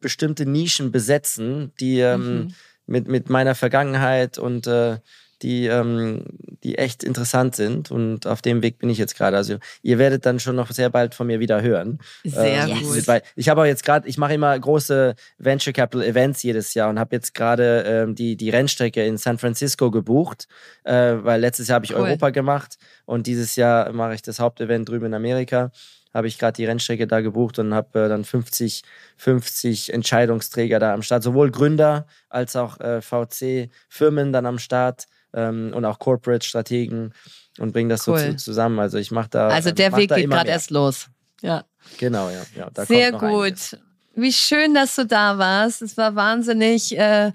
bestimmte 0.00 0.46
Nischen 0.46 0.92
besetzen, 0.92 1.72
die 1.78 2.00
ähm, 2.00 2.34
mhm. 2.34 2.54
mit, 2.86 3.08
mit 3.08 3.28
meiner 3.28 3.54
Vergangenheit 3.54 4.38
und 4.38 4.66
äh, 4.66 4.98
die, 5.42 5.66
ähm, 5.66 6.24
die 6.62 6.78
echt 6.78 7.02
interessant 7.02 7.56
sind. 7.56 7.90
Und 7.90 8.26
auf 8.26 8.42
dem 8.42 8.62
Weg 8.62 8.78
bin 8.78 8.90
ich 8.90 8.98
jetzt 8.98 9.16
gerade. 9.16 9.36
Also 9.36 9.56
ihr 9.82 9.98
werdet 9.98 10.26
dann 10.26 10.40
schon 10.40 10.56
noch 10.56 10.70
sehr 10.70 10.90
bald 10.90 11.14
von 11.14 11.26
mir 11.26 11.40
wieder 11.40 11.62
hören. 11.62 11.98
Sehr 12.24 12.68
ähm, 12.68 12.82
gut. 12.82 13.22
Ich 13.36 13.48
habe 13.48 13.62
auch 13.62 13.66
jetzt 13.66 13.84
gerade, 13.84 14.08
ich 14.08 14.18
mache 14.18 14.34
immer 14.34 14.58
große 14.58 15.14
Venture 15.38 15.72
Capital 15.72 16.06
Events 16.06 16.42
jedes 16.42 16.74
Jahr 16.74 16.90
und 16.90 16.98
habe 16.98 17.16
jetzt 17.16 17.34
gerade 17.34 17.84
ähm, 17.86 18.14
die, 18.14 18.36
die 18.36 18.50
Rennstrecke 18.50 19.04
in 19.04 19.16
San 19.16 19.38
Francisco 19.38 19.90
gebucht, 19.90 20.48
äh, 20.84 21.16
weil 21.22 21.40
letztes 21.40 21.68
Jahr 21.68 21.76
habe 21.76 21.86
ich 21.86 21.94
cool. 21.94 22.02
Europa 22.02 22.30
gemacht 22.30 22.76
und 23.06 23.26
dieses 23.26 23.56
Jahr 23.56 23.92
mache 23.92 24.14
ich 24.14 24.22
das 24.22 24.40
Hauptevent 24.40 24.88
drüben 24.88 25.06
in 25.06 25.14
Amerika 25.14 25.70
habe 26.12 26.26
ich 26.26 26.38
gerade 26.38 26.54
die 26.54 26.64
Rennstrecke 26.64 27.06
da 27.06 27.20
gebucht 27.20 27.58
und 27.58 27.74
habe 27.74 28.06
äh, 28.06 28.08
dann 28.08 28.24
50, 28.24 28.82
50 29.16 29.92
Entscheidungsträger 29.92 30.78
da 30.78 30.92
am 30.92 31.02
Start, 31.02 31.22
sowohl 31.22 31.50
Gründer 31.50 32.06
als 32.28 32.56
auch 32.56 32.80
äh, 32.80 33.00
VC-Firmen 33.00 34.32
dann 34.32 34.46
am 34.46 34.58
Start 34.58 35.06
ähm, 35.34 35.72
und 35.74 35.84
auch 35.84 35.98
Corporate-Strategen 35.98 37.14
und 37.58 37.72
bringen 37.72 37.88
das 37.88 38.06
cool. 38.06 38.18
so 38.18 38.30
zu, 38.30 38.36
zusammen. 38.36 38.78
Also 38.78 38.98
ich 38.98 39.10
mache 39.10 39.28
da. 39.30 39.48
Also 39.48 39.70
der 39.70 39.96
Weg 39.96 40.12
geht 40.14 40.30
gerade 40.30 40.50
erst 40.50 40.70
los. 40.70 41.08
Ja. 41.42 41.64
Genau, 41.98 42.28
ja. 42.30 42.42
ja 42.56 42.84
Sehr 42.84 43.12
gut. 43.12 43.22
Einiges. 43.22 43.76
Wie 44.14 44.32
schön, 44.32 44.74
dass 44.74 44.96
du 44.96 45.06
da 45.06 45.38
warst. 45.38 45.82
Es 45.82 45.96
war 45.96 46.14
wahnsinnig. 46.14 46.96
Äh, 46.98 47.32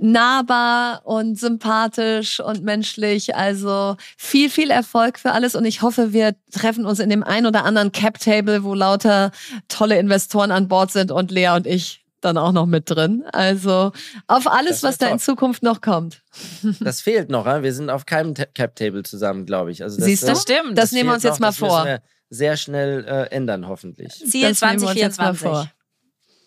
nahbar 0.00 1.02
und 1.04 1.38
sympathisch 1.38 2.40
und 2.40 2.62
menschlich. 2.62 3.34
Also 3.34 3.96
viel, 4.16 4.50
viel 4.50 4.70
Erfolg 4.70 5.18
für 5.18 5.32
alles 5.32 5.54
und 5.54 5.64
ich 5.64 5.82
hoffe, 5.82 6.12
wir 6.12 6.34
treffen 6.52 6.86
uns 6.86 7.00
in 7.00 7.10
dem 7.10 7.22
ein 7.22 7.46
oder 7.46 7.64
anderen 7.64 7.92
Cap-Table, 7.92 8.64
wo 8.64 8.74
lauter 8.74 9.32
tolle 9.68 9.98
Investoren 9.98 10.50
an 10.50 10.68
Bord 10.68 10.92
sind 10.92 11.10
und 11.10 11.30
Lea 11.30 11.50
und 11.50 11.66
ich 11.66 12.04
dann 12.20 12.38
auch 12.38 12.52
noch 12.52 12.66
mit 12.66 12.90
drin. 12.90 13.24
Also 13.32 13.92
auf 14.26 14.46
alles, 14.46 14.82
was 14.82 14.98
da 14.98 15.06
top. 15.06 15.14
in 15.14 15.18
Zukunft 15.18 15.62
noch 15.62 15.80
kommt. 15.80 16.22
Das 16.80 17.00
fehlt 17.00 17.30
noch. 17.30 17.46
Wir 17.46 17.72
sind 17.72 17.90
auf 17.90 18.06
keinem 18.06 18.34
Cap-Table 18.34 19.02
zusammen, 19.02 19.46
glaube 19.46 19.70
ich. 19.70 19.82
Also 19.82 19.96
das, 19.96 20.06
Siehst 20.06 20.22
du? 20.24 20.28
Das 20.28 20.42
stimmt. 20.42 20.78
Das, 20.78 20.90
das 20.90 20.92
nehmen 20.92 21.08
wir 21.08 21.14
uns 21.14 21.22
jetzt 21.22 21.40
noch. 21.40 21.48
mal 21.48 21.52
vor. 21.52 21.84
Das 21.84 22.00
sehr 22.30 22.56
schnell 22.56 23.04
äh, 23.04 23.34
ändern, 23.34 23.68
hoffentlich. 23.68 24.12
Ziel 24.12 24.54
2024. 24.54 25.70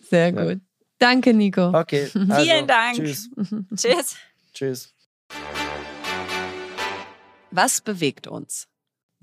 Sehr 0.09 0.32
gut. 0.32 0.41
Ja. 0.41 0.55
Danke, 0.99 1.34
Nico. 1.34 1.69
Okay. 1.69 2.09
Also, 2.30 2.43
Vielen 2.43 2.67
Dank. 2.67 2.95
Tschüss. 2.95 3.30
Tschüss. 3.76 4.15
Tschüss. 4.53 4.93
Was 7.49 7.82
bewegt 7.82 8.28
uns? 8.28 8.67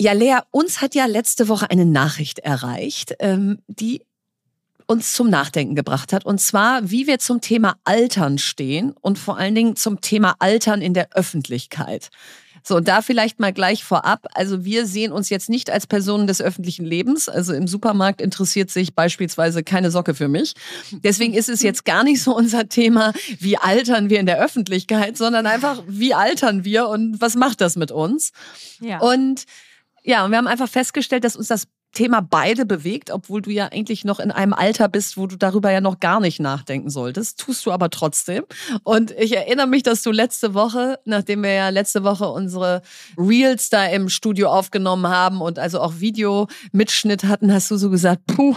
Ja, 0.01 0.12
Lea, 0.12 0.38
uns 0.51 0.80
hat 0.80 0.94
ja 0.94 1.07
letzte 1.07 1.49
Woche 1.49 1.70
eine 1.70 1.86
Nachricht 1.86 2.40
erreicht, 2.40 3.14
ähm, 3.18 3.62
die 3.66 4.05
uns 4.89 5.12
zum 5.12 5.28
Nachdenken 5.28 5.74
gebracht 5.74 6.12
hat. 6.12 6.24
Und 6.24 6.41
zwar, 6.41 6.91
wie 6.91 7.07
wir 7.07 7.18
zum 7.18 7.41
Thema 7.41 7.76
Altern 7.84 8.39
stehen 8.39 8.95
und 9.01 9.18
vor 9.18 9.36
allen 9.39 9.55
Dingen 9.55 9.76
zum 9.76 10.01
Thema 10.01 10.34
Altern 10.39 10.80
in 10.80 10.95
der 10.95 11.11
Öffentlichkeit. 11.12 12.11
So, 12.64 12.76
und 12.76 12.89
da 12.89 13.03
vielleicht 13.03 13.39
mal 13.39 13.53
gleich 13.53 13.84
vorab. 13.84 14.26
Also 14.34 14.64
wir 14.64 14.86
sehen 14.86 15.12
uns 15.12 15.28
jetzt 15.28 15.49
nicht 15.49 15.70
als 15.70 15.86
Personen 15.86 16.26
des 16.26 16.41
öffentlichen 16.41 16.84
Lebens. 16.84 17.28
Also 17.28 17.53
im 17.53 17.66
Supermarkt 17.66 18.20
interessiert 18.20 18.70
sich 18.70 18.95
beispielsweise 18.95 19.62
keine 19.62 19.91
Socke 19.91 20.14
für 20.14 20.28
mich. 20.28 20.55
Deswegen 20.91 21.34
ist 21.34 21.49
es 21.49 21.62
jetzt 21.62 21.84
gar 21.84 22.03
nicht 22.03 22.22
so 22.22 22.34
unser 22.34 22.68
Thema, 22.68 23.12
wie 23.39 23.59
altern 23.59 24.11
wir 24.11 24.20
in 24.20 24.26
der 24.26 24.39
Öffentlichkeit, 24.39 25.16
sondern 25.16 25.47
einfach, 25.47 25.82
wie 25.86 26.14
altern 26.14 26.64
wir 26.64 26.89
und 26.89 27.20
was 27.20 27.36
macht 27.36 27.61
das 27.61 27.76
mit 27.76 27.91
uns? 27.91 28.32
Ja. 28.80 28.99
Und 29.01 29.45
ja, 30.03 30.24
und 30.24 30.30
wir 30.30 30.39
haben 30.39 30.47
einfach 30.47 30.68
festgestellt, 30.68 31.24
dass 31.24 31.36
uns 31.36 31.49
das 31.49 31.68
Thema 31.93 32.20
beide 32.20 32.66
bewegt, 32.66 33.11
obwohl 33.11 33.43
du 33.43 33.51
ja 33.51 33.66
eigentlich 33.66 34.05
noch 34.05 34.20
in 34.20 34.30
einem 34.30 34.53
Alter 34.53 34.89
bist, 34.89 35.16
wo 35.16 35.26
du 35.26 35.36
darüber 35.36 35.70
ja 35.70 35.80
noch 35.80 36.01
gar 36.01 36.20
nicht 36.20 36.39
nachdenken 36.39 36.91
solltest. 36.91 37.41
Tust 37.41 37.64
du 37.66 37.72
aber 37.72 37.91
trotzdem. 37.91 38.45
Und 38.84 39.11
ich 39.12 39.36
erinnere 39.36 39.66
mich, 39.66 39.82
dass 39.82 40.03
du 40.03 40.11
letzte 40.11 40.55
Woche, 40.55 40.99
nachdem 41.05 41.43
wir 41.43 41.53
ja 41.53 41.68
letzte 41.70 42.05
Woche 42.05 42.28
unsere 42.28 42.82
Reels 43.16 43.70
da 43.70 43.86
im 43.86 44.09
Studio 44.09 44.49
aufgenommen 44.49 45.09
haben 45.09 45.41
und 45.41 45.59
also 45.59 45.80
auch 45.80 45.99
Videomitschnitt 45.99 47.24
hatten, 47.24 47.53
hast 47.53 47.70
du 47.70 47.76
so 47.76 47.91
gesagt, 47.91 48.26
puh, 48.26 48.57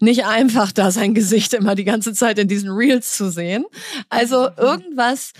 nicht 0.00 0.26
einfach 0.26 0.72
da 0.72 0.90
sein 0.90 1.14
Gesicht 1.14 1.54
immer 1.54 1.74
die 1.74 1.84
ganze 1.84 2.12
Zeit 2.12 2.38
in 2.38 2.48
diesen 2.48 2.70
Reels 2.70 3.16
zu 3.16 3.30
sehen. 3.30 3.64
Also 4.08 4.48
irgendwas 4.56 5.32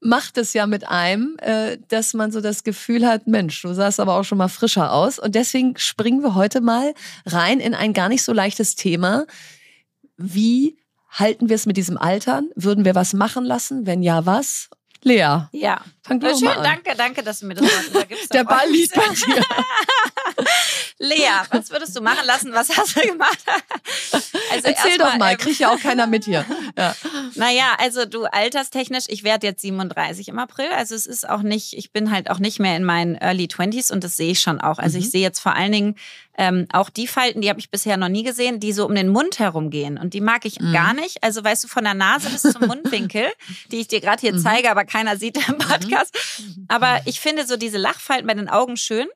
macht 0.00 0.38
es 0.38 0.54
ja 0.54 0.66
mit 0.66 0.88
einem, 0.88 1.36
äh, 1.38 1.78
dass 1.88 2.14
man 2.14 2.32
so 2.32 2.40
das 2.40 2.64
Gefühl 2.64 3.06
hat, 3.06 3.26
Mensch, 3.26 3.60
du 3.62 3.72
sahst 3.74 4.00
aber 4.00 4.14
auch 4.14 4.24
schon 4.24 4.38
mal 4.38 4.48
frischer 4.48 4.92
aus. 4.92 5.18
Und 5.18 5.34
deswegen 5.34 5.76
springen 5.76 6.22
wir 6.22 6.34
heute 6.34 6.60
mal 6.60 6.94
rein 7.26 7.60
in 7.60 7.74
ein 7.74 7.92
gar 7.92 8.08
nicht 8.08 8.22
so 8.22 8.32
leichtes 8.32 8.74
Thema. 8.76 9.26
Wie 10.16 10.78
halten 11.10 11.48
wir 11.48 11.56
es 11.56 11.66
mit 11.66 11.76
diesem 11.76 11.98
Altern? 11.98 12.48
Würden 12.54 12.84
wir 12.84 12.94
was 12.94 13.12
machen 13.12 13.44
lassen? 13.44 13.86
Wenn 13.86 14.02
ja, 14.02 14.24
was? 14.26 14.70
Lea. 15.02 15.48
Ja. 15.52 15.80
Fang 16.02 16.20
du 16.20 16.28
schön, 16.28 16.44
mal 16.44 16.58
an. 16.58 16.62
danke, 16.62 16.94
danke, 16.96 17.22
dass 17.22 17.40
du 17.40 17.46
mir 17.46 17.54
das 17.54 17.66
sagst. 17.66 17.92
Da 18.30 18.38
Der 18.38 18.44
Ball 18.44 18.68
liegt 18.70 18.94
bei 18.94 19.02
dir. 19.02 19.42
Lea, 21.02 21.30
was 21.50 21.70
würdest 21.70 21.96
du 21.96 22.02
machen 22.02 22.26
lassen? 22.26 22.52
Was 22.52 22.68
hast 22.76 22.94
du 22.94 23.00
gemacht? 23.00 23.38
Also 24.52 24.68
Erzähl 24.68 24.98
doch 24.98 25.16
mal, 25.16 25.32
ähm, 25.32 25.38
kriegt 25.38 25.58
ja 25.58 25.72
auch 25.72 25.80
keiner 25.80 26.06
mit 26.06 26.24
hier. 26.24 26.44
Ja. 26.76 26.94
Naja, 27.36 27.76
also 27.78 28.04
du 28.04 28.24
alterstechnisch, 28.24 29.04
ich 29.08 29.24
werde 29.24 29.46
jetzt 29.46 29.62
37 29.62 30.28
im 30.28 30.38
April. 30.38 30.68
Also 30.76 30.94
es 30.94 31.06
ist 31.06 31.28
auch 31.28 31.42
nicht, 31.42 31.72
ich 31.72 31.92
bin 31.92 32.10
halt 32.10 32.28
auch 32.30 32.38
nicht 32.38 32.58
mehr 32.58 32.76
in 32.76 32.84
meinen 32.84 33.14
Early 33.14 33.46
20s 33.46 33.92
und 33.92 34.04
das 34.04 34.16
sehe 34.16 34.32
ich 34.32 34.40
schon 34.40 34.60
auch. 34.60 34.78
Also 34.78 34.98
mhm. 34.98 35.04
ich 35.04 35.10
sehe 35.10 35.22
jetzt 35.22 35.40
vor 35.40 35.54
allen 35.54 35.72
Dingen 35.72 35.94
ähm, 36.36 36.66
auch 36.72 36.90
die 36.90 37.06
Falten, 37.06 37.40
die 37.40 37.48
habe 37.48 37.60
ich 37.60 37.70
bisher 37.70 37.96
noch 37.96 38.08
nie 38.08 38.22
gesehen, 38.22 38.60
die 38.60 38.72
so 38.72 38.86
um 38.86 38.94
den 38.94 39.08
Mund 39.08 39.38
herum 39.38 39.70
gehen. 39.70 39.98
Und 39.98 40.14
die 40.14 40.20
mag 40.20 40.44
ich 40.44 40.60
mhm. 40.60 40.72
gar 40.72 40.94
nicht. 40.94 41.22
Also 41.22 41.42
weißt 41.42 41.64
du, 41.64 41.68
von 41.68 41.84
der 41.84 41.94
Nase 41.94 42.30
bis 42.30 42.42
zum 42.42 42.66
Mundwinkel, 42.66 43.26
die 43.70 43.80
ich 43.80 43.88
dir 43.88 44.00
gerade 44.00 44.20
hier 44.20 44.32
mhm. 44.32 44.38
zeige, 44.38 44.70
aber 44.70 44.84
keiner 44.84 45.16
sieht 45.16 45.36
im 45.48 45.54
mhm. 45.54 45.58
Podcast. 45.58 46.16
Aber 46.68 47.00
ich 47.04 47.20
finde 47.20 47.46
so 47.46 47.56
diese 47.56 47.78
Lachfalten 47.78 48.26
bei 48.26 48.34
den 48.34 48.48
Augen 48.48 48.76
schön. 48.76 49.06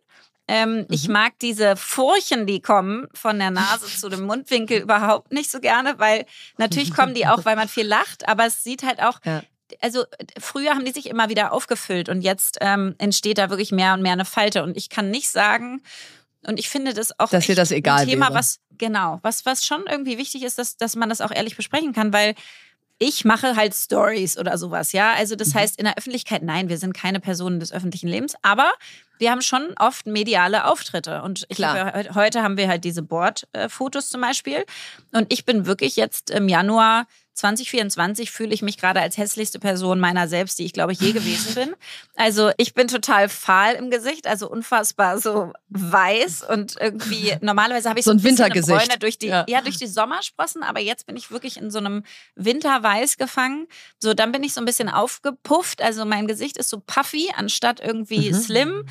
Ähm, 0.46 0.78
mhm. 0.78 0.86
Ich 0.90 1.08
mag 1.08 1.38
diese 1.40 1.76
Furchen, 1.76 2.46
die 2.46 2.60
kommen 2.60 3.08
von 3.14 3.38
der 3.38 3.50
Nase 3.50 3.86
zu 3.86 4.08
dem 4.08 4.24
Mundwinkel 4.26 4.78
überhaupt 4.82 5.32
nicht 5.32 5.50
so 5.50 5.60
gerne, 5.60 5.98
weil 5.98 6.26
natürlich 6.58 6.94
kommen 6.94 7.14
die 7.14 7.26
auch, 7.26 7.44
weil 7.44 7.56
man 7.56 7.68
viel 7.68 7.86
lacht, 7.86 8.28
aber 8.28 8.46
es 8.46 8.62
sieht 8.62 8.82
halt 8.82 9.00
auch. 9.02 9.20
Ja. 9.24 9.42
Also 9.80 10.04
früher 10.38 10.72
haben 10.72 10.84
die 10.84 10.92
sich 10.92 11.08
immer 11.08 11.30
wieder 11.30 11.52
aufgefüllt 11.52 12.08
und 12.08 12.20
jetzt 12.20 12.58
ähm, 12.60 12.94
entsteht 12.98 13.38
da 13.38 13.48
wirklich 13.50 13.72
mehr 13.72 13.94
und 13.94 14.02
mehr 14.02 14.12
eine 14.12 14.26
Falte. 14.26 14.62
Und 14.62 14.76
ich 14.76 14.90
kann 14.90 15.10
nicht 15.10 15.30
sagen, 15.30 15.82
und 16.46 16.58
ich 16.60 16.68
finde 16.68 16.92
das 16.92 17.18
auch 17.18 17.30
dass 17.30 17.46
dir 17.46 17.56
das 17.56 17.70
egal 17.70 18.00
ein 18.00 18.08
Thema, 18.08 18.26
wäre. 18.26 18.34
was 18.34 18.60
genau, 18.76 19.18
was 19.22 19.46
was 19.46 19.64
schon 19.64 19.84
irgendwie 19.88 20.18
wichtig 20.18 20.42
ist, 20.42 20.58
dass 20.58 20.76
dass 20.76 20.94
man 20.94 21.08
das 21.08 21.22
auch 21.22 21.30
ehrlich 21.30 21.56
besprechen 21.56 21.92
kann, 21.94 22.12
weil 22.12 22.34
ich 22.98 23.24
mache 23.24 23.56
halt 23.56 23.74
Stories 23.74 24.38
oder 24.38 24.56
sowas, 24.56 24.92
ja. 24.92 25.14
Also 25.14 25.34
das 25.34 25.48
mhm. 25.48 25.58
heißt 25.58 25.78
in 25.78 25.84
der 25.84 25.96
Öffentlichkeit, 25.96 26.42
nein, 26.42 26.68
wir 26.68 26.78
sind 26.78 26.92
keine 26.92 27.20
Personen 27.20 27.58
des 27.60 27.72
öffentlichen 27.72 28.08
Lebens, 28.08 28.34
aber 28.42 28.72
wir 29.18 29.30
haben 29.30 29.42
schon 29.42 29.74
oft 29.78 30.06
mediale 30.06 30.66
Auftritte. 30.66 31.22
Und 31.22 31.44
ich 31.48 31.56
glaube, 31.56 32.10
heute 32.14 32.42
haben 32.42 32.56
wir 32.56 32.68
halt 32.68 32.84
diese 32.84 33.02
Bordfotos 33.02 34.08
zum 34.08 34.20
Beispiel. 34.20 34.64
Und 35.12 35.32
ich 35.32 35.44
bin 35.44 35.66
wirklich 35.66 35.96
jetzt 35.96 36.30
im 36.30 36.48
Januar 36.48 37.06
2024 37.34 38.30
fühle 38.30 38.54
ich 38.54 38.62
mich 38.62 38.78
gerade 38.78 39.00
als 39.00 39.18
hässlichste 39.18 39.58
Person 39.58 40.00
meiner 40.00 40.28
selbst, 40.28 40.58
die 40.58 40.64
ich 40.64 40.72
glaube 40.72 40.92
ich 40.92 41.00
je 41.00 41.12
gewesen 41.12 41.54
bin. 41.54 41.74
Also 42.16 42.50
ich 42.56 42.74
bin 42.74 42.88
total 42.88 43.28
fahl 43.28 43.74
im 43.74 43.90
Gesicht, 43.90 44.26
also 44.26 44.48
unfassbar 44.48 45.18
so 45.18 45.52
weiß 45.68 46.44
und 46.48 46.76
irgendwie 46.80 47.36
normalerweise 47.40 47.88
habe 47.88 47.98
ich 47.98 48.04
so, 48.04 48.12
ein, 48.12 48.18
ein 48.18 48.24
Wintergesicht 48.24 48.86
Bräune 48.86 48.98
durch 48.98 49.18
die 49.18 49.26
ja. 49.26 49.44
ja. 49.48 49.60
durch 49.62 49.78
die 49.78 49.86
Sommersprossen, 49.86 50.62
aber 50.62 50.80
jetzt 50.80 51.06
bin 51.06 51.16
ich 51.16 51.30
wirklich 51.30 51.56
in 51.56 51.70
so 51.70 51.78
einem 51.78 52.04
Winterweiß 52.36 53.16
gefangen. 53.16 53.66
So 53.98 54.14
dann 54.14 54.32
bin 54.32 54.42
ich 54.42 54.54
so 54.54 54.60
ein 54.60 54.64
bisschen 54.64 54.88
aufgepufft, 54.88 55.82
also 55.82 56.04
mein 56.04 56.26
Gesicht 56.26 56.56
ist 56.56 56.70
so 56.70 56.80
puffy 56.84 57.30
anstatt 57.36 57.80
irgendwie 57.80 58.30
mhm. 58.30 58.34
slim 58.34 58.84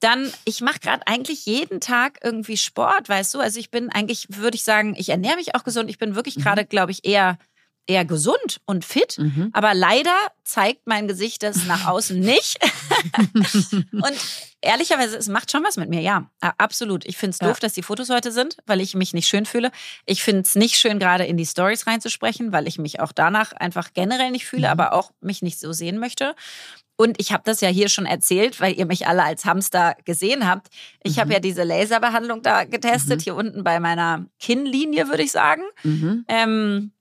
dann, 0.00 0.32
ich 0.44 0.62
mache 0.62 0.80
gerade 0.80 1.06
eigentlich 1.06 1.44
jeden 1.44 1.80
Tag 1.80 2.20
irgendwie 2.24 2.56
Sport, 2.56 3.08
weißt 3.08 3.34
du? 3.34 3.40
Also 3.40 3.60
ich 3.60 3.70
bin 3.70 3.90
eigentlich, 3.90 4.26
würde 4.30 4.54
ich 4.54 4.64
sagen, 4.64 4.94
ich 4.96 5.10
ernähre 5.10 5.36
mich 5.36 5.54
auch 5.54 5.62
gesund. 5.62 5.90
Ich 5.90 5.98
bin 5.98 6.14
wirklich 6.14 6.38
mhm. 6.38 6.42
gerade, 6.42 6.64
glaube 6.64 6.90
ich, 6.90 7.04
eher 7.04 7.38
eher 7.90 8.04
gesund 8.04 8.60
und 8.64 8.84
fit, 8.84 9.18
mhm. 9.18 9.50
aber 9.52 9.74
leider 9.74 10.14
zeigt 10.44 10.86
mein 10.86 11.08
Gesicht 11.08 11.42
das 11.42 11.66
nach 11.66 11.86
außen 11.86 12.18
nicht. 12.20 12.58
und 13.92 14.16
ehrlicherweise, 14.60 15.16
es 15.16 15.28
macht 15.28 15.50
schon 15.50 15.64
was 15.64 15.76
mit 15.76 15.90
mir, 15.90 16.00
ja, 16.00 16.30
absolut. 16.40 17.04
Ich 17.04 17.16
finde 17.16 17.32
es 17.32 17.38
doof, 17.38 17.56
ja. 17.56 17.60
dass 17.60 17.72
die 17.72 17.82
Fotos 17.82 18.10
heute 18.10 18.32
sind, 18.32 18.56
weil 18.66 18.80
ich 18.80 18.94
mich 18.94 19.12
nicht 19.12 19.28
schön 19.28 19.44
fühle. 19.44 19.72
Ich 20.06 20.22
finde 20.22 20.42
es 20.42 20.54
nicht 20.54 20.76
schön, 20.76 20.98
gerade 20.98 21.24
in 21.24 21.36
die 21.36 21.46
Stories 21.46 21.86
reinzusprechen, 21.86 22.52
weil 22.52 22.68
ich 22.68 22.78
mich 22.78 23.00
auch 23.00 23.12
danach 23.12 23.52
einfach 23.52 23.92
generell 23.92 24.30
nicht 24.30 24.46
fühle, 24.46 24.68
mhm. 24.68 24.72
aber 24.72 24.92
auch 24.92 25.10
mich 25.20 25.42
nicht 25.42 25.58
so 25.58 25.72
sehen 25.72 25.98
möchte. 25.98 26.34
Und 27.00 27.18
ich 27.18 27.32
habe 27.32 27.42
das 27.46 27.62
ja 27.62 27.68
hier 27.68 27.88
schon 27.88 28.04
erzählt, 28.04 28.60
weil 28.60 28.78
ihr 28.78 28.84
mich 28.84 29.06
alle 29.06 29.22
als 29.22 29.46
Hamster 29.46 29.96
gesehen 30.04 30.46
habt. 30.46 30.68
Ich 31.02 31.16
mhm. 31.16 31.20
habe 31.22 31.32
ja 31.32 31.40
diese 31.40 31.64
Laserbehandlung 31.64 32.42
da 32.42 32.64
getestet, 32.64 33.20
mhm. 33.20 33.24
hier 33.24 33.34
unten 33.36 33.64
bei 33.64 33.80
meiner 33.80 34.26
Kinnlinie, 34.38 35.08
würde 35.08 35.22
ich 35.22 35.32
sagen. 35.32 35.62
Mhm. 35.82 36.26
Ähm, 36.28 36.92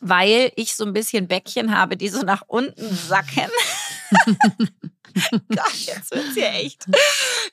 weil 0.00 0.52
ich 0.56 0.74
so 0.74 0.84
ein 0.84 0.92
bisschen 0.92 1.28
Bäckchen 1.28 1.76
habe, 1.76 1.96
die 1.96 2.08
so 2.08 2.22
nach 2.22 2.42
unten 2.46 2.94
sacken. 2.94 3.50
Gott, 5.48 5.74
jetzt 5.86 6.10
wird 6.10 6.28
es 6.28 6.34
hier 6.34 6.50
echt 6.50 6.84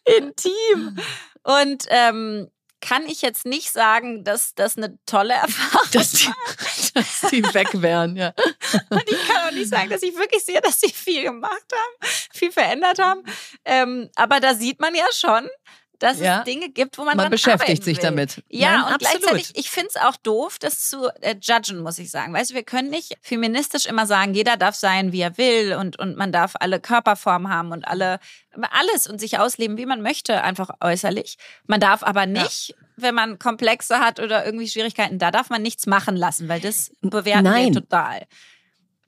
intim. 0.05 0.97
Und 1.43 1.85
ähm, 1.89 2.49
kann 2.81 3.05
ich 3.05 3.21
jetzt 3.21 3.45
nicht 3.45 3.71
sagen, 3.71 4.23
dass 4.23 4.55
das 4.55 4.75
eine 4.75 4.97
tolle 5.05 5.35
Erfahrung 5.35 5.87
dass 5.93 6.11
die, 6.11 6.29
dass 6.93 7.21
die 7.31 7.43
weg 7.53 7.69
wären, 7.73 8.15
ja. 8.15 8.33
Und 8.89 9.03
ich 9.07 9.27
kann 9.27 9.47
auch 9.47 9.51
nicht 9.51 9.69
sagen, 9.69 9.89
dass 9.89 10.01
ich 10.01 10.15
wirklich 10.15 10.43
sehe, 10.43 10.59
dass 10.61 10.81
sie 10.81 10.91
viel 10.91 11.23
gemacht 11.23 11.65
haben, 11.71 12.11
viel 12.33 12.51
verändert 12.51 12.99
haben. 12.99 13.23
Ähm, 13.63 14.09
aber 14.15 14.39
da 14.39 14.55
sieht 14.55 14.79
man 14.79 14.95
ja 14.95 15.05
schon, 15.13 15.47
dass 16.01 16.19
ja. 16.19 16.39
es 16.39 16.45
Dinge 16.45 16.69
gibt, 16.69 16.97
wo 16.97 17.03
man 17.03 17.15
Man 17.15 17.29
beschäftigt 17.29 17.83
sich 17.83 17.97
will. 17.97 18.03
damit. 18.03 18.43
Ja, 18.49 18.71
Nein, 18.71 18.79
und 18.79 18.93
absolut. 18.93 19.21
gleichzeitig, 19.21 19.51
ich 19.55 19.69
finde 19.69 19.89
es 19.89 19.97
auch 19.97 20.15
doof, 20.17 20.57
das 20.59 20.89
zu 20.89 21.09
äh, 21.21 21.35
judgen, 21.41 21.81
muss 21.81 21.99
ich 21.99 22.09
sagen. 22.09 22.33
Weißt 22.33 22.51
du, 22.51 22.55
wir 22.55 22.63
können 22.63 22.89
nicht 22.89 23.17
feministisch 23.21 23.85
immer 23.85 24.07
sagen, 24.07 24.33
jeder 24.33 24.57
darf 24.57 24.75
sein, 24.75 25.11
wie 25.11 25.21
er 25.21 25.37
will 25.37 25.75
und, 25.79 25.99
und 25.99 26.17
man 26.17 26.31
darf 26.31 26.53
alle 26.59 26.79
Körperformen 26.79 27.51
haben 27.51 27.71
und 27.71 27.87
alle, 27.87 28.19
alles 28.71 29.07
und 29.07 29.19
sich 29.19 29.37
ausleben, 29.37 29.77
wie 29.77 29.85
man 29.85 30.01
möchte, 30.01 30.41
einfach 30.43 30.71
äußerlich. 30.81 31.37
Man 31.67 31.79
darf 31.79 32.03
aber 32.03 32.25
nicht 32.25 32.69
ja 32.69 32.75
wenn 32.97 33.15
man 33.15 33.39
Komplexe 33.39 33.99
hat 33.99 34.19
oder 34.19 34.45
irgendwie 34.45 34.67
Schwierigkeiten, 34.67 35.17
da 35.17 35.31
darf 35.31 35.49
man 35.49 35.61
nichts 35.61 35.87
machen 35.87 36.15
lassen, 36.15 36.49
weil 36.49 36.59
das 36.59 36.91
bewerten 37.01 37.43
Nein. 37.43 37.73
wir 37.73 37.81
total. 37.81 38.27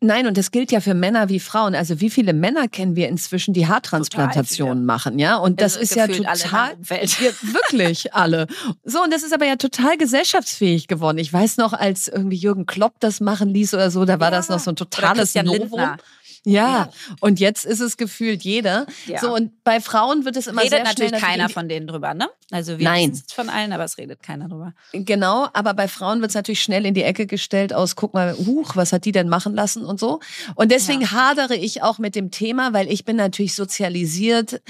Nein, 0.04 0.28
und 0.28 0.38
das 0.38 0.52
gilt 0.52 0.72
ja 0.74 0.82
für 0.82 0.94
Männer 0.94 1.30
wie 1.30 1.40
Frauen. 1.40 1.76
Also 1.76 2.02
wie 2.02 2.10
viele 2.10 2.34
Männer 2.34 2.68
kennen 2.68 2.98
wir 2.98 3.08
inzwischen, 3.08 3.54
die 3.54 3.68
Haartransplantationen 3.68 4.86
machen, 4.86 5.18
ja? 5.18 5.38
Und 5.38 5.62
das 5.62 5.78
also 5.78 5.84
ist 5.84 5.96
ja 5.96 6.08
total 6.08 6.76
wirklich 6.82 8.14
alle. 8.14 8.48
So 8.84 9.02
und 9.02 9.14
das 9.14 9.24
ist 9.24 9.34
aber 9.34 9.46
ja 9.46 9.56
total 9.56 9.98
gesellschaftsfähig 9.98 10.88
geworden. 10.88 11.18
Ich 11.20 11.32
weiß 11.32 11.56
noch, 11.56 11.72
als 11.72 12.10
irgendwie 12.10 12.36
Jürgen 12.36 12.66
Klopp 12.66 12.96
das 13.00 13.22
machen 13.22 13.50
ließ 13.50 13.74
oder 13.74 13.92
so, 13.92 14.04
da 14.04 14.20
war 14.20 14.28
ja. 14.28 14.38
das 14.38 14.50
noch 14.50 14.60
so 14.60 14.72
ein 14.72 14.76
totales 14.76 15.36
Novum. 15.36 15.54
Lindner. 15.54 15.98
Ja, 16.46 16.68
ja, 16.68 16.90
und 17.22 17.40
jetzt 17.40 17.66
ist 17.66 17.80
es 17.80 17.96
gefühlt 17.96 18.44
jeder. 18.44 18.86
Ja. 19.06 19.20
So 19.20 19.34
und 19.34 19.64
bei 19.64 19.80
Frauen 19.80 20.26
wird 20.26 20.36
es 20.36 20.48
immer 20.48 20.62
redet 20.62 20.72
sehr 20.72 20.84
natürlich 20.84 21.10
schnell 21.10 21.22
keiner 21.22 21.48
von 21.48 21.70
denen 21.70 21.88
drüber, 21.88 22.14
ne? 22.14 22.30
Also 22.52 22.78
wir 22.80 22.84
Nein. 22.84 23.12
wissen 23.12 23.24
es 23.28 23.34
von 23.34 23.50
allen, 23.50 23.72
aber 23.72 23.86
es 23.86 23.98
redet 23.98 24.22
keiner 24.22 24.50
drüber. 24.50 24.74
Genau, 24.92 25.48
aber 25.54 25.74
bei 25.74 25.88
Frauen 25.88 26.20
wird 26.20 26.32
es 26.32 26.36
natürlich 26.36 26.62
schnell 26.62 26.86
in 26.86 26.94
die 26.94 27.04
Ecke 27.04 27.28
gestellt 27.28 27.74
aus, 27.74 27.96
guck 27.96 28.14
mal, 28.14 28.36
huch, 28.38 28.76
was 28.76 28.92
hat 28.92 29.06
die 29.06 29.14
denn 29.14 29.30
machen 29.30 29.56
lassen 29.56 29.86
und 29.86 30.00
so. 30.00 30.20
Und 30.56 30.72
deswegen 30.72 31.02
ja. 31.02 31.12
hadere 31.12 31.56
ich 31.56 31.82
auch 31.82 31.98
mit 31.98 32.14
dem 32.14 32.30
Thema, 32.30 32.74
weil 32.74 32.92
ich 32.92 33.06
bin 33.06 33.16
natürlich 33.16 33.56
sozialisiert 33.56 34.62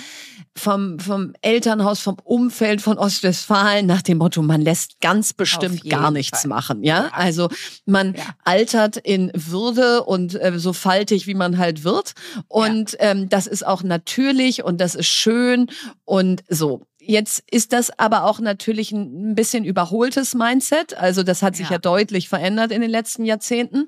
vom, 0.56 1.00
vom 1.00 1.34
Elternhaus, 1.42 2.00
vom 2.00 2.18
Umfeld 2.24 2.82
von 2.82 2.98
Ostwestfalen 2.98 3.88
nach 3.88 4.04
dem 4.04 4.20
Motto, 4.20 4.44
man 4.44 4.62
lässt 4.62 5.02
ganz 5.02 5.34
bestimmt 5.34 5.90
gar 5.90 6.12
nichts 6.12 6.42
Fall. 6.42 6.50
machen, 6.50 6.84
ja? 6.84 7.10
Also 7.14 7.50
man 7.86 8.16
altert 8.44 8.98
in 8.98 9.32
Würde 9.34 10.04
und 10.04 10.40
äh, 10.40 10.60
so 10.60 10.74
faltig, 10.74 11.26
wie 11.26 11.34
man 11.34 11.58
halt 11.58 11.63
halt 11.64 11.84
wird. 11.84 12.14
Und 12.48 12.94
ja. 12.94 13.12
ähm, 13.12 13.30
das 13.30 13.48
ist 13.48 13.66
auch 13.66 13.82
natürlich 13.82 14.64
und 14.64 14.80
das 14.80 14.94
ist 14.94 15.08
schön 15.08 15.68
und 16.06 16.44
so. 16.50 16.84
Jetzt 17.00 17.44
ist 17.52 17.74
das 17.74 17.98
aber 18.00 18.24
auch 18.26 18.40
natürlich 18.40 18.92
ein 18.92 19.36
bisschen 19.36 19.66
überholtes 19.66 20.36
Mindset. 20.36 20.96
Also 20.98 21.24
das 21.24 21.42
hat 21.42 21.56
sich 21.56 21.68
ja. 21.68 21.74
ja 21.74 21.78
deutlich 21.80 22.30
verändert 22.30 22.72
in 22.72 22.82
den 22.82 22.90
letzten 22.90 23.26
Jahrzehnten. 23.26 23.88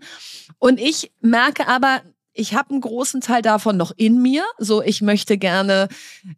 Und 0.59 0.79
ich 0.79 1.11
merke 1.21 1.67
aber, 1.67 2.01
ich 2.33 2.53
habe 2.53 2.71
einen 2.71 2.81
großen 2.81 3.21
Teil 3.21 3.41
davon 3.41 3.77
noch 3.77 3.93
in 3.95 4.21
mir. 4.21 4.43
So, 4.57 4.81
ich 4.81 5.01
möchte 5.01 5.37
gerne 5.37 5.87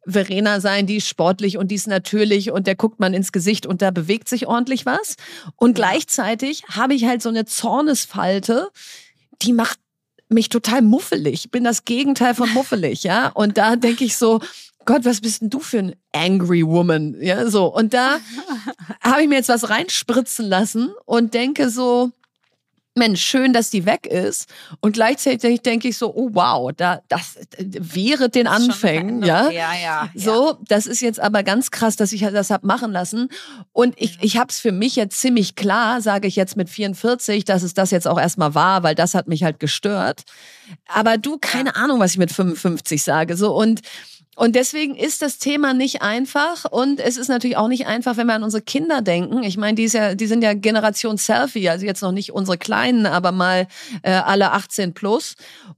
Verena 0.05 0.61
sein, 0.61 0.85
die 0.85 0.97
ist 0.97 1.07
sportlich 1.07 1.57
und 1.57 1.69
die 1.69 1.75
ist 1.75 1.87
natürlich 1.87 2.51
und 2.51 2.67
der 2.67 2.75
guckt 2.75 2.99
man 2.99 3.15
ins 3.15 3.31
Gesicht 3.31 3.65
und 3.65 3.81
da 3.81 3.89
bewegt 3.89 4.29
sich 4.29 4.45
ordentlich 4.45 4.85
was. 4.85 5.15
Und 5.55 5.73
gleichzeitig 5.73 6.63
habe 6.69 6.93
ich 6.93 7.05
halt 7.05 7.23
so 7.23 7.29
eine 7.29 7.45
Zornesfalte, 7.45 8.69
die 9.41 9.53
macht 9.53 9.79
mich 10.29 10.49
total 10.49 10.81
muffelig. 10.81 11.45
Ich 11.45 11.51
bin 11.51 11.63
das 11.63 11.85
Gegenteil 11.85 12.35
von 12.35 12.49
muffelig, 12.51 13.03
ja. 13.03 13.29
Und 13.29 13.57
da 13.57 13.75
denke 13.75 14.03
ich 14.03 14.17
so, 14.17 14.39
Gott, 14.85 15.03
was 15.03 15.21
bist 15.21 15.41
denn 15.41 15.49
du 15.49 15.59
für 15.59 15.79
ein 15.79 15.95
angry 16.13 16.65
woman? 16.65 17.15
Ja, 17.19 17.49
so. 17.49 17.65
Und 17.65 17.93
da 17.93 18.19
habe 19.01 19.21
ich 19.21 19.27
mir 19.27 19.35
jetzt 19.35 19.49
was 19.49 19.69
reinspritzen 19.69 20.45
lassen 20.45 20.93
und 21.05 21.33
denke 21.33 21.69
so, 21.69 22.11
Mensch, 22.97 23.21
schön, 23.21 23.53
dass 23.53 23.69
die 23.69 23.85
weg 23.85 24.05
ist. 24.05 24.49
Und 24.81 24.93
gleichzeitig 24.93 25.61
denke 25.61 25.87
ich 25.87 25.97
so, 25.97 26.13
oh 26.13 26.29
wow, 26.33 26.71
da, 26.75 27.01
das 27.07 27.37
wäre 27.57 28.29
den 28.29 28.47
Anfängen, 28.47 29.23
ja? 29.23 29.49
Ja, 29.49 29.71
ja. 29.81 30.09
So, 30.15 30.57
das 30.67 30.85
ist 30.87 31.01
jetzt 31.01 31.19
aber 31.19 31.43
ganz 31.43 31.71
krass, 31.71 31.95
dass 31.95 32.11
ich 32.11 32.21
das 32.21 32.49
hab 32.49 32.63
machen 32.63 32.91
lassen. 32.91 33.29
Und 33.73 33.95
ich, 33.97 34.17
ich 34.21 34.37
habe 34.37 34.49
es 34.49 34.59
für 34.59 34.71
mich 34.71 34.95
jetzt 34.95 35.19
ziemlich 35.19 35.55
klar, 35.55 36.01
sage 36.01 36.27
ich 36.27 36.35
jetzt 36.35 36.57
mit 36.57 36.69
44, 36.69 37.45
dass 37.45 37.63
es 37.63 37.73
das 37.73 37.91
jetzt 37.91 38.07
auch 38.07 38.19
erstmal 38.19 38.55
war, 38.55 38.83
weil 38.83 38.95
das 38.95 39.13
hat 39.13 39.27
mich 39.27 39.43
halt 39.43 39.59
gestört. 39.59 40.23
Aber 40.87 41.17
du, 41.17 41.37
keine 41.39 41.75
Ahnung, 41.75 41.99
was 41.99 42.11
ich 42.11 42.17
mit 42.17 42.31
55 42.31 43.03
sage. 43.03 43.37
So, 43.37 43.55
und 43.55 43.81
und 44.37 44.55
deswegen 44.55 44.95
ist 44.95 45.23
das 45.23 45.39
Thema 45.39 45.73
nicht 45.73 46.03
einfach 46.03 46.65
und 46.65 46.99
es 46.99 47.17
ist 47.17 47.27
natürlich 47.27 47.57
auch 47.57 47.67
nicht 47.67 47.87
einfach, 47.87 48.17
wenn 48.17 48.27
wir 48.27 48.35
an 48.35 48.43
unsere 48.43 48.61
Kinder 48.61 49.01
denken. 49.01 49.41
Ich 49.41 49.57
meine, 49.57 49.73
die, 49.73 49.85
ist 49.85 49.93
ja, 49.93 50.13
die 50.13 50.27
sind 50.27 50.43
ja 50.43 50.53
Generation 50.53 51.17
Selfie, 51.17 51.67
also 51.67 51.87
jetzt 51.87 52.03
noch 52.03 52.11
nicht 52.11 52.33
unsere 52.33 52.59
Kleinen, 52.59 53.07
aber 53.07 53.31
mal 53.31 53.67
äh, 54.03 54.11
alle 54.11 54.51
18 54.51 54.93
plus. 54.93 55.37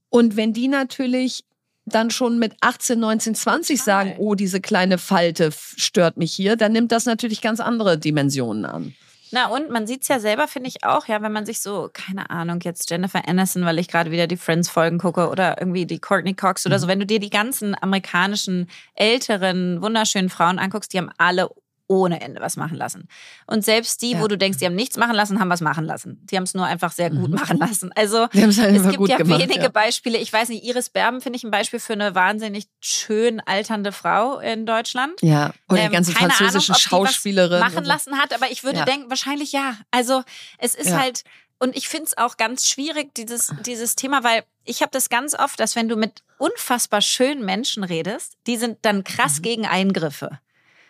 Und 0.10 0.36
wenn 0.36 0.52
die 0.52 0.68
natürlich 0.68 1.46
dann 1.86 2.12
schon 2.12 2.38
mit 2.38 2.52
18, 2.60 3.00
19, 3.00 3.36
20 3.36 3.82
sagen, 3.82 4.16
oh, 4.18 4.36
diese 4.36 4.60
kleine 4.60 4.98
Falte 4.98 5.52
stört 5.78 6.18
mich 6.18 6.34
hier, 6.34 6.58
dann 6.58 6.74
nimmt 6.74 6.92
das 6.92 7.06
natürlich 7.06 7.40
ganz 7.40 7.62
andere 7.62 7.98
Dimensionen 7.98 8.66
an. 8.66 8.94
Na 9.32 9.48
und 9.48 9.70
man 9.70 9.86
sieht 9.86 10.02
es 10.02 10.08
ja 10.08 10.20
selber, 10.20 10.48
finde 10.48 10.70
ich 10.70 10.84
auch, 10.84 11.08
ja, 11.08 11.22
wenn 11.22 11.32
man 11.32 11.46
sich 11.46 11.62
so, 11.62 11.90
keine 11.94 12.30
Ahnung, 12.30 12.60
jetzt 12.64 12.90
Jennifer 12.90 13.28
Aniston, 13.28 13.66
weil 13.66 13.80
ich 13.80 13.88
gerade 13.88 14.12
wieder 14.12 14.28
die 14.28 14.38
Friends-Folgen 14.38 14.98
gucke 14.98 15.30
oder 15.30 15.60
irgendwie 15.60 15.86
die 15.86 16.00
Courtney 16.00 16.34
Cox 16.34 16.66
oder 16.66 16.80
so, 16.80 16.88
mhm. 16.88 16.92
wenn 16.92 17.00
du 17.00 17.06
dir 17.06 17.20
die 17.20 17.30
ganzen 17.30 17.76
amerikanischen 17.80 18.68
älteren, 18.96 19.82
wunderschönen 19.82 20.30
Frauen 20.30 20.58
anguckst, 20.58 20.94
die 20.94 20.98
haben 20.98 21.12
alle 21.18 21.50
ohne 21.90 22.22
Ende 22.22 22.40
was 22.40 22.56
machen 22.56 22.78
lassen. 22.78 23.08
Und 23.48 23.66
selbst 23.66 24.02
die, 24.04 24.12
ja. 24.12 24.22
wo 24.22 24.28
du 24.28 24.38
denkst, 24.38 24.60
die 24.60 24.66
haben 24.66 24.76
nichts 24.76 24.96
machen 24.96 25.16
lassen, 25.16 25.40
haben 25.40 25.50
was 25.50 25.60
machen 25.60 25.86
lassen. 25.86 26.22
Die 26.30 26.38
haben 26.38 26.44
es 26.44 26.54
nur 26.54 26.66
einfach 26.66 26.92
sehr 26.92 27.10
gut 27.10 27.32
mhm. 27.32 27.36
machen 27.36 27.58
lassen. 27.58 27.92
Also 27.96 28.20
halt 28.34 28.36
es 28.36 28.58
gibt 28.58 29.10
ja 29.10 29.18
gemacht, 29.18 29.42
wenige 29.42 29.64
ja. 29.64 29.70
Beispiele. 29.70 30.20
Ich 30.20 30.32
weiß 30.32 30.50
nicht, 30.50 30.64
Iris 30.64 30.90
Berben 30.90 31.20
finde 31.20 31.38
ich 31.38 31.44
ein 31.44 31.52
Beispiel 31.52 31.80
für 31.80 31.94
eine 31.94 32.14
wahnsinnig 32.14 32.68
schön 32.80 33.40
alternde 33.42 33.92
Frau 33.92 34.40
in 34.40 34.68
Deutschland. 34.68 35.20
Ja, 35.22 35.52
oder 35.68 35.82
ähm, 35.82 35.90
die 35.90 35.96
ganze 35.96 36.12
französische 36.12 36.74
Ahnung, 36.74 37.08
Schauspielerin. 37.08 37.60
machen 37.60 37.84
lassen 37.84 38.18
hat, 38.20 38.34
aber 38.36 38.52
ich 38.52 38.64
würde 38.64 38.80
ja. 38.80 38.86
denken, 38.86 39.10
wahrscheinlich 39.10 39.52
ja. 39.52 39.76
Also 39.90 40.24
es 40.60 40.76
ist 40.76 40.94
halt 40.94 41.24
und 41.58 41.76
ich 41.76 41.90
finde 41.90 42.06
es 42.06 42.18
auch 42.18 42.38
ganz 42.38 42.68
schwierig, 42.68 43.14
dieses, 43.16 43.54
dieses 43.66 43.96
Thema, 43.96 44.24
weil 44.24 44.44
ich 44.64 44.82
habe 44.82 44.92
das 44.92 45.10
ganz 45.10 45.34
oft, 45.34 45.60
dass 45.60 45.76
wenn 45.76 45.90
du 45.90 45.98
mit 45.98 46.24
unfassbar 46.38 47.02
schönen 47.02 47.44
Menschen 47.44 47.84
redest, 47.84 48.38
die 48.48 48.56
sind 48.56 48.78
dann 48.84 49.04
krass 49.04 49.40
mhm. 49.40 49.44
gegen 49.44 49.66
Eingriffe 49.66 50.40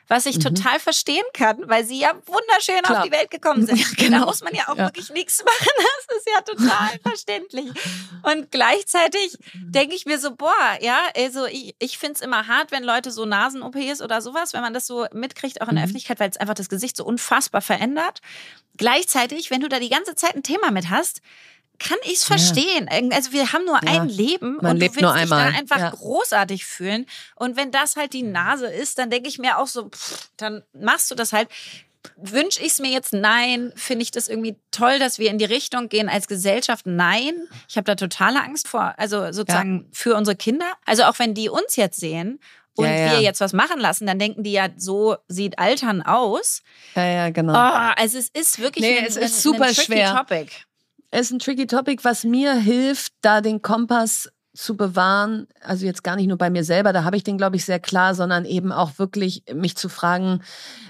was 0.10 0.26
ich 0.26 0.38
mhm. 0.38 0.56
total 0.56 0.80
verstehen 0.80 1.24
kann, 1.34 1.70
weil 1.70 1.86
sie 1.86 2.00
ja 2.00 2.12
wunderschön 2.26 2.82
Klar. 2.84 3.00
auf 3.00 3.06
die 3.06 3.12
Welt 3.12 3.32
gekommen 3.32 3.66
sind. 3.66 3.80
Ja, 3.80 3.86
genau. 3.96 4.20
Da 4.22 4.26
muss 4.26 4.42
man 4.42 4.54
ja 4.54 4.68
auch 4.68 4.76
ja. 4.76 4.86
wirklich 4.88 5.10
nichts 5.12 5.44
machen. 5.46 5.68
Das 6.10 6.18
ist 6.18 6.28
ja 6.28 6.42
total 6.42 7.00
verständlich. 7.04 7.72
Und 8.24 8.52
gleichzeitig 8.52 9.38
denke 9.54 9.94
ich 9.94 10.08
mir 10.08 10.18
so, 10.18 10.36
boah, 10.36 10.78
ja, 10.82 10.98
also 11.16 11.46
ich, 11.46 11.76
ich 11.78 12.00
finde 12.00 12.16
es 12.16 12.22
immer 12.22 12.48
hart, 12.48 12.72
wenn 12.72 12.84
Leute 12.84 13.12
so 13.12 13.26
Nasen-OPs 13.26 14.02
oder 14.02 14.20
sowas, 14.20 14.54
wenn 14.54 14.62
man 14.62 14.74
das 14.74 14.88
so 14.88 15.06
mitkriegt, 15.14 15.62
auch 15.62 15.68
in 15.68 15.76
der 15.76 15.84
mhm. 15.84 15.90
Öffentlichkeit, 15.90 16.20
weil 16.20 16.32
es 16.32 16.38
einfach 16.38 16.56
das 16.56 16.68
Gesicht 16.68 16.98
so 16.98 17.06
unfassbar 17.06 17.62
verändert. 17.62 18.22
Gleichzeitig, 18.78 19.52
wenn 19.52 19.62
du 19.62 19.70
da 19.70 19.80
die 19.80 19.90
ganze 19.90 20.16
Zeit 20.16 20.36
ein 20.36 20.42
Thema 20.42 20.72
mit 20.72 20.90
hast, 20.90 21.22
kann 21.80 21.98
ich 22.04 22.16
es 22.16 22.24
verstehen. 22.26 22.90
Ja. 22.92 23.16
Also 23.16 23.32
wir 23.32 23.52
haben 23.54 23.66
nur 23.66 23.80
ja. 23.84 24.02
ein 24.02 24.10
Leben 24.10 24.58
Man 24.62 24.74
und 24.74 24.80
du 24.80 24.82
willst 24.82 24.98
dich 24.98 25.30
da 25.30 25.38
einfach 25.38 25.80
ja. 25.80 25.90
großartig 25.90 26.66
fühlen. 26.66 27.06
Und 27.36 27.56
wenn 27.56 27.72
das 27.72 27.96
halt 27.96 28.14
die 28.14 28.24
Nase 28.24 28.68
ist, 28.68 28.98
dann 29.00 29.10
denke 29.10 29.30
ich 29.30 29.40
mir 29.40 29.58
auch 29.58 29.68
so, 29.68 29.90
pff, 29.90 30.30
dann 30.38 30.64
machst 30.74 31.10
du 31.10 31.16
das 31.16 31.34
halt. 31.34 31.50
Wünsche 32.16 32.62
ich 32.62 32.68
es 32.68 32.80
mir 32.80 32.92
jetzt? 32.92 33.12
Nein. 33.12 33.74
Finde 33.76 34.04
ich 34.04 34.12
das 34.12 34.30
irgendwie 34.30 34.56
toll, 34.72 35.00
dass 35.00 35.20
wir 35.20 35.30
in 35.30 35.38
die 35.38 35.46
Richtung 35.46 35.90
gehen 35.90 36.08
als 36.08 36.28
Gesellschaft? 36.28 36.86
Nein. 36.86 37.34
Ich 37.68 37.76
habe 37.76 37.84
da 37.84 37.96
totale 37.96 38.42
Angst 38.42 38.70
vor. 38.70 38.94
Also 38.98 39.34
sozusagen 39.34 39.90
für 39.92 40.16
unsere 40.16 40.38
Kinder. 40.38 40.66
Also 40.86 41.04
auch 41.04 41.20
wenn 41.20 41.34
die 41.34 41.50
uns 41.50 41.76
jetzt 41.76 42.00
sehen 42.00 42.40
und 42.76 42.86
ja, 42.86 42.96
ja. 42.96 43.12
wir 43.12 43.22
jetzt 43.22 43.42
was 43.42 43.52
machen 43.52 43.80
lassen, 43.80 44.08
dann 44.08 44.18
denken 44.18 44.44
die 44.44 44.54
ja, 44.54 44.70
so 44.78 45.18
sieht 45.28 45.60
Altern 45.60 46.02
aus. 46.02 46.62
Ja, 46.96 47.06
ja, 47.06 47.30
genau. 47.32 47.54
Oh, 47.54 47.92
also 47.98 48.18
es 48.18 48.30
ist 48.30 48.60
wirklich 48.60 48.86
nee, 48.86 49.00
ein, 49.00 49.06
es 49.06 49.18
ist 49.18 49.36
ein, 49.36 49.42
super 49.42 49.66
ein 49.66 49.76
schwer. 49.76 50.16
Topic 50.16 50.52
ist 51.12 51.32
ein 51.32 51.40
tricky 51.40 51.68
Topic, 51.68 52.04
was 52.04 52.24
mir 52.24 52.54
hilft, 52.54 53.14
da 53.22 53.42
den 53.42 53.62
Kompass 53.62 54.30
zu 54.54 54.76
bewahren, 54.76 55.48
also 55.62 55.86
jetzt 55.86 56.04
gar 56.04 56.16
nicht 56.16 56.28
nur 56.28 56.38
bei 56.38 56.50
mir 56.50 56.64
selber, 56.64 56.92
da 56.92 57.04
habe 57.04 57.16
ich 57.16 57.24
den, 57.24 57.38
glaube 57.38 57.56
ich, 57.56 57.66
sehr 57.66 57.80
klar, 57.80 58.16
sondern 58.16 58.46
eben 58.46 58.72
auch 58.72 58.98
wirklich 58.98 59.44
mich 59.54 59.78
zu 59.78 59.90
fragen, 59.90 60.42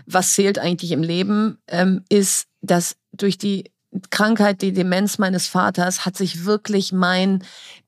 was 0.05 0.34
zählt 0.34 0.59
eigentlich 0.59 0.91
im 0.91 1.03
Leben, 1.03 1.59
ähm, 1.67 2.03
ist, 2.09 2.47
dass 2.61 2.95
durch 3.11 3.38
die 3.38 3.72
Krankheit, 4.09 4.61
die 4.61 4.72
Demenz 4.72 5.17
meines 5.17 5.47
Vaters, 5.47 6.05
hat 6.05 6.15
sich 6.15 6.45
wirklich 6.45 6.91
mein 6.91 7.43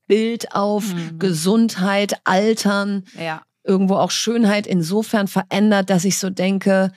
Bild 0.07 0.53
auf 0.53 0.93
mhm. 0.93 1.19
Gesundheit, 1.19 2.15
Altern, 2.25 3.05
ja. 3.17 3.41
irgendwo 3.63 3.95
auch 3.95 4.11
Schönheit 4.11 4.67
insofern 4.67 5.27
verändert, 5.27 5.89
dass 5.89 6.05
ich 6.05 6.17
so 6.17 6.29
denke, 6.29 6.91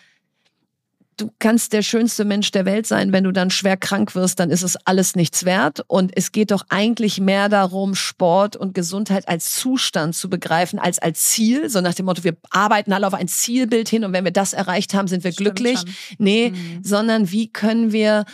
du 1.17 1.31
kannst 1.39 1.73
der 1.73 1.83
schönste 1.83 2.25
Mensch 2.25 2.51
der 2.51 2.65
Welt 2.65 2.87
sein, 2.87 3.13
wenn 3.13 3.25
du 3.25 3.33
dann 3.33 3.51
schwer 3.51 3.77
krank 3.77 4.15
wirst, 4.15 4.41
dann 4.41 4.51
ist 4.51 4.63
es 4.63 4.77
alles 4.85 5.17
nichts 5.17 5.45
wert. 5.45 5.83
Und 5.87 6.13
es 6.17 6.33
geht 6.33 6.51
doch 6.51 6.65
eigentlich 6.69 7.21
mehr 7.21 7.49
darum, 7.49 7.95
Sport 7.95 8.57
und 8.57 8.75
Gesundheit 8.75 9.29
als 9.29 9.55
Zustand 9.55 10.15
zu 10.15 10.29
begreifen, 10.29 10.79
als 10.79 10.99
als 10.99 11.25
Ziel. 11.25 11.69
So 11.69 11.81
nach 11.81 11.95
dem 11.95 12.07
Motto, 12.07 12.25
wir 12.25 12.37
arbeiten 12.51 12.93
alle 12.93 13.07
auf 13.07 13.15
ein 13.15 13.29
Zielbild 13.29 13.89
hin 13.89 14.05
und 14.05 14.13
wenn 14.13 14.25
wir 14.25 14.33
das 14.33 14.53
erreicht 14.53 14.95
haben, 14.95 15.09
sind 15.09 15.25
wir 15.25 15.33
Stimmt 15.33 15.57
glücklich. 15.57 15.79
Schon. 15.81 16.17
Nee, 16.19 16.51
mhm. 16.51 16.81
sondern 16.83 17.31
wie 17.31 17.51
können 17.51 17.93
wir 17.93 18.25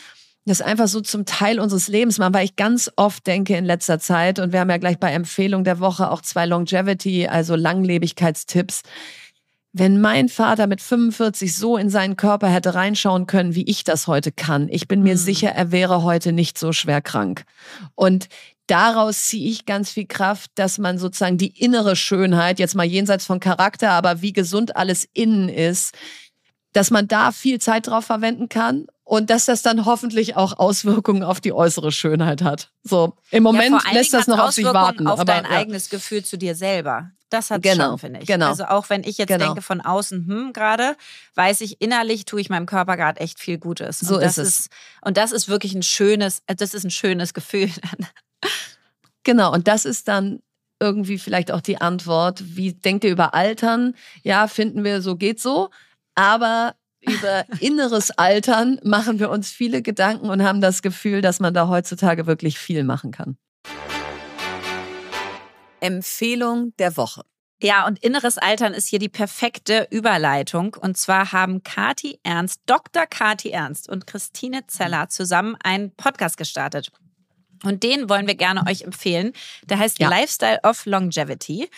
das 0.46 0.62
einfach 0.62 0.88
so 0.88 1.00
zum 1.00 1.26
Teil 1.26 1.60
unseres 1.60 1.88
Lebens 1.88 2.18
machen, 2.18 2.34
weil 2.34 2.44
ich 2.44 2.56
ganz 2.56 2.90
oft 2.96 3.26
denke 3.26 3.56
in 3.56 3.64
letzter 3.64 3.98
Zeit, 3.98 4.38
und 4.38 4.52
wir 4.52 4.60
haben 4.60 4.70
ja 4.70 4.78
gleich 4.78 4.98
bei 4.98 5.12
Empfehlung 5.12 5.64
der 5.64 5.80
Woche 5.80 6.10
auch 6.10 6.22
zwei 6.22 6.46
Longevity, 6.46 7.28
also 7.28 7.54
Langlebigkeitstipps, 7.54 8.82
wenn 9.72 10.00
mein 10.00 10.28
Vater 10.28 10.66
mit 10.66 10.80
45 10.80 11.56
so 11.56 11.76
in 11.76 11.90
seinen 11.90 12.16
Körper 12.16 12.48
hätte 12.48 12.74
reinschauen 12.74 13.26
können, 13.26 13.54
wie 13.54 13.64
ich 13.64 13.84
das 13.84 14.06
heute 14.06 14.32
kann, 14.32 14.68
ich 14.68 14.88
bin 14.88 15.02
mir 15.02 15.14
mhm. 15.14 15.18
sicher, 15.18 15.50
er 15.50 15.70
wäre 15.70 16.02
heute 16.02 16.32
nicht 16.32 16.58
so 16.58 16.72
schwer 16.72 17.00
krank. 17.00 17.44
Und 17.94 18.28
daraus 18.66 19.24
ziehe 19.26 19.48
ich 19.48 19.66
ganz 19.66 19.90
viel 19.90 20.06
Kraft, 20.06 20.50
dass 20.56 20.78
man 20.78 20.98
sozusagen 20.98 21.38
die 21.38 21.60
innere 21.60 21.94
Schönheit, 21.94 22.58
jetzt 22.58 22.74
mal 22.74 22.84
jenseits 22.84 23.24
von 23.24 23.38
Charakter, 23.38 23.90
aber 23.90 24.22
wie 24.22 24.32
gesund 24.32 24.76
alles 24.76 25.08
innen 25.12 25.48
ist, 25.48 25.94
dass 26.72 26.90
man 26.90 27.08
da 27.08 27.32
viel 27.32 27.60
Zeit 27.60 27.86
drauf 27.86 28.04
verwenden 28.04 28.48
kann 28.48 28.86
und 29.10 29.28
dass 29.28 29.44
das 29.44 29.62
dann 29.62 29.86
hoffentlich 29.86 30.36
auch 30.36 30.60
Auswirkungen 30.60 31.24
auf 31.24 31.40
die 31.40 31.52
äußere 31.52 31.90
Schönheit 31.90 32.42
hat. 32.42 32.70
So 32.84 33.16
im 33.32 33.42
Moment 33.42 33.82
ja, 33.84 33.92
lässt 33.92 34.14
das 34.14 34.28
noch 34.28 34.38
auf 34.38 34.52
sich 34.52 34.64
warten. 34.64 35.08
Auf 35.08 35.18
aber, 35.18 35.24
dein 35.24 35.42
ja. 35.42 35.50
eigenes 35.50 35.90
Gefühl 35.90 36.24
zu 36.24 36.38
dir 36.38 36.54
selber. 36.54 37.10
Das 37.28 37.50
hat 37.50 37.60
genau, 37.60 37.88
schon, 37.88 37.98
finde 37.98 38.20
ich. 38.20 38.28
Genau. 38.28 38.46
Also 38.46 38.66
auch 38.66 38.88
wenn 38.88 39.02
ich 39.02 39.18
jetzt 39.18 39.26
genau. 39.26 39.46
denke 39.46 39.62
von 39.62 39.80
außen, 39.80 40.28
hm, 40.28 40.52
gerade, 40.52 40.96
weiß 41.34 41.60
ich, 41.62 41.80
innerlich 41.80 42.24
tue 42.24 42.40
ich 42.40 42.50
meinem 42.50 42.66
Körper 42.66 42.96
gerade 42.96 43.18
echt 43.18 43.40
viel 43.40 43.58
Gutes. 43.58 43.98
So 43.98 44.14
und 44.14 44.22
ist 44.22 44.38
es. 44.38 44.60
Ist, 44.60 44.68
und 45.02 45.16
das 45.16 45.32
ist 45.32 45.48
wirklich 45.48 45.74
ein 45.74 45.82
schönes, 45.82 46.44
äh, 46.46 46.54
das 46.54 46.72
ist 46.72 46.84
ein 46.84 46.92
schönes 46.92 47.34
Gefühl. 47.34 47.68
genau, 49.24 49.52
und 49.52 49.66
das 49.66 49.86
ist 49.86 50.06
dann 50.06 50.38
irgendwie 50.78 51.18
vielleicht 51.18 51.50
auch 51.50 51.62
die 51.62 51.80
Antwort. 51.80 52.44
Wie 52.44 52.74
denkt 52.74 53.02
ihr 53.02 53.10
über 53.10 53.34
Altern? 53.34 53.96
Ja, 54.22 54.46
finden 54.46 54.84
wir, 54.84 55.02
so 55.02 55.16
geht 55.16 55.40
so. 55.40 55.70
Aber 56.14 56.76
über 57.00 57.44
inneres 57.60 58.10
Altern 58.10 58.78
machen 58.84 59.18
wir 59.18 59.30
uns 59.30 59.50
viele 59.50 59.82
Gedanken 59.82 60.30
und 60.30 60.42
haben 60.42 60.60
das 60.60 60.82
Gefühl, 60.82 61.22
dass 61.22 61.40
man 61.40 61.54
da 61.54 61.68
heutzutage 61.68 62.26
wirklich 62.26 62.58
viel 62.58 62.84
machen 62.84 63.10
kann. 63.10 63.36
Empfehlung 65.80 66.74
der 66.78 66.96
Woche. 66.96 67.22
Ja, 67.62 67.86
und 67.86 67.98
inneres 68.02 68.38
Altern 68.38 68.72
ist 68.72 68.88
hier 68.88 68.98
die 68.98 69.10
perfekte 69.10 69.86
Überleitung. 69.90 70.76
Und 70.80 70.96
zwar 70.96 71.32
haben 71.32 71.62
Kati 71.62 72.18
Ernst, 72.22 72.62
Dr. 72.64 73.06
Kati 73.06 73.50
Ernst 73.50 73.88
und 73.88 74.06
Christine 74.06 74.66
Zeller 74.66 75.08
zusammen 75.08 75.56
einen 75.62 75.94
Podcast 75.94 76.38
gestartet. 76.38 76.90
Und 77.62 77.82
den 77.82 78.08
wollen 78.08 78.26
wir 78.26 78.34
gerne 78.34 78.66
euch 78.66 78.82
empfehlen. 78.82 79.32
Der 79.64 79.78
heißt 79.78 79.98
ja. 79.98 80.08
Lifestyle 80.08 80.60
of 80.62 80.86
Longevity. 80.86 81.68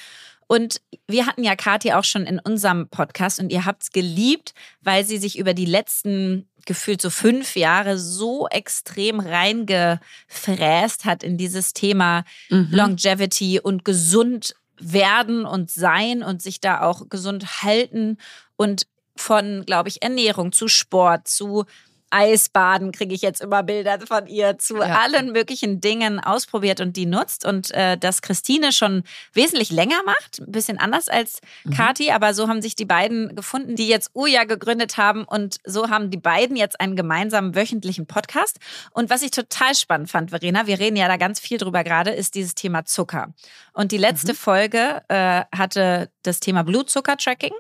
Und 0.53 0.82
wir 1.09 1.24
hatten 1.24 1.44
ja 1.44 1.57
Kathi 1.57 1.94
auch 1.94 2.05
schon 2.05 2.26
in 2.26 2.38
unserem 2.38 2.86
Podcast 2.90 3.40
und 3.40 3.50
ihr 3.50 3.64
habt 3.64 3.84
es 3.84 3.90
geliebt, 3.90 4.53
weil 4.82 5.03
sie 5.03 5.16
sich 5.16 5.38
über 5.38 5.55
die 5.55 5.64
letzten 5.64 6.46
gefühlt 6.66 7.00
so 7.00 7.09
fünf 7.09 7.57
Jahre 7.57 7.96
so 7.96 8.48
extrem 8.48 9.18
reingefräst 9.18 11.07
hat 11.07 11.22
in 11.22 11.38
dieses 11.38 11.72
Thema 11.72 12.24
mhm. 12.50 12.68
Longevity 12.70 13.61
und 13.61 13.86
gesund 13.86 14.55
werden 14.78 15.46
und 15.46 15.70
sein 15.70 16.22
und 16.22 16.42
sich 16.42 16.61
da 16.61 16.82
auch 16.82 17.09
gesund 17.09 17.62
halten 17.62 18.18
und 18.57 18.82
von, 19.16 19.64
glaube 19.64 19.88
ich, 19.88 20.03
Ernährung 20.03 20.53
zu 20.53 20.68
Sport 20.68 21.28
zu 21.28 21.64
Eisbaden 22.13 22.93
kriege 22.93 23.15
ich 23.15 23.23
jetzt 23.23 23.41
immer 23.41 23.63
Bilder 23.63 23.99
von 24.07 24.27
ihr 24.27 24.59
zu 24.59 24.77
ja. 24.77 25.01
allen 25.01 25.33
möglichen 25.33 25.81
Dingen 25.81 26.21
ausprobiert 26.21 26.81
und 26.81 26.97
die 26.97 27.07
nutzt 27.07 27.47
und 27.47 27.71
äh, 27.73 27.97
das 27.97 28.21
Christine 28.23 28.73
schon 28.73 29.03
wesentlich 29.33 29.71
länger 29.71 30.03
macht, 30.05 30.41
ein 30.41 30.53
bisschen 30.53 30.79
anders 30.79 31.09
als 31.09 31.41
mhm. 31.65 31.73
Kati, 31.73 32.11
aber 32.11 32.35
so 32.35 32.49
haben 32.49 32.61
sich 32.61 32.77
die 32.77 32.85
beiden 32.85 33.35
gefunden, 33.35 33.77
die 33.77 33.89
jetzt 33.89 34.11
Uja 34.15 34.45
gegründet 34.45 34.99
haben 34.99 35.25
und 35.25 35.57
so 35.65 35.89
haben 35.89 36.11
die 36.11 36.19
beiden 36.19 36.57
jetzt 36.57 36.81
einen 36.81 36.97
gemeinsamen 36.97 37.55
wöchentlichen 37.55 38.07
Podcast 38.07 38.59
und 38.91 39.09
was 39.09 39.23
ich 39.23 39.31
total 39.31 39.75
spannend 39.75 40.11
fand, 40.11 40.31
Verena, 40.31 40.67
wir 40.67 40.79
reden 40.79 40.97
ja 40.97 41.09
da 41.09 41.17
ganz 41.17 41.41
viel 41.41 41.59
drüber 41.59 41.83
gerade, 41.83 42.11
ist 42.11 42.35
dieses 42.35 42.55
Thema 42.55 42.85
Zucker 42.85 43.33
und 43.73 43.91
die 43.91 43.99
letzte 43.99 44.33
mhm. 44.33 44.37
Folge 44.37 45.03
äh, 45.09 45.45
hatte 45.57 46.11
das 46.23 46.41
Thema 46.41 46.63
Blutzucker-Tracking 46.63 47.55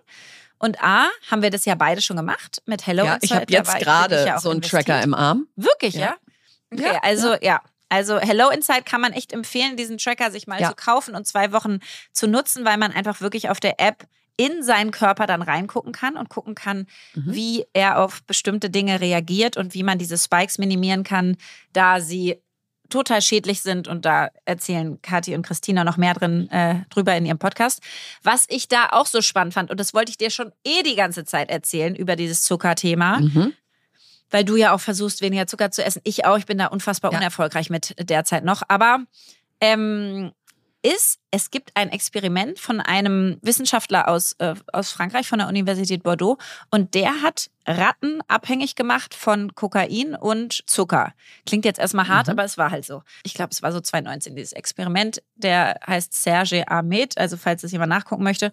und 0.62 0.80
A, 0.80 1.08
haben 1.28 1.42
wir 1.42 1.50
das 1.50 1.64
ja 1.64 1.74
beide 1.74 2.00
schon 2.00 2.16
gemacht 2.16 2.62
mit 2.66 2.86
Hello 2.86 3.04
ja, 3.04 3.18
Ich 3.20 3.32
habe 3.32 3.46
jetzt 3.48 3.78
gerade 3.80 4.24
ja 4.24 4.38
so 4.38 4.50
einen 4.50 4.58
investiert. 4.58 4.86
Tracker 4.86 5.02
im 5.02 5.12
Arm. 5.12 5.48
Wirklich, 5.56 5.94
ja? 5.94 6.00
ja? 6.00 6.16
Okay, 6.72 6.98
also 7.02 7.34
ja. 7.42 7.60
Also 7.88 8.18
Hello 8.20 8.48
Inside 8.48 8.84
kann 8.84 9.00
man 9.00 9.12
echt 9.12 9.32
empfehlen, 9.32 9.76
diesen 9.76 9.98
Tracker 9.98 10.30
sich 10.30 10.46
mal 10.46 10.64
zu 10.64 10.74
kaufen 10.74 11.14
und 11.14 11.26
zwei 11.26 11.52
Wochen 11.52 11.80
zu 12.12 12.28
nutzen, 12.28 12.64
weil 12.64 12.78
man 12.78 12.92
einfach 12.92 13.20
wirklich 13.20 13.50
auf 13.50 13.60
der 13.60 13.80
App 13.80 14.06
in 14.36 14.62
seinen 14.62 14.92
Körper 14.92 15.26
dann 15.26 15.42
reingucken 15.42 15.92
kann 15.92 16.16
und 16.16 16.28
gucken 16.28 16.54
kann, 16.54 16.86
mhm. 17.14 17.34
wie 17.34 17.66
er 17.72 17.98
auf 17.98 18.22
bestimmte 18.22 18.70
Dinge 18.70 19.00
reagiert 19.00 19.56
und 19.56 19.74
wie 19.74 19.82
man 19.82 19.98
diese 19.98 20.16
Spikes 20.16 20.58
minimieren 20.58 21.02
kann, 21.02 21.36
da 21.72 22.00
sie 22.00 22.40
total 22.92 23.22
schädlich 23.22 23.62
sind. 23.62 23.88
Und 23.88 24.04
da 24.04 24.30
erzählen 24.44 25.00
Kathi 25.02 25.34
und 25.34 25.42
Christina 25.44 25.84
noch 25.84 25.96
mehr 25.96 26.14
drin 26.14 26.48
äh, 26.50 26.76
drüber 26.90 27.16
in 27.16 27.26
ihrem 27.26 27.38
Podcast. 27.38 27.80
Was 28.22 28.46
ich 28.48 28.68
da 28.68 28.88
auch 28.90 29.06
so 29.06 29.20
spannend 29.20 29.54
fand, 29.54 29.70
und 29.70 29.80
das 29.80 29.94
wollte 29.94 30.10
ich 30.10 30.18
dir 30.18 30.30
schon 30.30 30.52
eh 30.64 30.82
die 30.82 30.94
ganze 30.94 31.24
Zeit 31.24 31.50
erzählen 31.50 31.96
über 31.96 32.16
dieses 32.16 32.42
Zuckerthema. 32.42 33.20
Mhm. 33.20 33.52
Weil 34.30 34.44
du 34.44 34.56
ja 34.56 34.72
auch 34.72 34.80
versuchst, 34.80 35.20
weniger 35.20 35.46
Zucker 35.46 35.70
zu 35.70 35.84
essen. 35.84 36.00
Ich 36.04 36.24
auch. 36.24 36.38
Ich 36.38 36.46
bin 36.46 36.56
da 36.56 36.66
unfassbar 36.66 37.12
ja. 37.12 37.18
unerfolgreich 37.18 37.68
mit 37.68 37.94
derzeit 37.98 38.44
noch. 38.44 38.62
Aber 38.68 39.00
ähm, 39.60 40.32
ist, 40.82 41.18
es 41.30 41.50
gibt 41.50 41.70
ein 41.74 41.90
Experiment 41.90 42.58
von 42.58 42.80
einem 42.80 43.38
Wissenschaftler 43.40 44.08
aus, 44.08 44.34
äh, 44.38 44.54
aus 44.72 44.90
Frankreich, 44.90 45.28
von 45.28 45.38
der 45.38 45.48
Universität 45.48 46.02
Bordeaux, 46.02 46.38
und 46.70 46.94
der 46.94 47.22
hat 47.22 47.50
Ratten 47.66 48.20
abhängig 48.26 48.74
gemacht 48.74 49.14
von 49.14 49.54
Kokain 49.54 50.16
und 50.16 50.64
Zucker. 50.66 51.14
Klingt 51.46 51.64
jetzt 51.64 51.78
erstmal 51.78 52.08
hart, 52.08 52.26
mhm. 52.26 52.32
aber 52.32 52.44
es 52.44 52.58
war 52.58 52.70
halt 52.70 52.84
so. 52.84 53.02
Ich 53.22 53.34
glaube, 53.34 53.50
es 53.52 53.62
war 53.62 53.72
so 53.72 53.80
2019, 53.80 54.34
dieses 54.34 54.52
Experiment. 54.52 55.22
Der 55.36 55.78
heißt 55.86 56.20
Serge 56.20 56.68
Ahmed, 56.68 57.16
also 57.18 57.36
falls 57.36 57.62
es 57.62 57.72
jemand 57.72 57.90
nachgucken 57.90 58.24
möchte. 58.24 58.52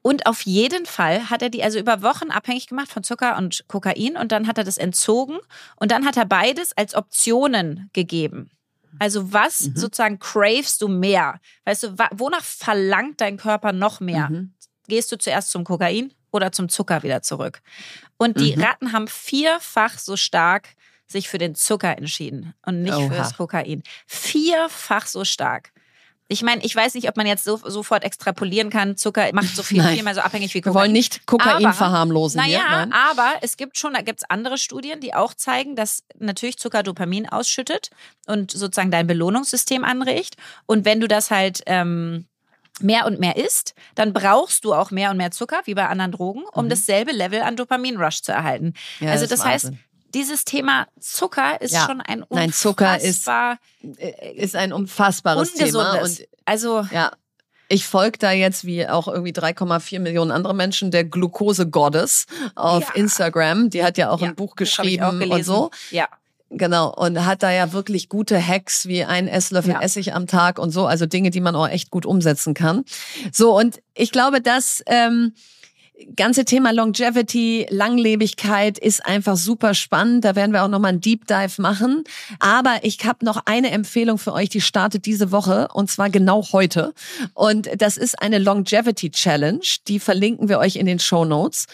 Und 0.00 0.26
auf 0.26 0.42
jeden 0.42 0.86
Fall 0.86 1.28
hat 1.28 1.42
er 1.42 1.50
die 1.50 1.62
also 1.62 1.78
über 1.78 2.02
Wochen 2.02 2.30
abhängig 2.30 2.66
gemacht 2.66 2.88
von 2.88 3.02
Zucker 3.02 3.36
und 3.36 3.64
Kokain 3.68 4.16
und 4.16 4.32
dann 4.32 4.46
hat 4.46 4.56
er 4.56 4.64
das 4.64 4.78
entzogen 4.78 5.38
und 5.76 5.90
dann 5.90 6.06
hat 6.06 6.16
er 6.16 6.24
beides 6.24 6.74
als 6.76 6.94
Optionen 6.94 7.90
gegeben. 7.92 8.50
Also 8.98 9.32
was 9.32 9.68
mhm. 9.68 9.76
sozusagen 9.76 10.18
cravest 10.18 10.82
du 10.82 10.88
mehr? 10.88 11.40
Weißt 11.64 11.84
du, 11.84 11.96
wonach 12.12 12.42
verlangt 12.42 13.20
dein 13.20 13.36
Körper 13.36 13.72
noch 13.72 14.00
mehr? 14.00 14.28
Mhm. 14.30 14.54
Gehst 14.86 15.12
du 15.12 15.18
zuerst 15.18 15.50
zum 15.50 15.64
Kokain 15.64 16.12
oder 16.30 16.52
zum 16.52 16.68
Zucker 16.68 17.02
wieder 17.02 17.22
zurück? 17.22 17.60
Und 18.16 18.40
die 18.40 18.56
mhm. 18.56 18.62
Ratten 18.62 18.92
haben 18.92 19.08
vierfach 19.08 19.98
so 19.98 20.16
stark 20.16 20.68
sich 21.06 21.28
für 21.28 21.38
den 21.38 21.54
Zucker 21.54 21.96
entschieden 21.96 22.54
und 22.66 22.82
nicht 22.82 22.94
Oha. 22.94 23.08
für 23.08 23.14
das 23.14 23.36
Kokain. 23.36 23.82
Vierfach 24.06 25.06
so 25.06 25.24
stark. 25.24 25.72
Ich 26.30 26.42
meine, 26.42 26.62
ich 26.62 26.76
weiß 26.76 26.94
nicht, 26.94 27.08
ob 27.08 27.16
man 27.16 27.26
jetzt 27.26 27.44
so, 27.44 27.56
sofort 27.56 28.04
extrapolieren 28.04 28.68
kann. 28.68 28.98
Zucker 28.98 29.28
macht 29.32 29.56
so 29.56 29.62
viel, 29.62 29.82
viel 29.94 30.02
mehr 30.02 30.14
so 30.14 30.20
abhängig 30.20 30.52
wie 30.54 30.60
Kokain. 30.60 30.74
Wir 30.74 30.80
wollen 30.80 30.92
nicht 30.92 31.26
Kokain 31.26 31.64
aber, 31.64 31.72
verharmlosen. 31.72 32.40
Naja, 32.40 32.84
hier, 32.84 32.94
aber 33.10 33.34
es 33.40 33.56
gibt 33.56 33.78
schon, 33.78 33.94
da 33.94 34.02
gibt 34.02 34.20
es 34.20 34.30
andere 34.30 34.58
Studien, 34.58 35.00
die 35.00 35.14
auch 35.14 35.32
zeigen, 35.32 35.74
dass 35.74 36.04
natürlich 36.18 36.58
Zucker 36.58 36.82
Dopamin 36.82 37.28
ausschüttet 37.28 37.90
und 38.26 38.50
sozusagen 38.50 38.90
dein 38.90 39.06
Belohnungssystem 39.06 39.84
anregt. 39.84 40.36
Und 40.66 40.84
wenn 40.84 41.00
du 41.00 41.08
das 41.08 41.30
halt 41.30 41.62
ähm, 41.64 42.26
mehr 42.80 43.06
und 43.06 43.20
mehr 43.20 43.36
isst, 43.36 43.74
dann 43.94 44.12
brauchst 44.12 44.64
du 44.64 44.74
auch 44.74 44.90
mehr 44.90 45.10
und 45.10 45.16
mehr 45.16 45.30
Zucker, 45.30 45.62
wie 45.64 45.74
bei 45.74 45.86
anderen 45.86 46.12
Drogen, 46.12 46.44
um 46.52 46.66
mhm. 46.66 46.70
dasselbe 46.70 47.12
Level 47.12 47.40
an 47.40 47.56
Dopamin-Rush 47.56 48.22
zu 48.22 48.32
erhalten. 48.32 48.74
Ja, 49.00 49.10
also 49.12 49.26
das, 49.26 49.40
das 49.40 49.44
heißt, 49.44 49.72
dieses 50.14 50.44
Thema 50.44 50.86
Zucker 51.00 51.60
ist 51.60 51.74
ja. 51.74 51.86
schon 51.86 52.00
ein 52.00 52.22
unfassbar 52.22 52.38
Nein, 52.38 52.52
Zucker 52.52 53.00
ist, 53.00 53.28
äh, 53.28 54.34
ist 54.34 54.56
ein 54.56 54.72
unfassbares 54.72 55.54
Thema. 55.54 56.00
Und 56.00 56.26
also 56.44 56.86
ja. 56.90 57.12
Ich 57.70 57.86
folge 57.86 58.16
da 58.18 58.32
jetzt, 58.32 58.64
wie 58.64 58.88
auch 58.88 59.08
irgendwie 59.08 59.32
3,4 59.32 60.00
Millionen 60.00 60.30
andere 60.30 60.54
Menschen, 60.54 60.90
der 60.90 61.04
Glucose 61.04 61.68
Goddess 61.68 62.24
auf 62.54 62.88
ja. 62.88 62.94
Instagram. 62.94 63.68
Die 63.68 63.84
hat 63.84 63.98
ja 63.98 64.08
auch 64.08 64.22
ja, 64.22 64.28
ein 64.28 64.34
Buch 64.34 64.56
geschrieben 64.56 65.30
und 65.30 65.44
so. 65.44 65.70
Ja. 65.90 66.08
Genau, 66.50 66.94
und 66.94 67.26
hat 67.26 67.42
da 67.42 67.52
ja 67.52 67.74
wirklich 67.74 68.08
gute 68.08 68.40
Hacks 68.40 68.88
wie 68.88 69.04
ein 69.04 69.28
Esslöffel 69.28 69.74
ja. 69.74 69.82
Essig 69.82 70.14
am 70.14 70.26
Tag 70.26 70.58
und 70.58 70.70
so, 70.70 70.86
also 70.86 71.04
Dinge, 71.04 71.28
die 71.28 71.42
man 71.42 71.54
auch 71.54 71.68
echt 71.68 71.90
gut 71.90 72.06
umsetzen 72.06 72.54
kann. 72.54 72.86
So, 73.32 73.54
und 73.54 73.82
ich 73.94 74.12
glaube, 74.12 74.40
dass 74.40 74.82
ähm, 74.86 75.34
ganze 76.16 76.44
Thema 76.44 76.72
Longevity, 76.72 77.66
Langlebigkeit 77.70 78.78
ist 78.78 79.04
einfach 79.04 79.36
super 79.36 79.74
spannend. 79.74 80.24
Da 80.24 80.36
werden 80.36 80.52
wir 80.52 80.64
auch 80.64 80.68
nochmal 80.68 80.90
einen 80.90 81.00
Deep 81.00 81.26
Dive 81.26 81.60
machen. 81.60 82.04
Aber 82.38 82.78
ich 82.82 83.04
habe 83.04 83.24
noch 83.24 83.42
eine 83.44 83.70
Empfehlung 83.70 84.18
für 84.18 84.32
euch, 84.32 84.48
die 84.48 84.60
startet 84.60 85.06
diese 85.06 85.32
Woche 85.32 85.68
und 85.72 85.90
zwar 85.90 86.10
genau 86.10 86.44
heute. 86.52 86.94
Und 87.34 87.68
das 87.76 87.96
ist 87.96 88.20
eine 88.20 88.38
Longevity 88.38 89.10
Challenge. 89.10 89.60
Die 89.86 90.00
verlinken 90.00 90.48
wir 90.48 90.58
euch 90.58 90.76
in 90.76 90.86
den 90.86 90.98
Show 90.98 91.24
Notes. 91.24 91.66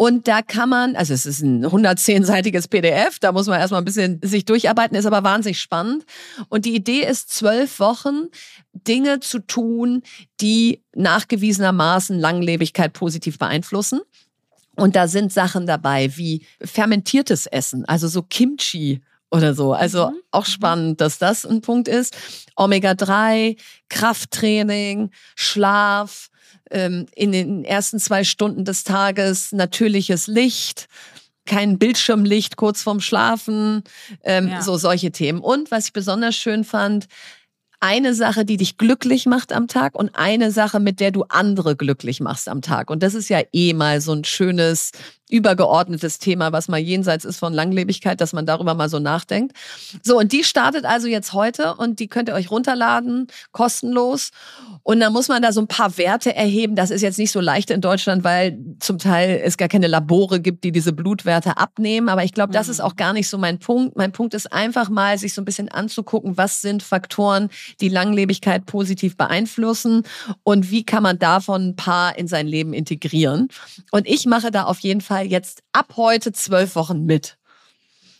Und 0.00 0.28
da 0.28 0.40
kann 0.40 0.70
man, 0.70 0.96
also 0.96 1.12
es 1.12 1.26
ist 1.26 1.42
ein 1.42 1.66
110-seitiges 1.66 2.68
PDF, 2.68 3.18
da 3.18 3.32
muss 3.32 3.48
man 3.48 3.60
erstmal 3.60 3.82
ein 3.82 3.84
bisschen 3.84 4.18
sich 4.22 4.46
durcharbeiten, 4.46 4.96
ist 4.96 5.04
aber 5.04 5.24
wahnsinnig 5.24 5.60
spannend. 5.60 6.06
Und 6.48 6.64
die 6.64 6.74
Idee 6.74 7.04
ist, 7.04 7.28
zwölf 7.28 7.80
Wochen 7.80 8.28
Dinge 8.72 9.20
zu 9.20 9.40
tun, 9.40 10.02
die 10.40 10.82
nachgewiesenermaßen 10.94 12.18
Langlebigkeit 12.18 12.94
positiv 12.94 13.36
beeinflussen. 13.36 14.00
Und 14.74 14.96
da 14.96 15.06
sind 15.06 15.34
Sachen 15.34 15.66
dabei 15.66 16.16
wie 16.16 16.46
fermentiertes 16.62 17.44
Essen, 17.44 17.84
also 17.84 18.08
so 18.08 18.22
Kimchi 18.22 19.02
oder 19.30 19.52
so. 19.52 19.74
Also 19.74 20.08
mhm. 20.08 20.16
auch 20.30 20.46
mhm. 20.46 20.50
spannend, 20.50 21.00
dass 21.02 21.18
das 21.18 21.44
ein 21.44 21.60
Punkt 21.60 21.88
ist. 21.88 22.16
Omega-3, 22.56 23.58
Krafttraining, 23.90 25.10
Schlaf, 25.36 26.29
ähm, 26.70 27.06
in 27.14 27.32
den 27.32 27.64
ersten 27.64 27.98
zwei 27.98 28.24
Stunden 28.24 28.64
des 28.64 28.84
Tages 28.84 29.52
natürliches 29.52 30.26
Licht, 30.26 30.88
kein 31.46 31.78
Bildschirmlicht 31.78 32.56
kurz 32.56 32.82
vorm 32.82 33.00
Schlafen, 33.00 33.82
ähm, 34.22 34.48
ja. 34.48 34.62
so 34.62 34.76
solche 34.76 35.10
Themen. 35.10 35.40
Und 35.40 35.70
was 35.70 35.86
ich 35.86 35.92
besonders 35.92 36.36
schön 36.36 36.64
fand, 36.64 37.06
eine 37.80 38.14
Sache, 38.14 38.44
die 38.44 38.58
dich 38.58 38.76
glücklich 38.76 39.26
macht 39.26 39.52
am 39.52 39.66
Tag 39.66 39.94
und 39.94 40.14
eine 40.14 40.50
Sache, 40.50 40.80
mit 40.80 41.00
der 41.00 41.10
du 41.10 41.24
andere 41.28 41.76
glücklich 41.76 42.20
machst 42.20 42.48
am 42.48 42.60
Tag. 42.60 42.90
Und 42.90 43.02
das 43.02 43.14
ist 43.14 43.30
ja 43.30 43.40
eh 43.52 43.72
mal 43.72 44.02
so 44.02 44.12
ein 44.12 44.24
schönes 44.24 44.92
übergeordnetes 45.30 46.18
Thema, 46.18 46.52
was 46.52 46.68
mal 46.68 46.78
jenseits 46.78 47.24
ist 47.24 47.38
von 47.38 47.52
Langlebigkeit, 47.52 48.20
dass 48.20 48.32
man 48.32 48.46
darüber 48.46 48.74
mal 48.74 48.88
so 48.88 48.98
nachdenkt. 48.98 49.56
So, 50.02 50.18
und 50.18 50.32
die 50.32 50.44
startet 50.44 50.84
also 50.84 51.06
jetzt 51.06 51.32
heute 51.32 51.74
und 51.74 52.00
die 52.00 52.08
könnt 52.08 52.28
ihr 52.28 52.34
euch 52.34 52.50
runterladen, 52.50 53.28
kostenlos. 53.52 54.30
Und 54.82 55.00
dann 55.00 55.12
muss 55.12 55.28
man 55.28 55.42
da 55.42 55.52
so 55.52 55.60
ein 55.60 55.66
paar 55.66 55.96
Werte 55.98 56.34
erheben. 56.34 56.74
Das 56.74 56.90
ist 56.90 57.02
jetzt 57.02 57.18
nicht 57.18 57.30
so 57.30 57.40
leicht 57.40 57.70
in 57.70 57.80
Deutschland, 57.80 58.24
weil 58.24 58.58
zum 58.80 58.98
Teil 58.98 59.40
es 59.44 59.56
gar 59.56 59.68
keine 59.68 59.86
Labore 59.86 60.40
gibt, 60.40 60.64
die 60.64 60.72
diese 60.72 60.92
Blutwerte 60.92 61.56
abnehmen. 61.56 62.08
Aber 62.08 62.24
ich 62.24 62.32
glaube, 62.32 62.52
das 62.52 62.68
ist 62.68 62.78
mhm. 62.78 62.84
auch 62.84 62.96
gar 62.96 63.12
nicht 63.12 63.28
so 63.28 63.38
mein 63.38 63.58
Punkt. 63.58 63.96
Mein 63.96 64.12
Punkt 64.12 64.34
ist 64.34 64.52
einfach 64.52 64.88
mal, 64.88 65.18
sich 65.18 65.34
so 65.34 65.42
ein 65.42 65.44
bisschen 65.44 65.68
anzugucken, 65.68 66.36
was 66.36 66.60
sind 66.60 66.82
Faktoren, 66.82 67.50
die 67.80 67.88
Langlebigkeit 67.88 68.66
positiv 68.66 69.16
beeinflussen 69.16 70.04
und 70.42 70.70
wie 70.70 70.84
kann 70.84 71.02
man 71.02 71.18
davon 71.18 71.68
ein 71.68 71.76
paar 71.76 72.18
in 72.18 72.26
sein 72.26 72.46
Leben 72.46 72.72
integrieren. 72.72 73.48
Und 73.90 74.08
ich 74.08 74.26
mache 74.26 74.50
da 74.50 74.64
auf 74.64 74.80
jeden 74.80 75.00
Fall 75.20 75.26
jetzt 75.26 75.62
ab 75.72 75.94
heute 75.96 76.32
zwölf 76.32 76.74
Wochen 76.74 77.04
mit. 77.04 77.36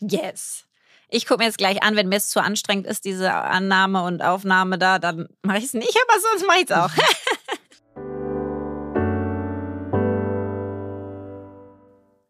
Yes. 0.01 0.65
Ich 1.09 1.25
gucke 1.25 1.39
mir 1.39 1.45
jetzt 1.45 1.57
gleich 1.57 1.81
an, 1.83 1.95
wenn 1.95 2.09
mir 2.09 2.17
es 2.17 2.29
zu 2.29 2.41
anstrengend 2.41 2.85
ist, 2.85 3.05
diese 3.05 3.33
Annahme 3.33 4.03
und 4.03 4.21
Aufnahme 4.21 4.77
da, 4.77 4.99
dann 4.99 5.27
mache 5.41 5.57
ich 5.57 5.65
es 5.65 5.73
nicht, 5.73 5.97
aber 6.07 6.19
sonst 6.19 6.47
mache 6.47 6.59
ich 6.59 6.69
es 6.69 6.71
auch. 6.71 6.91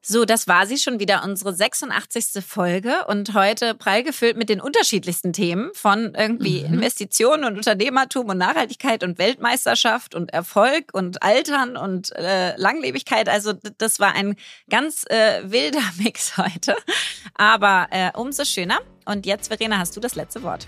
So, 0.04 0.26
das 0.26 0.47
war 0.47 0.66
sie 0.66 0.80
schon 0.80 0.99
wieder, 0.99 1.24
unsere 1.24 1.54
86. 1.54 2.43
Folge 2.43 3.06
und 3.06 3.36
heute 3.36 3.76
prall 3.76 4.02
gefüllt 4.02 4.36
mit 4.36 4.49
den 4.49 4.60
unterschiedlichsten 4.60 5.32
Themen 5.32 5.70
von 5.76 6.16
irgendwie 6.16 6.62
mhm. 6.62 6.74
Investitionen 6.74 7.43
und 7.43 7.56
Unternehmertum 7.58 8.28
und 8.28 8.39
Nachhaltigkeit 8.39 9.04
und 9.04 9.20
Weltmeisterschaft 9.20 10.16
und 10.16 10.34
Erfolg 10.34 10.86
und 10.93 11.22
Altern 11.22 11.78
und 11.78 12.16
äh, 12.16 12.58
Langlebigkeit. 12.58 13.30
Also 13.30 13.54
das 13.78 13.99
war 13.99 14.16
ein 14.16 14.38
ganz 14.72 15.06
äh, 15.08 15.43
wilder 15.43 15.84
Mix 15.99 16.36
heute, 16.36 16.76
aber 17.36 17.88
äh, 17.91 18.10
umso 18.16 18.43
schöner. 18.43 18.80
Und 19.06 19.28
jetzt, 19.28 19.49
Verena, 19.49 19.78
hast 19.78 19.95
du 19.95 19.99
das 19.99 20.16
letzte 20.16 20.41
Wort. 20.41 20.68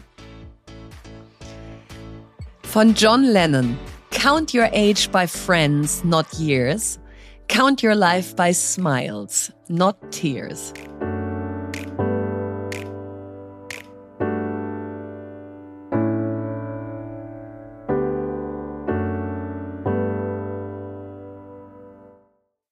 Von 2.61 2.93
John 2.93 3.23
Lennon. 3.23 3.79
Count 4.11 4.53
your 4.53 4.69
age 4.73 5.09
by 5.11 5.27
friends, 5.27 6.03
not 6.03 6.27
years. 6.37 6.99
Count 7.47 7.83
your 7.83 7.95
life 7.95 8.35
by 8.35 8.51
smiles, 8.51 9.51
not 9.69 10.11
tears. 10.11 10.73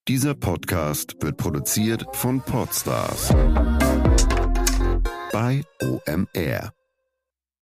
Dieser 0.08 0.34
Podcast 0.36 1.16
wird 1.22 1.38
produziert 1.38 2.04
von 2.12 2.42
Podstars 2.42 3.30
bei 5.32 5.64
OMR. 5.82 6.74